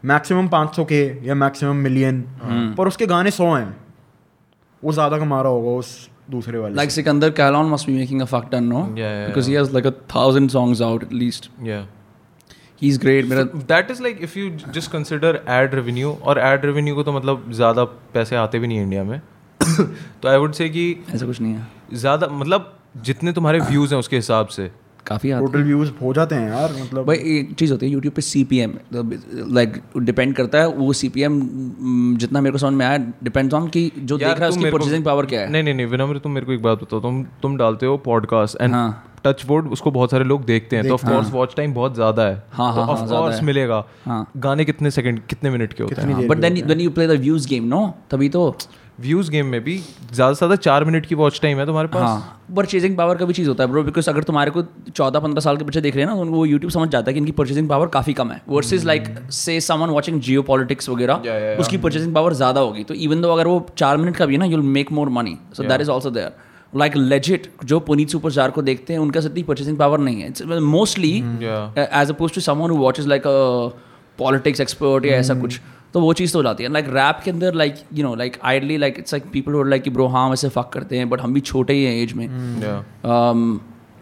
[0.05, 2.21] मैक्सिमम पाँच सौ के या मैक्सिमम मिलियन
[2.77, 3.75] पर उसके गाने सौ हैं।
[4.83, 8.69] वो ज़्यादा कमा रहा होगा उस दूसरे वाले Kalon must be making a fuck ton,
[8.69, 8.79] no?
[8.95, 11.49] Yeah, yeah, Because he has like a thousand songs out at least.
[11.63, 11.85] या
[12.81, 13.29] He's great.
[13.29, 17.13] मेरा that is like if you just consider ad revenue और ad revenue को तो
[17.13, 17.83] मतलब ज़्यादा
[18.13, 19.19] पैसे आते भी नहीं इंडिया में।
[20.21, 22.73] तो आई वुड से कि ऐसा कुछ नहीं है। ज़्यादा मतलब
[23.05, 24.69] जितने तुम्हारे व्यूज़ हैं उसके हिसाब से
[25.07, 28.13] काफ़ी आते टोटल व्यूज़ हो जाते हैं यार मतलब भाई एक चीज़ होती है यूट्यूब
[28.13, 28.73] पे C P M
[29.53, 31.39] like depend करता है वो सी पी एम
[32.17, 35.05] जितना मेरे को समझ में आया डिपेंड्स ऑन कि जो देख रहा है उसकी परचेजिंग
[35.05, 37.57] पावर क्या है। नहीं नहीं नहीं विनम्र तुम मेरे को एक बात बताओ तुम तुम
[37.57, 41.05] डालते हो पॉडकास्ट एंड हाँ। टच वुड उसको बहुत सारे लोग देखते हैं तो ऑफ़
[41.05, 44.25] कोर्स वॉच टाइम बहुत ज़्यादा है। हाँ, तो हाँ, ऑफ़ हाँ, कोर्स है। मिलेगा। हाँ।
[44.37, 46.27] गाने कितने सेकंड कितने मिनट के होते हैं?
[46.27, 47.81] But then when you play the views game no
[48.11, 48.43] तभी तो
[48.99, 52.03] व्यूज़ गेम में भी ज़्यादा से ज़्यादा चार मिनट की वॉच टाइम है तुम्हारे पास?
[52.03, 55.41] हाँ। परचेजिंग पावर का भी चीज़ होता है ब्रो बिकॉज़ अगर तुम्हारे को चौदह पंद्रह
[55.41, 57.19] साल के बच्चे देख रहे हैं ना तो उनको वो यूट्यूब समझ जाता है कि
[57.19, 62.13] इनकी परचेजिंग पावर काफ़ी कम है। Versus like say someone watching geopolitics वगैरह उसकी परचेजिंग
[62.15, 64.91] पावर ज़्यादा होगी। तो इवन दो अगर वो चार मिनट का भी ना you'll make
[64.91, 66.31] more money so that is also there
[66.73, 71.15] like legit जो पुनीत सुपरस्टार को देखते हैं उनका इतनी परचेजिंग पावर नहीं है। Mostly
[71.77, 73.23] as opposed to someone who watches like
[74.19, 75.59] politics expert या ऐसा कुछ।
[75.93, 78.37] तो वो चीज़ तो हो जाती है। लाइक रैप के अंदर like you know like
[78.43, 81.21] idly like it's like people like कि ब्रो हाँ हम ऐसे फक करते हैं बट
[81.21, 82.27] हम भी छोटे ही हैं एज में.
[82.27, 83.59] Um,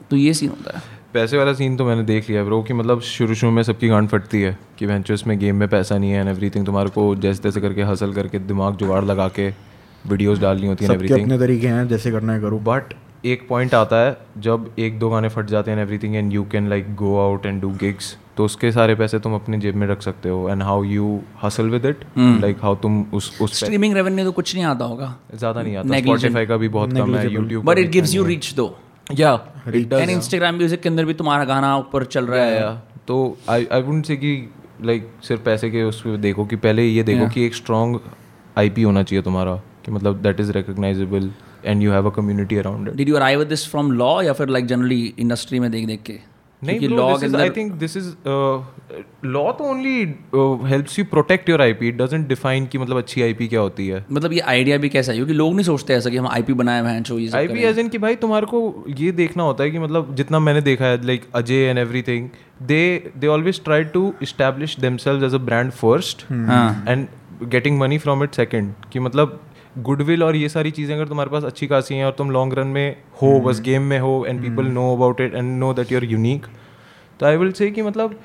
[0.10, 0.84] तो ये सीन होता है।
[1.14, 4.08] पैसे वाला सीन तो मैंने देख लिया ब्रो कि मतलब शुरू शुरू में सबकी गांड
[4.10, 7.42] फटती है कि वेंचर इसमें गेम में पैसा नहीं है एंड एवरीथिंग तुम्हारे को जैसे
[7.44, 9.48] तैसे करके हसल करके दिमाग जुगाड़ लगा के
[10.08, 12.94] वीडियोस डालनी होती है सबके एवरीथिंग अपने तरीके हैं जैसे करना है करो। बट
[13.26, 16.70] एक पॉइंट आता है जब एक दो गाने फट जाते हैं everything and you can
[16.70, 20.02] like go out and do gigs तो उसके सारे पैसे तुम अपने जेब में रख
[20.02, 24.26] सकते हो and how you hustle with it like how तुम उस उस स्ट्रीमिंग रेवेन्यू
[24.26, 27.64] तो कुछ नहीं आता होगा। ज़्यादा नहीं आता। स्पॉटिफाई का भी बहुत कम है YouTube
[27.66, 28.68] but it gives you reach though
[29.20, 29.34] या
[29.68, 32.76] एंड इंस्टाग्राम म्यूज़िक के अंदर भी तुम्हारा गाना ऊपर चल रहा है।
[33.08, 34.36] तो आई आई वुडंट से कि
[34.84, 38.00] लाइक सिर्फ़ पैसे के उस पे देखो कि पहले ये देखो कि एक स्ट्रॉन्ग
[38.58, 39.56] आईपी होना चाहिए तुम्हारा
[39.86, 41.32] कि मतलब that is recognisable
[41.66, 44.50] and you have a community around it did you arrive this from law या फिर
[44.50, 46.20] लाइक जनरली इंडस्ट्री में देख देख के?
[46.66, 49.64] नहीं के अंदर uh, तो
[50.54, 50.68] uh,
[52.68, 54.06] कि मतलब अच्छी क्या होती है.
[54.12, 55.18] मतलब ये आइडिया भी कैसा है?
[55.18, 57.98] क्योंकि लोग नहीं सोचते ऐसा कि हम आईपी बनाए हैं ये IP एज इन कि
[57.98, 61.56] भाई तुम्हारे को ये देखना होता है कि मतलब जितना मैंने देखा है like Ajay
[61.56, 62.30] and everything
[62.62, 66.26] they they always try to establish themselves as a brand first
[66.88, 67.08] and
[67.44, 69.42] getting money from it second कि मतलब
[69.78, 72.68] गुडविल और ये सारी चीज़ें अगर तुम्हारे पास अच्छी खासी हैं और तुम लॉन्ग रन
[72.68, 75.98] में हो बस गेम में हो and people know about it and know that you
[75.98, 76.46] are unique
[77.20, 78.20] तो आई विल से कि मतलब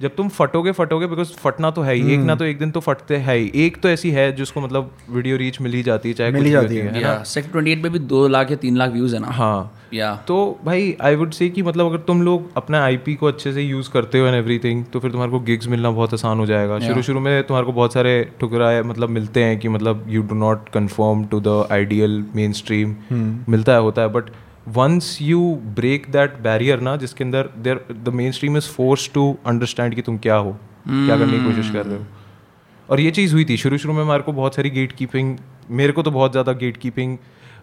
[0.00, 2.70] जब तुम फटोगे फटोगे बिकॉज़ फटना तो है ही। एक ना हम्म। तो एक दिन
[2.70, 6.08] तो फटते है ही। एक तो ऐसी है जिसको मतलब वीडियो रीच मिल ही जाती
[6.08, 7.98] है चाहे मिल कुछ ही भी जाती है। है या सेक्टर ट्वेंटी एट पे भी
[7.98, 11.48] दो लाख या तीन लाख व्यूज़ है ना। हाँ। या तो भाई आई वुड से
[11.48, 14.84] कि मतलब अगर तुम लोग अपना आईपी को अच्छे से यूज़ करते हो एंड एवरीथिंग
[14.84, 17.72] तो फिर तुम्हारे को गिग्स मिलना बहुत आसान हो जाएगा। शुरू शुरू में तुम्हारे को
[17.72, 22.24] बहुत सारे ठुकराए मतलब मिलते हैं कि मतलब you do not confirm to the ideal
[22.52, 22.96] mainstream
[23.48, 24.30] मिलता है होता है but
[24.68, 29.94] once you break that barrier ना जिसके अंदर there the mainstream is force to understand
[29.94, 30.52] कि तुम क्या हो
[30.88, 32.04] क्या करने की कोशिश कर रहे हो।
[32.90, 35.36] और ये चीज़ हुई थी शुरू शुरू में हमारे को बहुत सारी गेट कीपिंग
[35.70, 37.16] मेरे को तो बहुत ज़्यादा गेट कीपिंग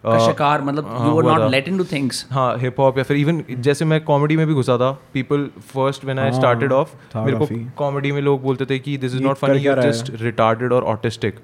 [0.06, 3.84] शिकार मतलब you are not let into things हाँ हिप हॉप या फिर इवन जैसे
[3.84, 7.46] मैं कॉमेडी में भी घुसा था people first when I started off मेरे को
[7.76, 9.82] कॉमेडी में लोग बोलते थे कि this is not funny you है?
[9.82, 11.38] जस्ट रिटार्डेड और ऑटिस्टिक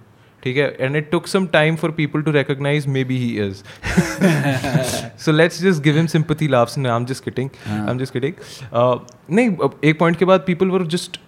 [0.45, 0.77] ठीक है?
[0.81, 3.63] And it took some time for people to recognise maybe he is
[5.25, 8.35] so let's just give him sympathy laughs I am just kidding I am just kidding
[9.31, 11.21] नहीं एक point के बाद people were just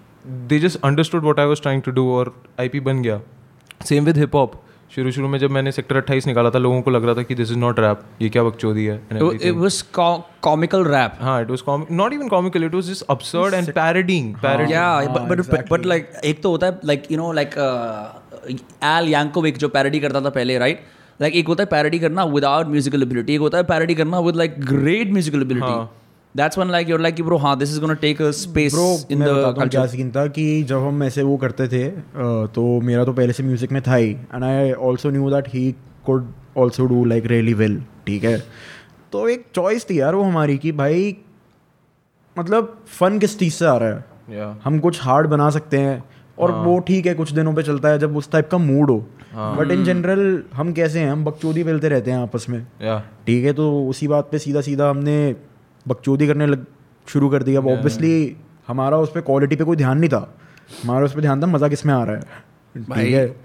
[0.49, 3.21] they just understood what I was trying to do और I P बन गया.
[3.85, 4.63] Same with hip hop
[4.95, 7.35] शुरू शुरू में जब मैंने सेक्टर 28 निकाला था लोगों को लग रहा था कि
[7.35, 9.03] दिस इज़ नॉट रैप ये क्या बकचोदी है.
[9.33, 9.83] इट वाज
[10.43, 11.47] कॉमिकल रैप हाँ
[12.33, 16.51] comical it was just absurd and parodying parodying yeah but but but like एक तो
[16.51, 18.07] होता है you know like uh,
[18.83, 20.77] Al Yankovic जो parody करता था पहले right
[21.23, 24.37] like एक होता है parody करना without musical ability एक होता है parody करना with
[24.37, 26.02] like great musical ability
[26.35, 29.19] that's when like you're like bro हाँ this is gonna take a space bro in
[29.19, 29.87] मैं the क्या culture.
[29.89, 31.89] सीन था कि जब हम ऐसे वो करते थे
[32.55, 35.71] तो मेरा तो पहले से म्यूज़िक में था he and I also knew that he
[36.07, 38.39] could also do like really well ठीक है?
[39.13, 41.17] तो एक चॉइस थी यार वो हमारी कि भाई
[42.37, 44.05] मतलब फन किस चीज़ से आ रहा है?
[44.31, 44.65] Yeah.
[44.65, 46.03] हम कुछ हार्ड बना सकते हैं
[46.39, 48.99] और वो ठीक है कुछ दिनों पे चलता है जब उस टाइप का मूड हो।
[49.37, 51.11] बट इन जनरल हम कैसे हैं?
[51.11, 53.27] हम बकचोदी मिलते रहते हैं आपस में। ठीक yeah.
[53.27, 55.35] ठीक है तो उसी बात पे सीधा सीधा हमने
[55.89, 56.65] बकचोदी करने लग
[57.07, 58.37] शुरू कर दिया। अब ऑब्वियसली
[58.69, 60.35] हमारा उस पर क्वालिटी पे कोई ध्यान नहीं था।
[60.83, 63.37] हमारा उस पर ध्यान था मज़ा किसमें आ रहा है। भाई, ठीक है?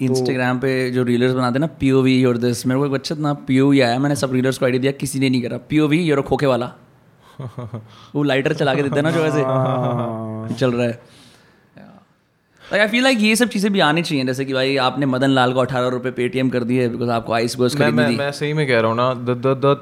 [0.00, 3.32] इंस्टाग्राम पे जो रीलर्स बनाते हैं ना पीओवी और दिस मेरे को एक बच्चा ना
[3.48, 6.46] पीओवी आया मैंने सब रीलर्स को आईडी दिया किसी ने नहीं करा। पीओवी और खोखे
[6.46, 6.72] वाला।
[8.14, 9.38] वो लाइटर चला के देते हैं ना जो ऐसे
[10.54, 11.00] चल रहा है।
[12.62, 15.30] लाइक आई फील लाइक ये सब चीज़ें भी आनी चाहिए जैसे कि भाई आपने मदन
[15.30, 18.52] लाल को अठारह रुपये पेटीएम कर दिए बिकॉज़ आपको आइस बर्स मैं मैं मैं सही
[18.52, 19.74] में कह रहा हूँ ना द द द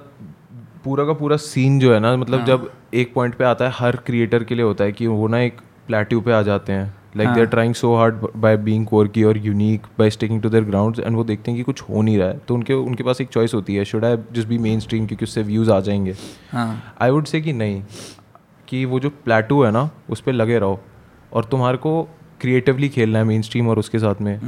[0.85, 3.97] पूरा का पूरा सीन जो है ना मतलब जब एक पॉइंट पे आता है हर
[3.97, 7.31] क्रिएटर के लिए होता है कि वो ना एक प्लेट्यू पे आ जाते हैं। Like
[7.31, 11.01] they are trying so hard by being quirky और unique by sticking to their grounds
[11.01, 13.28] and वो देखते हैं कि कुछ हो नहीं रहा है। तो उनके उनके पास एक
[13.28, 16.14] चॉइस होती है should I just be mainstream क्योंकि उससे व्यूज़ आ जाएँगे?
[16.53, 17.83] हाँ। आई वुड से कि नहीं
[18.68, 20.81] कि वो जो प्लेटू है ना उस पर लगे रहो।
[21.33, 22.03] और तुम्हारे को
[22.41, 24.39] क्रिएटिवली खेलना है मेन स्ट्रीम और उसके साथ में।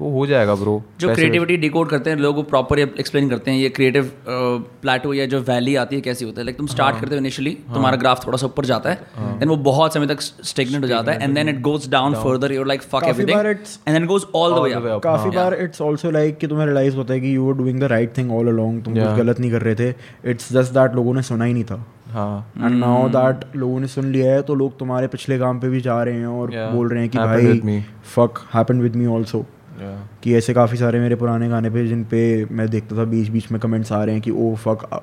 [0.00, 3.68] वो हो जाएगा ब्रो जो क्रिएटिविटी डिकोड करते हैं लोग प्रॉपर एक्सप्लेन करते हैं ये
[3.70, 7.20] क्रिएटिव प्लेटो या जो वैली आती है कैसी होता है। लाइक तुम स्टार्ट करते हो
[7.20, 10.88] इनिशियली तुम्हारा ग्राफ थोड़ा सा ऊपर जाता है देन वो बहुत समय तक स्टेगनेट हो
[10.88, 13.46] जाता है and then it goes down further you're like fuck everything
[13.88, 16.96] and then goes all the way up काफ़ी बार इट्स ऑल्सो लाइक कि तुम्हें रियलाइज़
[16.96, 19.50] होता है कि you are doing the right thing all along तुम कुछ गलत नहीं
[19.50, 19.94] कर रहे थे
[20.30, 23.86] इट्स जस्ट दैट लोगों ने सुना ही नहीं था। हाँ। एंड नाउ दैट लोगों ने
[23.86, 26.88] सुन लिया है तो लोग तुम्हारे पिछले काम पे भी जा रहे हैं और बोल
[26.88, 27.82] रहे हैं कि भाई
[28.14, 29.44] fuck happen with me also
[29.78, 30.22] yeah.
[30.22, 33.52] कि ऐसे काफ़ी सारे मेरे पुराने गाने पे जिन पे मैं देखता था बीच बीच
[33.52, 35.02] में कमेंट्स आ रहे हैं कि ओ फक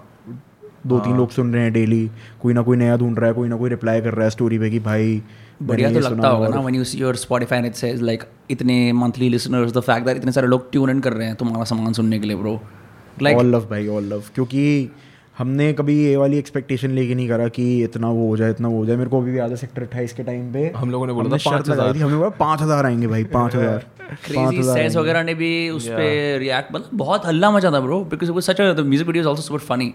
[0.87, 2.11] दो हाँ। तीन लोग सुन रहे हैं डेली
[2.41, 4.59] कोई ना कोई नया ढूंढ रहा है कोई ना कोई रिप्लाई कर रहा है स्टोरी
[4.59, 5.23] पे कि भाई
[5.63, 8.93] बढ़िया तो लगता होगा ना when you see your Spotify and it says like इतने
[8.93, 11.93] monthly listeners the fact that इतने सारे लोग ट्यून इन कर रहे हैं तुम्हारा सामान
[11.93, 12.61] सुनने के लिए ब्रो
[13.21, 14.89] लाइक ऑल लव भाई ऑल लव क्योंकि
[15.37, 18.77] हमने कभी ये वाली एक्सपेक्टेशन लेके नहीं करा कि इतना वो हो जाए इतना वो
[18.77, 18.95] हो जाए.
[18.95, 21.37] मेरे को अभी भी याद है सेक्टर अट्ठाईस के टाइम पे हम लोगों ने बोला
[21.37, 23.85] था लगाई थी हमने बोला पाँच हज़ार आएँगे भाई पाँच हज़ार।
[24.25, 28.29] क्रेजी सेंस वगैरह ने भी उस पे रिएक्ट मतलब बहुत हल्ला मचा था bro because
[28.29, 29.93] it was such a the music video is also super funny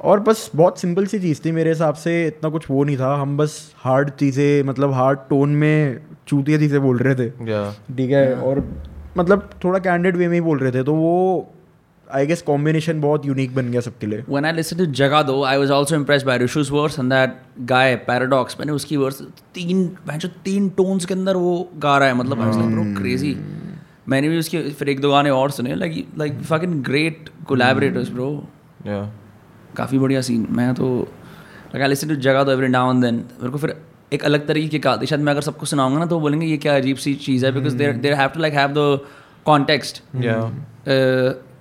[0.00, 3.14] और बस बहुत सिंपल सी चीज़ थी मेरे हिसाब से इतना कुछ वो नहीं था।
[3.16, 7.96] हम बस हार्ड चीज़ें मतलब हार्ड टोन में चूतिया चीज़ें बोल रहे थे। Yeah.
[7.96, 8.34] ठीक है?
[8.34, 8.64] और
[9.18, 11.14] मतलब थोड़ा कैंडिड वे में ही बोल रहे थे तो वो
[12.14, 15.58] आई गेस कॉम्बिनेशन बहुत यूनिक बन गया सबके लिए when I listened to Jagado, I
[15.58, 17.36] was also impressed by Rishu's verse and that
[17.72, 18.58] guy Paradox.
[18.60, 19.22] मैंने उसकी वर्स
[19.54, 21.54] तीन मैं जो तीन टोन्स के अंदर वो
[21.84, 23.34] गा रहा है मतलब was like bro crazy.
[24.08, 28.28] मैंने भी उसके फिर एक दो गाने और सुने like like fucking great collaborators bro.
[28.90, 29.06] yeah.
[29.76, 33.50] काफ़ी बढ़िया सीन मैं तो लाइक आई लिसन टू जगह एवरी नाउ एंड देन मेरे
[33.52, 33.74] को फिर
[34.12, 36.96] एक अलग तरीके का शायद मैं अगर सबको सुनाऊँगा ना तो बोलेंगे ये क्या अजीब
[37.04, 38.98] सी चीज़ है because there there have to like have the
[39.46, 40.02] context.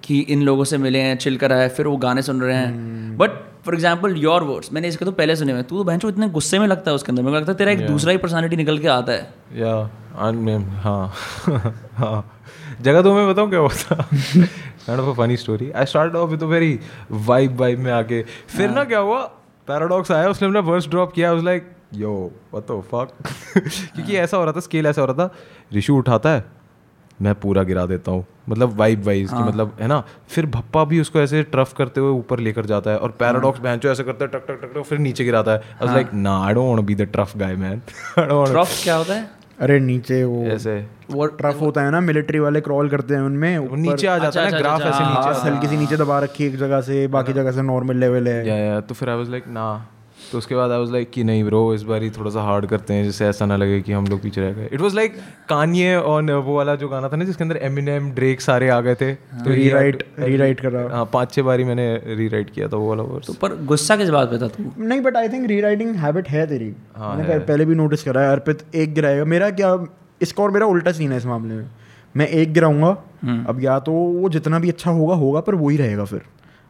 [0.06, 3.18] कि इन लोगों से मिले हैं चिल करा है फिर वो गाने सुन रहे हैं।
[3.18, 3.32] But
[3.66, 6.60] for example your words मैंने इसके तो पहले सुने हुए तू तो बहन इतने गुस्से
[6.60, 8.80] में लगता है उसके अंदर। मेरे को लगता है तेरा एक दूसरा ही पर्सनालिटी निकल
[8.80, 9.90] के आता है। Yeah,
[10.84, 11.14] हाँ
[11.98, 12.32] हाँ।
[12.82, 14.10] जगह तो मैं बताऊँ क्या हुआ था?
[14.86, 15.68] Kind of a funny story.
[15.74, 16.80] I started off with a very
[17.28, 18.22] vibe vibe में आके।
[18.58, 19.22] फिर ना क्या हुआ?
[19.68, 21.62] पैराडॉक्स आया उसने अपना वर्स ड्रॉप किया। Was like
[21.94, 23.08] yo what the fuck
[23.96, 25.34] क्योंकि ऐसा हो रहा था स्केल ऐसा हो रहा था।
[25.74, 26.46] ऋषु उठाता है।
[27.22, 30.04] मैं पूरा गिरा देता हूँ। मतलब वाइब वाइज की मतलब है ना?
[30.30, 33.90] फिर भप्पा भी उसको ऐसे ट्रफ करते हुए ऊपर लेकर जाता है और पैराडॉक्स बैंचो
[33.90, 36.38] ऐसे करता है टक टक टक टक फिर नीचे गिराता है। आई वाज लाइक ना
[36.46, 37.82] I don't want be the trough guy man
[38.20, 39.30] trough क्या होता है?
[39.60, 40.76] अरे नीचे वो ऐसे।
[41.12, 44.40] वो ट्रफ होता है ना मिलिट्री वाले क्रॉल करते हैं उनमें वो नीचे आ जाता
[44.42, 46.82] है अच्छा, ना ग्राफ अच्छा, ऐसे नीचे हल्की सी नीचे दबा रखी है एक जगह
[46.82, 49.66] से बाकी जगह से नॉर्मल लेवल है। या या तो फिर आई वाज लाइक ना
[50.32, 52.66] तो उसके बाद आई वाज लाइक कि नहीं ब्रो इस बार ही थोड़ा सा हार्ड
[52.66, 55.16] करते हैं जिससे ऐसा ना लगे कि हम लोग पीछे रह गए। इट वाज लाइक
[55.50, 58.96] कान्ये और वो वाला जो गाना था ना जिसके अंदर एमिनेम ड्रेक सारे आ गए
[58.96, 61.86] थे। तो रीराइट रीराइट कर। रहा हाँ पाँच छह बारी मैंने
[62.16, 64.72] रीराइट किया था वो वाला वर्स तो पर गुस्सा किस बात पे था तू?
[64.80, 68.64] नहीं but I think rewriting habit है तेरी। मैंने पहले भी नोटिस करा है अर्पित
[68.76, 69.78] एक गिराएगा। मेरा क्या
[70.22, 71.70] इसका और मेरा उल्टा सीन है इस मामले में।
[72.16, 72.90] मैं एक गिराऊँगा
[73.50, 76.22] अब या तो वो जितना भी अच्छा होगा होगा पर वो ही रहेगा फिर।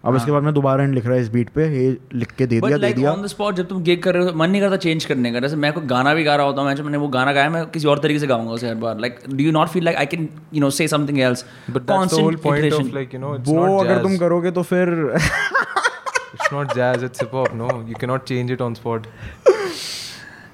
[0.07, 2.45] अब इसके बाद मैं दोबारा एंड लिख रहा है इस बीट पे ये लिख के
[2.47, 4.49] दे बट दिया दे दिया। ऑन द स्पॉट जब तुम गिग कर रहे हो मन
[4.49, 6.83] नहीं करता चेंज करने का। जैसे मैं कोई गाना भी गा रहा होता हूँ मैं
[6.83, 9.43] मैंने वो गाना गाया मैं किसी और तरीके से गाऊँगा उसे हर बार। Like do
[9.43, 11.45] you not feel like I can you know say something else
[11.75, 14.51] But that's the whole point of like you know it's वो not अगर तुम करोगे
[14.51, 17.73] तो फिर it's not jazz it's hip hop no.
[17.89, 19.11] You cannot change it on spot.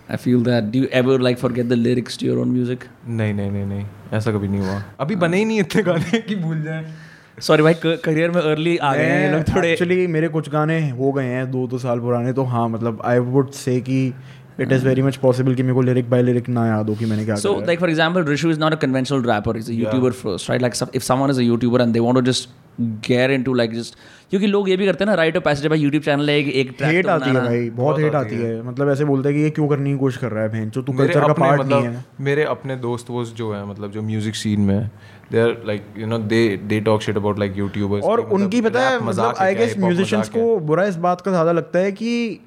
[0.10, 0.72] I feel that.
[0.72, 2.88] Do you ever like forget the lyrics to your own music?
[3.20, 3.86] नहीं नहीं नहीं नहीं.
[4.14, 4.82] ऐसा कभी नहीं हुआ.
[5.00, 6.94] अभी बने ही नहीं इतने गाने कि भूल जाए.
[7.38, 11.12] सॉरी भाई करियर में अर्ली आ गए हैं लोग थोड़े एक्चुअली मेरे कुछ गाने हो
[11.12, 14.06] गए हैं दो दो साल पुराने तो हाँ मतलब आई वुड से कि
[14.60, 17.06] it is very much possible कि मेरे को लिरिक बाय लिरिक ना याद हो कि
[17.06, 19.54] मैंने क्या So, करा है। like for example, Rishu is not a conventional rapper.
[19.54, 20.66] He's a YouTuber first, right?
[20.66, 22.50] Like some- if someone is a YouTuber and they want to just
[23.08, 23.56] get into
[24.32, 26.48] क्योंकि लोग ये भी करते हैं ना राइट ऑफ़ पैसेज भाई YouTube channel है एक
[26.50, 29.44] एक ट्रैक हेट आती है भाई बहुत हेट आती है मतलब ऐसे बोलते हैं कि
[29.44, 31.82] ये क्यों करने की कोशिश कर रहा है बहन जो तू कल्चर का पार्ट नहीं
[31.82, 34.90] है मतलब मेरे अपने दोस्त वोस्त जो है मतलब जो म्यूज़िक सीन में
[35.32, 38.88] they are like you know they they talk shit about like youtubers और उनकी पता
[38.90, 42.40] है मतलब आई गेस म्यूजिशियंस को बुरा इस बात का ज़्यादा लगता है कि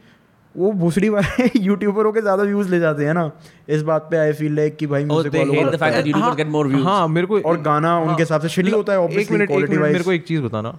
[0.55, 3.31] वो भूसड़ी वाले यूट्यूबरों के ज़्यादा व्यूज़ ले जाते हैं ना।
[3.69, 6.83] इस बात पे आई फील लाइक कि भाई Oh, म्यूज़िक वालों.
[6.83, 9.57] हाँ। मेरे को और गाना उनके हिसाब से shitty होता है, एक obviously, मिनट एक
[9.57, 9.93] quality मिनट wise.
[9.93, 10.79] मेरे को एक चीज़ बताना।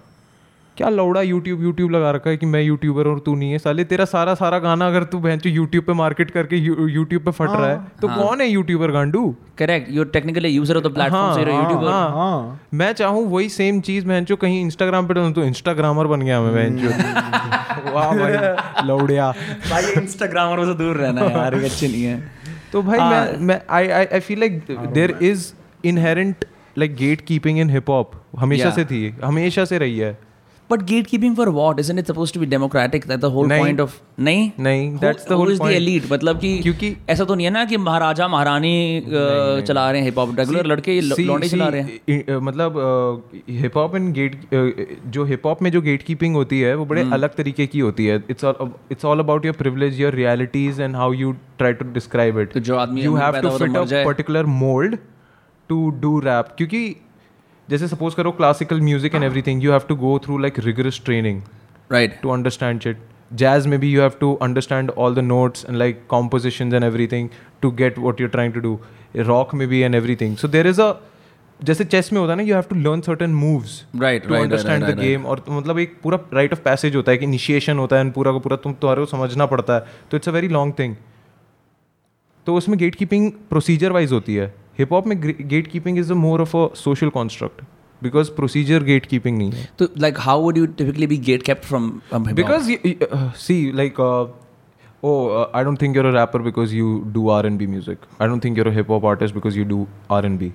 [0.77, 3.57] क्या लौड़ा यूट्यूब यूट्यूब लगा रखा है कि मैं यूट्यूबर और तू नहीं है?
[3.57, 7.49] साले तेरा सारा सारा गाना अगर तू बहन यूट्यूब पे मार्केट करके यूट्यूब पे फट
[7.49, 9.23] रहा है तो कौन है YouTuber गांडू?
[9.57, 11.91] Correct you technically a user of the platform so you're a YouTuber.
[12.15, 16.41] हाँ मैं चाहूँ वही सेम चीज़ जो कहीं इंस्टाग्राम पे डालूं तो इंस्टाग्रामर बन गया
[16.41, 19.31] मैं बहन वाह भाई लौड़िया।
[19.69, 22.19] भाई इंस्टाग्रामर से दूर रहना यार ये अच्छे नहीं है।
[22.71, 24.61] तो भाई मैं मैं I I I feel like
[24.93, 25.51] there is
[25.85, 26.45] inherent
[26.77, 30.24] like gatekeeping in hip hop हमेशा से थी हमेशा से रही है।
[30.69, 31.79] But gatekeeping for what?
[31.79, 33.03] Isn't it supposed to be democratic?
[33.05, 33.63] That's the whole नहीं.
[33.63, 36.07] point of नहीं नहीं, Who- that's the who whole is the elite?
[36.11, 38.73] मतलब कि क्योंकि ऐसा तो नहीं है ना कि महाराजा महारानी
[39.67, 42.79] चला रहे हैं हिप हॉप रेगुलर लड़के लौंडे चला रहे हैं मतलब
[43.61, 44.39] हिप हॉप एंड गेट
[45.17, 47.79] जो हिप हॉप में जो गेट कीपिंग होती है वो बड़े हम्म। अलग तरीके की
[47.79, 48.45] होती है it's
[48.91, 52.77] it's all about your privilege your realities and how you try to describe it जो
[52.77, 54.97] आदमी you have to fit a particular mould
[55.69, 56.85] to do rap क्योंकि
[57.69, 61.41] जैसे सपोज़ करो classical music and everything you have to go through like rigorous training
[61.91, 62.97] right to understand it
[63.33, 67.29] jazz में be you have to understand all the notes and like composition and everything
[67.61, 68.79] to get what you're trying to do
[69.17, 70.93] rock में be and everything so there is a
[71.59, 74.83] जैसे chess में होता है ना you have to learn certain moves right to understand
[74.85, 78.09] the game और मतलब एक पूरा राइट ऑफ़ पैसेज होता है कि इनिशिएशन होता है
[78.11, 80.95] पूरा का पूरा तुम तुम्हारे को समझना पड़ता है। तो it's a very long thing
[82.47, 85.19] तो उसमें गेट कीपिंग प्रोसीजर वाइज होती है। हिप हॉप में
[85.67, 87.61] gatekeeping is a more of a social construct
[88.01, 92.71] because procedure gatekeeping नहीं है। तो like how would you typically be gatekept from because
[93.39, 95.13] see like oh
[95.55, 98.43] I don't think you're a rapper because you do R N B music I don't
[98.43, 100.51] think you're a hip hop artist because you do R N B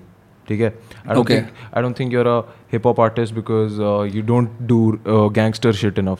[0.51, 1.35] ठीक है I don't Okay.
[1.37, 2.39] think I don't think you're a
[2.73, 4.77] hip hop artist because uh, you don't do
[5.13, 5.71] uh, gangster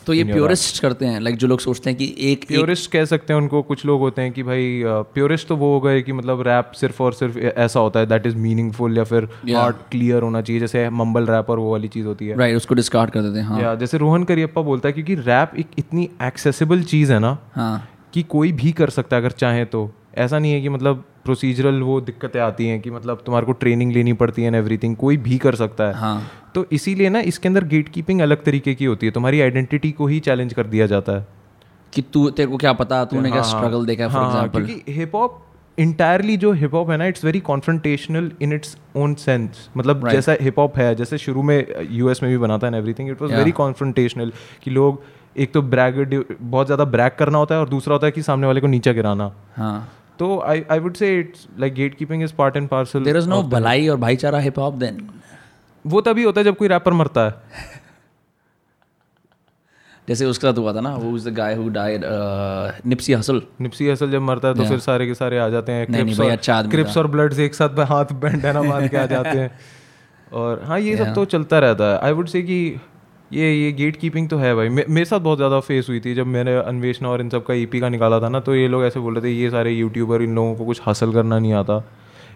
[0.06, 0.24] तो ये.
[0.24, 3.62] Purest करते हैं like जो लोग सोचते हैं कि एक प्योरिस्ट कह सकते हैं उनको
[3.62, 4.82] कुछ लोग होते हैं कि भाई
[5.14, 8.26] प्योरिस्ट तो वो हो गए कि मतलब रैप सिर्फ़ और सिर्फ़ ऐसा होता है दैट
[8.28, 9.28] इज़ मीनिंगफुल या फिर.
[9.49, 12.76] हार्ड क्लियर होना चाहिए जैसे मम्बल रैप और वो वाली चीज़ होती है राइट उसको
[12.76, 16.10] डिस्कार्ड कर देते हैं हाँ या जैसे रोहन करियप्पा बोलता है क्योंकि रैप एक इतनी
[16.24, 17.74] एक्सेसिबल चीज़ है ना हाँ
[18.14, 21.81] कि कोई भी कर सकता है अगर चाहे तो ऐसा नहीं है कि मतलब प्रोसीजरल
[21.81, 25.18] वो दिक्कतें आती हैं कि मतलब तुम्हारे को ट्रेनिंग लेनी पड़ती है एंड एवरीथिंग कोई
[25.18, 26.22] भी कर सकता है। हाँ।
[26.56, 30.07] तो इसीलिए ना इसके अंदर गेट कीपिंग अलग तरीके की होती है तुम्हारी आइडेंटिटी को
[30.07, 31.27] ही चैलेंज कर दिया जाता है।
[31.93, 34.65] कि तू तेरे को क्या पता तूने हाँ, क्या हाँ, स्ट्रगल देखा फॉर हाँ, एग्जांपल
[34.65, 35.39] क्योंकि हिप हॉप
[35.77, 40.11] इंटायरली जो हिप हॉप है ना it's very confrontational in its own sense मतलब Right.
[40.11, 43.34] जैसा हिप हॉप है जैसे शुरू में यूएस में भी बनाता है everything it was
[43.34, 44.31] very confrontational
[44.64, 45.03] कि लोग
[45.38, 48.48] एक तो ब्रैग बहुत ज़्यादा ब्रैग करना होता है और दूसरा होता है कि सामने
[48.48, 49.89] वाले को नीचे गिराना। हाँ।
[50.22, 53.41] तो I I would say it's like gatekeeping is part and parcel there is no
[53.52, 55.07] भलाई और भाईचारा हिप हॉप देन
[55.85, 57.31] वो तभी होता है जब कोई रैपर मरता है।
[60.07, 62.06] जैसे उसके साथ हुआ था ना वो the guy who died
[62.85, 65.85] Nipsey Hussle Nipsey Hussle जब मरता है तो फिर सारे के सारे आ जाते हैं
[65.88, 69.52] क्रिप्स और अच्छा क्रिप्स और ब्लड्स एक साथ हाथ बैंडना बाँध के आ जाते हैं।
[70.34, 72.60] और हाँ ये सब तो चलता रहता है। आई वुड से कि
[73.34, 76.14] ये ये गेट कीपिंग तो है भाई। मे, मेरे साथ बहुत ज़्यादा फेस हुई थी
[76.16, 78.84] जब मैंने अन्वेषणा और इन सब का ईपी का निकाला था ना तो ये लोग
[78.86, 81.84] ऐसे बोल रहे थे ये सारे यूट्यूबर इन लोगों को कुछ हासिल करना नहीं आता।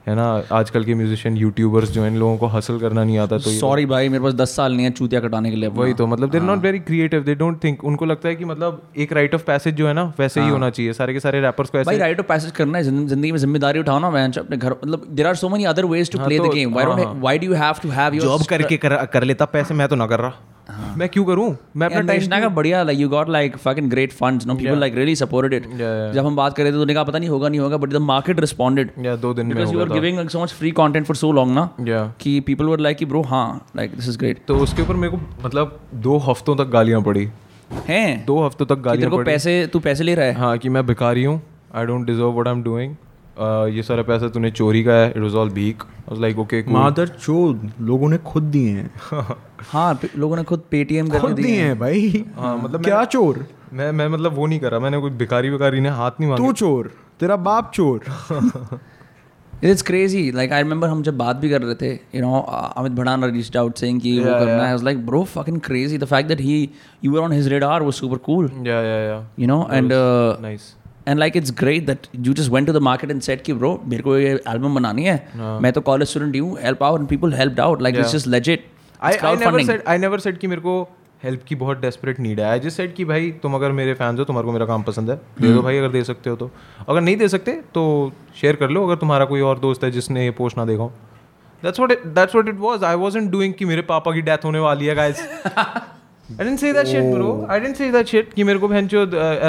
[0.08, 0.26] है ना?
[0.52, 4.10] आजकल के म्यूजिशियन यूट्यूबर्स जो इन लोगों को हासिल करना नहीं आता तो सॉरी भाई
[4.10, 6.62] मेरे पास दस साल नहीं है चूतिया कटाने के लिए वही तो मतलब they're not
[6.64, 9.88] very creative they don't think उनको लगता है कि मतलब एक राइट ऑफ़ पैसेज जो
[9.88, 12.52] है ना वैसे ही होना चाहिए। सारे के सारे रैपर्स को ऐसे राइट ऑफ़ पैसेज
[12.58, 15.66] करना है ज़िंदगी में ज़िम्मेदारी उठाओ ना मैं अपने घर मतलब there are so many
[15.74, 18.78] other ways to play the game why do you have to have your job करके
[18.78, 20.55] कर, कर लेता पैसे मैं तो ना कर रहा।
[20.98, 21.46] मैं क्यों करूँ?
[21.76, 24.96] मैं अपना टाइम का बढ़िया like you got like fucking great funds no people like
[24.96, 25.68] really supported it.
[26.14, 27.90] जब हम बात कर रहे थे तो उन्होंने कहा पता नहीं होगा नहीं होगा बट
[27.90, 31.06] द मार्केट रिस्पोंडेड या दो दिन में because you are giving so much free content
[31.06, 31.70] for so long ना
[32.22, 35.18] कि पीपल वर लाइक कि ब्रो हाँ लाइक दिस इज़ ग्रेट तो उसके ऊपर मेरे
[35.18, 37.30] को मतलब दो हफ्तों तक गालियाँ पड़ी।
[37.88, 38.26] हैं?
[38.26, 40.34] दो हफ्तों तक कि तेरे गालियाँ को पड़ी। पैसे तू पैसे ले रहा है?
[40.34, 41.42] हाँ कि मैं भिखारी हूँ।
[41.76, 42.96] I don't deserve what I am doing
[43.76, 45.84] ये सारा पैसा तूने चोरी का है। इट वाज ऑल भीक
[46.14, 48.90] लाइक ओके मादर चोद लोगों ने खुद दिए हैं।
[49.70, 53.46] हाँ लोगों ने खुद पेटीएम खुद दिए हैं। भाई। हाँ मतलब क्या चोर?
[53.74, 56.92] मैं मैं मतलब वो नहीं करा मैंने कोई भिखारी विकारी ने हाथ नहीं तू चोर
[57.20, 58.04] तेरा बाप चोर।
[59.64, 62.40] It's crazy like I remember हम जब बात भी कर रहे थे you know
[62.78, 66.30] Amit Bhadana reached out saying कि वो करना है। Like bro fucking crazy the fact
[66.30, 66.58] that he
[67.04, 70.42] you were on his radar was super cool yeah yeah yeah you know and uh,
[70.42, 70.74] nice
[71.12, 73.74] and like it's great that you just went to the market and said कि bro
[73.90, 75.18] मेरे को ये album बनानी है।
[75.62, 77.84] मैं तो college student हूँ help out people helped out.
[77.88, 78.16] Like it's Yeah.
[78.16, 78.72] just legit.
[79.06, 80.82] I it's I never said I never said कि मेरे को
[81.24, 84.20] हेल्प की बहुत डेस्परेट नीड है आई जस्ट सेड कि भाई तुम अगर मेरे फैंस
[84.20, 85.56] हो तुम्हारे को मेरा काम पसंद है दे Hmm.
[85.56, 86.50] दो भाई अगर दे सकते हो तो
[86.90, 87.84] अगर नहीं दे सकते तो
[88.42, 90.92] शेयर कर लो अगर तुम्हारा कोई और दोस्त है जिसने ये पोस्ट ना देखा हो
[91.64, 94.60] that's what that's what it was I wasn't doing कि मेरे पापा की डेथ होने
[94.60, 95.26] वाली है guys
[96.26, 97.32] I didn't say that shit, bro.
[97.56, 98.88] I didn't say that shit कि मेरे को बहन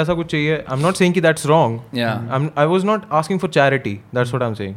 [0.01, 0.57] ऐसा कुछ चाहिए.
[0.71, 1.77] I'm not saying कि that's wrong.
[1.99, 2.19] Yeah.
[2.37, 3.93] I'm, I was not asking for charity.
[4.17, 4.75] That's what I'm saying.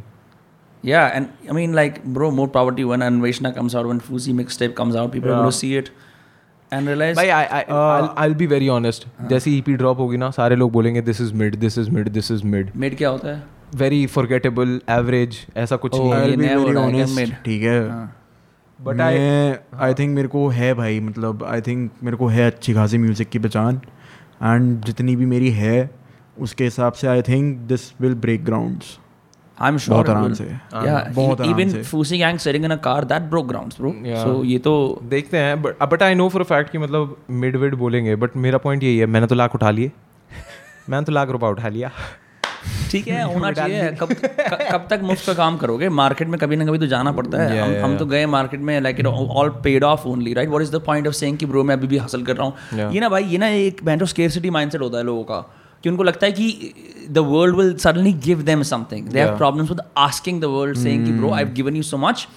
[0.89, 3.99] Yeah and I mean like bro more power to you when Anveshna comes out when
[4.05, 5.91] Fuzi mixtape comes out people are going to see it
[6.71, 9.05] and realize भाई I, I, I'll, I'll be very honest.
[9.29, 12.31] जैसे EP drop होगी ना सारे लोग बोलेंगे this is mid, this is mid, this
[12.35, 12.71] is mid.
[12.83, 13.43] mid क्या होता है
[13.79, 16.21] Very forgettable, average, ऐसा कुछ Oh, नहीं है.
[16.21, 17.79] I'll be very word आया क्या, honest, ठीक है
[18.85, 22.73] But मैं आई थिंक मेरे को है भाई मतलब आई थिंक मेरे को है अच्छी
[22.73, 23.81] खासी म्यूज़िक की पहचान
[24.43, 25.89] एंड जितनी भी मेरी है
[26.41, 28.97] उसके हिसाब से I think this will break grounds
[29.57, 32.77] I'm sure बहुत आराम से। yeah बहुत आराम even से। Fusi gang sitting in a
[32.77, 33.91] car that broke grounds bro.
[34.05, 34.23] Yeah.
[34.23, 37.75] so ये तो देखते हैं but but I know for fact कि मतलब मिड विड
[37.75, 39.91] बोलेंगे बट मेरा पॉइंट यही है मैंने तो लाख उठा लिए।
[40.89, 41.91] मैंने तो लाख रुपया उठा लिया।
[42.91, 44.13] ठीक है होना चाहिए। कब
[44.71, 45.89] कब तक मुफ़्त का काम करोगे?
[45.89, 48.25] मार्केट में कभी ना कभी तो जाना पड़ता है। Yeah, हम, yeah, हम तो गए
[48.25, 51.37] मार्केट में like it all paid off only right what is the point of saying
[51.37, 52.53] कि ब्रो मैं अभी भी हासिल कर रहा हूँ?
[52.53, 52.93] Yeah.
[52.93, 55.89] ये ना भाई ये ना एक बैंड ऑफ़ स्केरसिटी माइंडसेट होता है लोगों का। कि
[55.89, 56.73] उनको लगता है कि
[57.09, 61.05] the world will suddenly give them something they have problems with asking the world saying
[61.05, 62.27] कि bro I have given you so much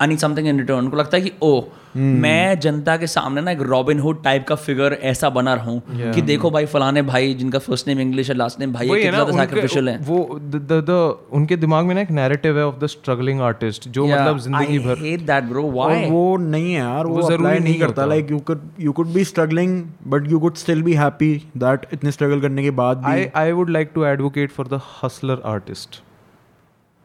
[0.00, 1.60] I need something in return उनको लगता है कि ओ
[1.96, 6.12] मैं जनता के सामने ना एक रॉबिन हुड टाइप का फिगर ऐसा बना रहा हूँ
[6.14, 9.24] कि देखो भाई फलाने भाई जिनका फ़र्स्ट नेम इंग्लिश है लास्ट नेम भाई है कितना
[9.38, 10.98] सैक्रिफिशियल है। वो द द द
[11.38, 14.96] उनके दिमाग में ना एक नैरेटिव है ऑफ़ द स्ट्रगलिंग आर्टिस्ट जो मतलब ज़िंदगी भर।
[14.98, 15.64] hate that bro.
[15.76, 15.86] why?
[15.86, 18.92] और वो नहीं है यार वो, वो ज़रूरी नहीं नहीं करता like you could you
[18.92, 22.98] could be struggling but you could still be happy that इतने स्ट्रगल करने के बाद
[22.98, 26.02] भी। I I would like to advocate for the hustler artist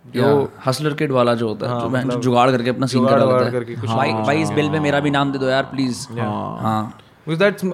[0.06, 3.76] जो हसलर किड वाला जो होता है हाँ, जो जुगाड़ करके अपना सीन करा करके
[3.76, 6.84] कुछ भाई भाई इस बिल में मेरा भी नाम दे दो यार प्लीज़ हाँ।
[7.28, 7.66] बिकॉज़ दैट्स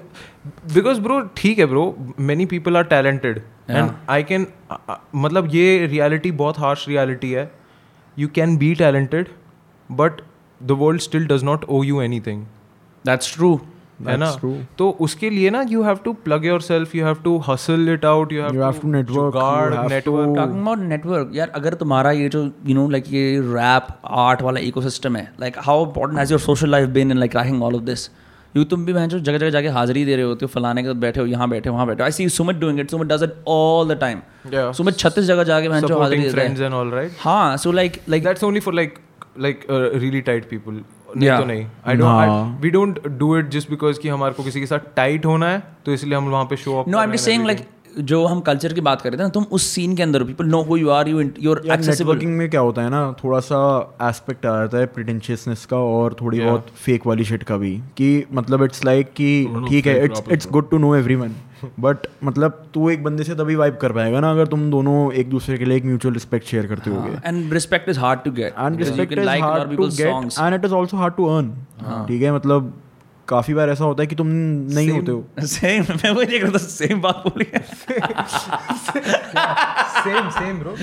[0.74, 1.84] बिकॉज़ ब्रो ठीक है bro
[2.20, 4.46] many people are talented and I can
[5.14, 7.50] मतलब ये रियलिटी बहुत हार्श रियलिटी है।
[8.16, 9.28] You can be talented
[9.90, 10.20] but
[10.60, 12.44] the world still does not owe you anything
[13.04, 13.60] that's true
[14.08, 14.30] है ना?
[14.78, 18.32] तो उसके लिए ना you have to plug yourself you have to hustle it out
[18.34, 20.36] you have You have to network, you jugaad have network.
[20.36, 23.86] Talking about network यार अगर तुम्हारा ये जो यू नो लाइक ये रैप
[24.24, 27.62] आर्ट वाला इकोसिस्टम है like how important has your social life been in like cracking
[27.62, 28.08] all of this
[28.56, 31.00] you तुम भी जो जगह जगह जाके हाजिरी दे रहे होते हो फलाने के साथ
[31.00, 33.34] बैठे हो यहाँ बैठे हो वहाँ बैठे I see Sumit doing it Sumit does it
[33.48, 34.22] all the time
[34.80, 38.48] Sumit छत्तीस जगह जाके मैं जो हाजिरी supporting देता है। हाँ so like like that's
[38.50, 38.98] only for like
[39.44, 40.80] like uh, really tight people.
[41.16, 41.40] नहीं Yeah.
[41.40, 41.64] तो नहीं.
[41.86, 45.26] I don't we don't do it just because कि हमारे को किसी के साथ टाइट
[45.26, 47.66] होना है तो इसलिए हम वहाँ पे show up no I am just saying like
[47.98, 50.46] जो हम कल्चर की बात कर रहे थे ना तुम उस सीन के अंदर people
[50.46, 53.60] know who you are you you're accessible networking में क्या होता है ना थोड़ा सा
[54.02, 56.50] एस्पेक्ट आ जाता है प्रिटेंशियसनेस का और थोड़ी yeah.
[56.50, 60.50] बहुत फेक वाली शिट का भी कि मतलब इट्स लाइक कि ठीक है it's it's
[60.50, 61.34] good to know everyone
[61.80, 65.30] but मतलब तू एक बंदे से तभी वाइब कर पाएगा ना अगर तुम दोनों एक
[65.30, 68.54] दूसरे के लिए एक म्यूचुअल रिस्पेक्ट शेयर करते होगे। And respect is hard to get
[68.58, 71.50] and respect is hard to get and it is also hard to earn
[72.08, 72.72] ठीक है मतलब
[73.30, 76.52] काफ़ी बार ऐसा होता है कि तुम नहीं होते हो। सेम मैं वही देख रहा
[76.52, 77.44] था सेम बात बोली।
[79.98, 80.74] सेम सेम ब्रो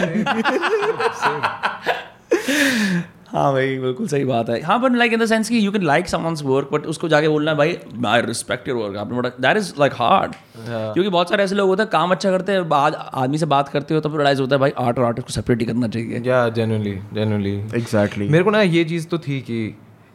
[3.29, 5.83] हाँ भाई बिल्कुल सही बात है। हाँ but like in the sense कि you can
[5.83, 9.29] like someone's work but उसको जाके बोलना है भाई आई रिस्पेक्ट योर वर्क आपने बड़ा
[9.41, 10.35] दैट इज़ लाइक हार्ड
[10.67, 13.69] क्योंकि बहुत सारे ऐसे लोग होते हैं काम अच्छा करते हैं बाद आदमी से बात
[13.69, 16.21] करते हो तो रियलाइज़ होता है भाई आर्ट और आर्टिस्ट को सेपरेट ही करना चाहिए।
[16.25, 19.59] या जेन्युइनली जेन्युइनली एग्जैक्टली मेरे को ना ये चीज़ तो थी कि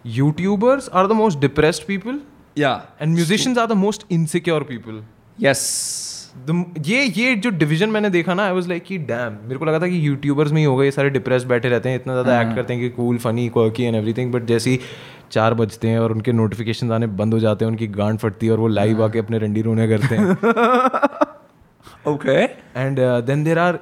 [0.07, 2.21] youtubers are the most depressed people
[2.59, 5.03] या and musicians are the most insecure people
[5.39, 5.61] yes
[6.87, 9.79] ये ये जो डिवीज़न मैंने देखा ना आई वाज लाइक कि डैम मेरे को लगा
[9.81, 12.55] था कि यूट्यूबर्स में ही होगा ये सारे डिप्रेस बैठे रहते हैं इतना ज़्यादा एक्ट
[12.57, 14.79] करते हैं कि cool funny quirky and everything but जैसे ही
[15.33, 18.53] चार बजते हैं और उनके नोटिफिकेशन आने बंद हो जाते हैं उनकी गांड फटती है
[18.53, 20.31] और वो लाइव आके अपने रंडी रोने करते हैं।
[22.13, 22.39] Okay
[22.81, 23.79] and then there are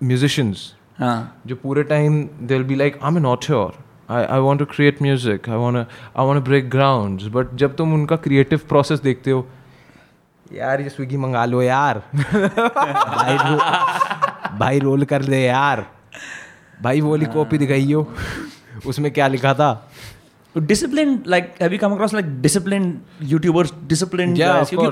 [0.00, 4.60] musicians हाँ। जो पूरे time they be like I am not sure I I want
[4.60, 9.00] to create music I want I want break ground but जब तुम उनका क्रिएटिव प्रोसेस
[9.00, 9.46] देखते हो
[10.46, 13.56] यार ये स्विगी मंगा लो यार। भाई रो,
[14.58, 15.86] भाई रोल कर दे यार।
[16.82, 18.06] भाई वो वाली कॉपी दिखाइयो
[18.86, 19.70] उसमें क्या लिखा था?
[20.54, 22.84] Discipline like have you come across like discipline
[23.22, 24.30] youtubers discipline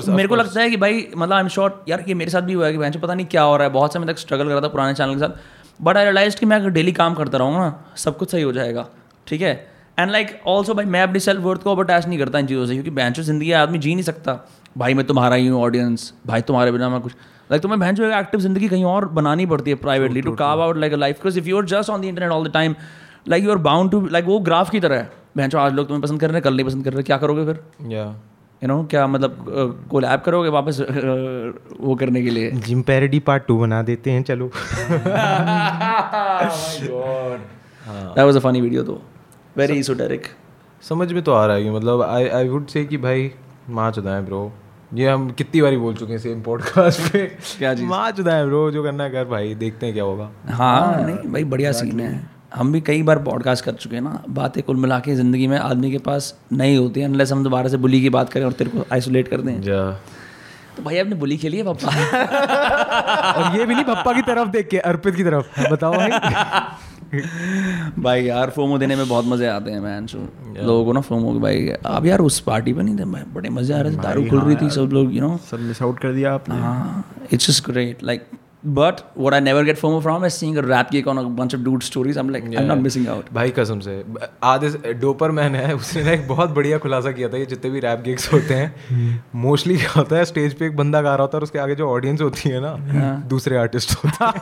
[0.09, 2.53] मेरे को लगता है कि भाई मतलब आई एम शॉर्ट यार ये मेरे साथ भी
[2.53, 4.51] हुआ है कि भैंस पता नहीं क्या हो रहा है। बहुत समय तक स्ट्रगल कर
[4.51, 7.39] रहा था पुराने चैनल के साथ। बट आई रियलाइज़ कि मैं अगर डेली काम करता
[7.39, 8.87] रहूँगा ना सब कुछ सही हो जाएगा।
[9.27, 9.53] ठीक है?
[9.99, 12.73] एंड लाइक ऑल्सो भाई मैं अपनी सेल्फ वर्थ को अटैच नहीं करता इन चीज़ों से
[12.73, 14.39] क्योंकि बैंच ज़िंदगी है, आदमी जी नहीं सकता।
[14.79, 17.13] भाई मैं तुम्हारा ही हूँ ऑडियंस भाई तुम्हारे बिना मैं कुछ
[17.51, 20.93] लाइक तुम्हें भैंस एक्टिव ज़िंदगी कहीं और बनानी पड़ती है privately to carve out like
[20.95, 22.75] life because if you are just on the internet all the time
[23.29, 26.03] like you are bound to like वो ग्राफ की तरह है। भैंस आज लोग तुम्हें
[26.03, 27.61] पसंद कर रहे हैं कल नहीं पसंद कर रहे क्या करोगे फिर?
[28.63, 30.81] यू नो क्या मतलब को कोलैब करोगे वापस
[31.81, 32.51] वो करने के लिए?
[32.67, 34.51] जिम पैरडी पार्ट टू बना देते हैं चलो।
[37.89, 39.01] That was a funny video तो
[39.57, 40.27] वेरी इजोटेरिक
[40.83, 43.31] समझ में तो आ रहा है कि मतलब आई आई वुड से कि भाई
[43.71, 44.51] माँ चुदा है ब्रो
[44.95, 47.25] ये हम कितनी बारी बोल चुके हैं सेम पॉडकास्ट पे।
[47.59, 47.85] क्या चीज़?
[47.85, 51.31] माँ चुदा है ब्रो जो करना है कर भाई देखते हैं क्या होगा। हाँ नहीं
[51.33, 52.11] भाई बढ़िया सीन है।
[52.55, 55.59] हम भी कई बार पॉडकास्ट कर चुके हैं ना बातें कुल मिला के ज़िंदगी में
[55.59, 58.53] आदमी के पास नहीं होती है अनलेस हम दोबारा से बुली की बात करें और
[58.53, 59.91] तेरे को आइसोलेट कर दें। जा।
[60.77, 61.89] तो भाई आपने बुली खेली है पापा?
[63.33, 66.11] और ये भी नहीं पप्पा की तरफ़ देख के अर्पित की तरफ़। बताओ भाई।
[68.03, 70.19] भाई यार फोमो देने में बहुत मज़े आते हैं मैन सो
[70.63, 73.81] लोगों को ना फोमो भाई आप यार उस पार्टी पे नहीं थे बड़े मज़े आ
[73.81, 76.35] रहे थे दारू खुल रही थी सब लोग यू नो सब मिस आउट कर दिया
[76.35, 80.57] आपने। हाँ it's just great like but what I never get FOMO from is seeing
[80.59, 82.17] a rap gig on a bunch of dude stories.
[82.17, 83.33] I'm like I'm not missing out.
[83.35, 83.95] भाई कसम से।
[84.43, 87.81] आधे Doppler man है उसने ना एक बहुत बढ़िया खुलासा किया था ये जितने भी
[87.81, 91.37] रैप गिग्स होते हैं। मोस्टली क्या होता है स्टेज पे एक बंदा गा रहा होता
[91.37, 92.75] है और उसके आगे जो ऑडियंस होती है ना
[93.29, 94.33] दूसरे आर्टिस्ट होते हैं।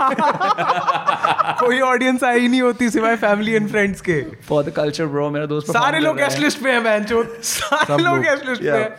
[1.60, 5.47] कोई ऑडियंस आई नहीं होती सिवाय फैमिली एंड फ्रेंड्स के। For the culture bro मेरा
[5.47, 7.06] दोस्त सारे लोग गेस्ट लिस्ट पे हैं मैन
[7.42, 8.90] सारे लोग गेस्ट लिस्ट पे हैं।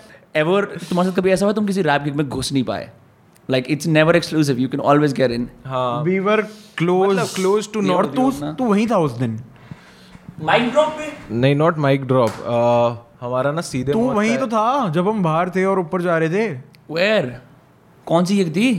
[0.43, 2.89] Ever तुम्हारे साथ कभी ऐसा हुआ तुम किसी रैप गिग में घुस नहीं पाए?
[3.51, 4.59] Like it's never exclusive.
[4.63, 5.47] You can always get in.
[5.65, 6.41] हाँ। वी वर
[6.77, 9.39] क्लोज मतलब close to not तू तू वहीं था उस दिन।
[10.41, 11.11] माइक ड्रॉप पे?
[11.35, 12.31] नहीं नॉट माइक ड्रॉप
[13.21, 16.29] हमारा ना सीधे तू वहीं तो था जब हम बाहर थे और ऊपर जा रहे
[16.29, 16.51] थे।
[16.91, 17.41] वेयर
[18.07, 18.73] कौन सी एक थी?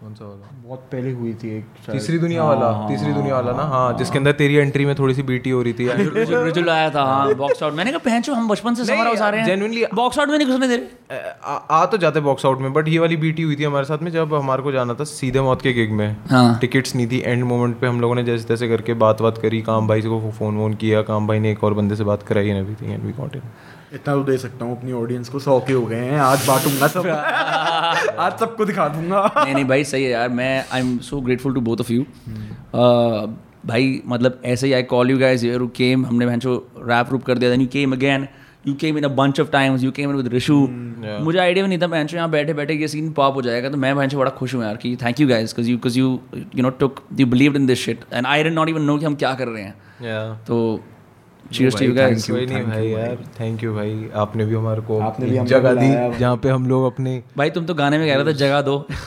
[0.00, 0.53] कौन सा वाला?
[0.64, 3.62] बहुत पहले हुई थी एक तीसरी दुनिया वाला तीसरी दुनिया वाला ना?
[3.62, 5.88] हाँ जिसके अंदर तेरी एंट्री में थोड़ी सी बीटी हो रही थी।
[6.44, 9.28] रिजुल आया था हाँ बॉक्स आउट मैंने कहा पहचो हम बचपन से समर हाउस आ
[9.28, 12.46] रहे हैं। genuinely- बॉक्स आउट में नहीं घुसने दे रहे आ, आ तो जाते बॉक्स
[12.46, 14.94] आउट में बट ये वाली बीटी हुई थी हमारे साथ में जब हमारे को जाना
[14.94, 18.14] था सीधे मौत के गिग में। हाँ। टिकट्स नहीं थी एंड मोमेंट पे हम लोगों
[18.14, 21.38] ने जैसे तैसे करके बात बात करी। काम भाई को फ़ोन वोन किया काम भाई
[21.38, 23.42] ने एक और बंदे से बात कराई and everything and we got it
[23.94, 26.86] इतना तो दे सकता हूँ अपनी ऑडियंस को सौ के हो गए हैं। आज बांटूँगा
[26.86, 27.06] सब।
[28.18, 31.54] आज सबको दिखा दूँगा। नहीं नहीं भाई सही है यार। मैं I am so grateful
[31.54, 32.02] to both of you
[33.66, 37.38] भाई मतलब ऐसे ही I call you guys here came हमने भैंसो रैप रूप कर
[37.38, 38.28] दिया then you came again
[38.66, 40.54] you came in a bunch of times you came in with Rishu
[41.24, 43.76] मुझे idea भी नहीं था भैंसो यहाँ बैठे बैठे ये सीन पॉप हो जाएगा तो
[43.76, 46.62] मैं भैंसो बड़ा खुश हूँ यार कि thank you guys because you because you you
[46.62, 49.14] know took you believe in this shit and I did not even know कि हम
[49.14, 49.74] क्या कर रहे हैं।
[50.44, 50.84] तो
[51.56, 53.18] चीयर्स टू यू गाइस कोई नहीं भाई यार.
[53.40, 54.08] थैंक यू भाई.
[54.14, 57.66] आपने भी हमारे को आपने भी जगह दी जहाँ पे हम लोग अपने भाई तुम
[57.66, 58.76] तो गाने में कह रहे थे जगह दो।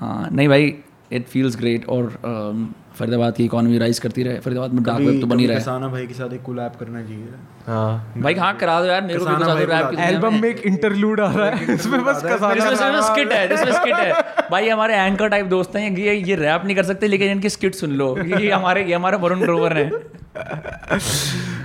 [0.00, 0.74] हाँ नहीं भाई
[1.12, 2.64] इट फील्स ग्रेट और um,
[2.94, 6.06] फरीदाबाद की इकोनॉमी राइज करती रहे। फरीदाबाद में डार्क वेब तो बनी रहे। कसाना भाई
[6.06, 7.26] के साथ एक कोलैब करना चाहिए
[7.66, 10.48] हाँ। भाई हाँ करा दो यार मेरे को भी कसाना कुछ भाई रैप एल्बम में।
[10.48, 14.12] एक इंटरलूड आ रहा है इसमें बस कसाना इसमें स्किट है इसमें स्किट है।
[14.50, 17.74] भाई हमारे एंकर टाइप दोस्त हैं ये ये रैप नहीं कर सकते लेकिन इनकी स्किट
[17.74, 19.90] सुन लो ये हमारे ये हमारे वरुण ग्रोवर हैं।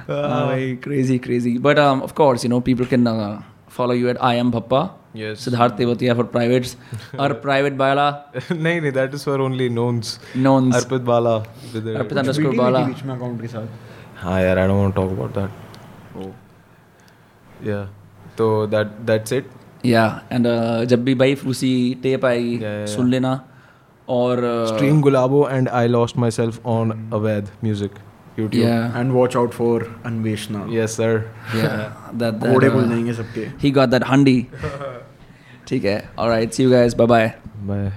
[0.09, 3.07] हाँ। भाई crazy crazy but of course you know people can
[3.79, 4.81] follow you at I am Bhappa.
[5.19, 5.45] Yes.
[5.45, 6.71] Siddharth Tewatia for privates.
[7.25, 8.07] Or private Bala.
[8.51, 10.75] नहीं नहीं that is for only knowns Knowns.
[10.75, 11.37] Arpit Bala
[11.73, 12.85] with the- Arpit underscore Bala.
[12.87, 13.67] बीच में account के साथ
[14.23, 15.49] हाँ यार I don't want talk about that
[17.67, 17.83] या
[18.37, 19.47] तो दैट दैट्स इट
[19.85, 20.47] या एंड
[20.89, 21.71] जब भी भाई फ्रूसी
[22.03, 23.39] टेप आएगी Yeah, yeah, सुन लेना
[24.07, 27.91] और uh, stream Gulabo and I lost myself on अवैध music
[28.38, 31.20] YouTube yeah and watch out for Anveshana yes sir
[31.56, 34.40] yeah that, that घोड़े खुल uh, जाएंगे सबके he got that handy
[35.68, 37.30] ठीक है all right see you guys bye bye
[37.70, 37.90] bye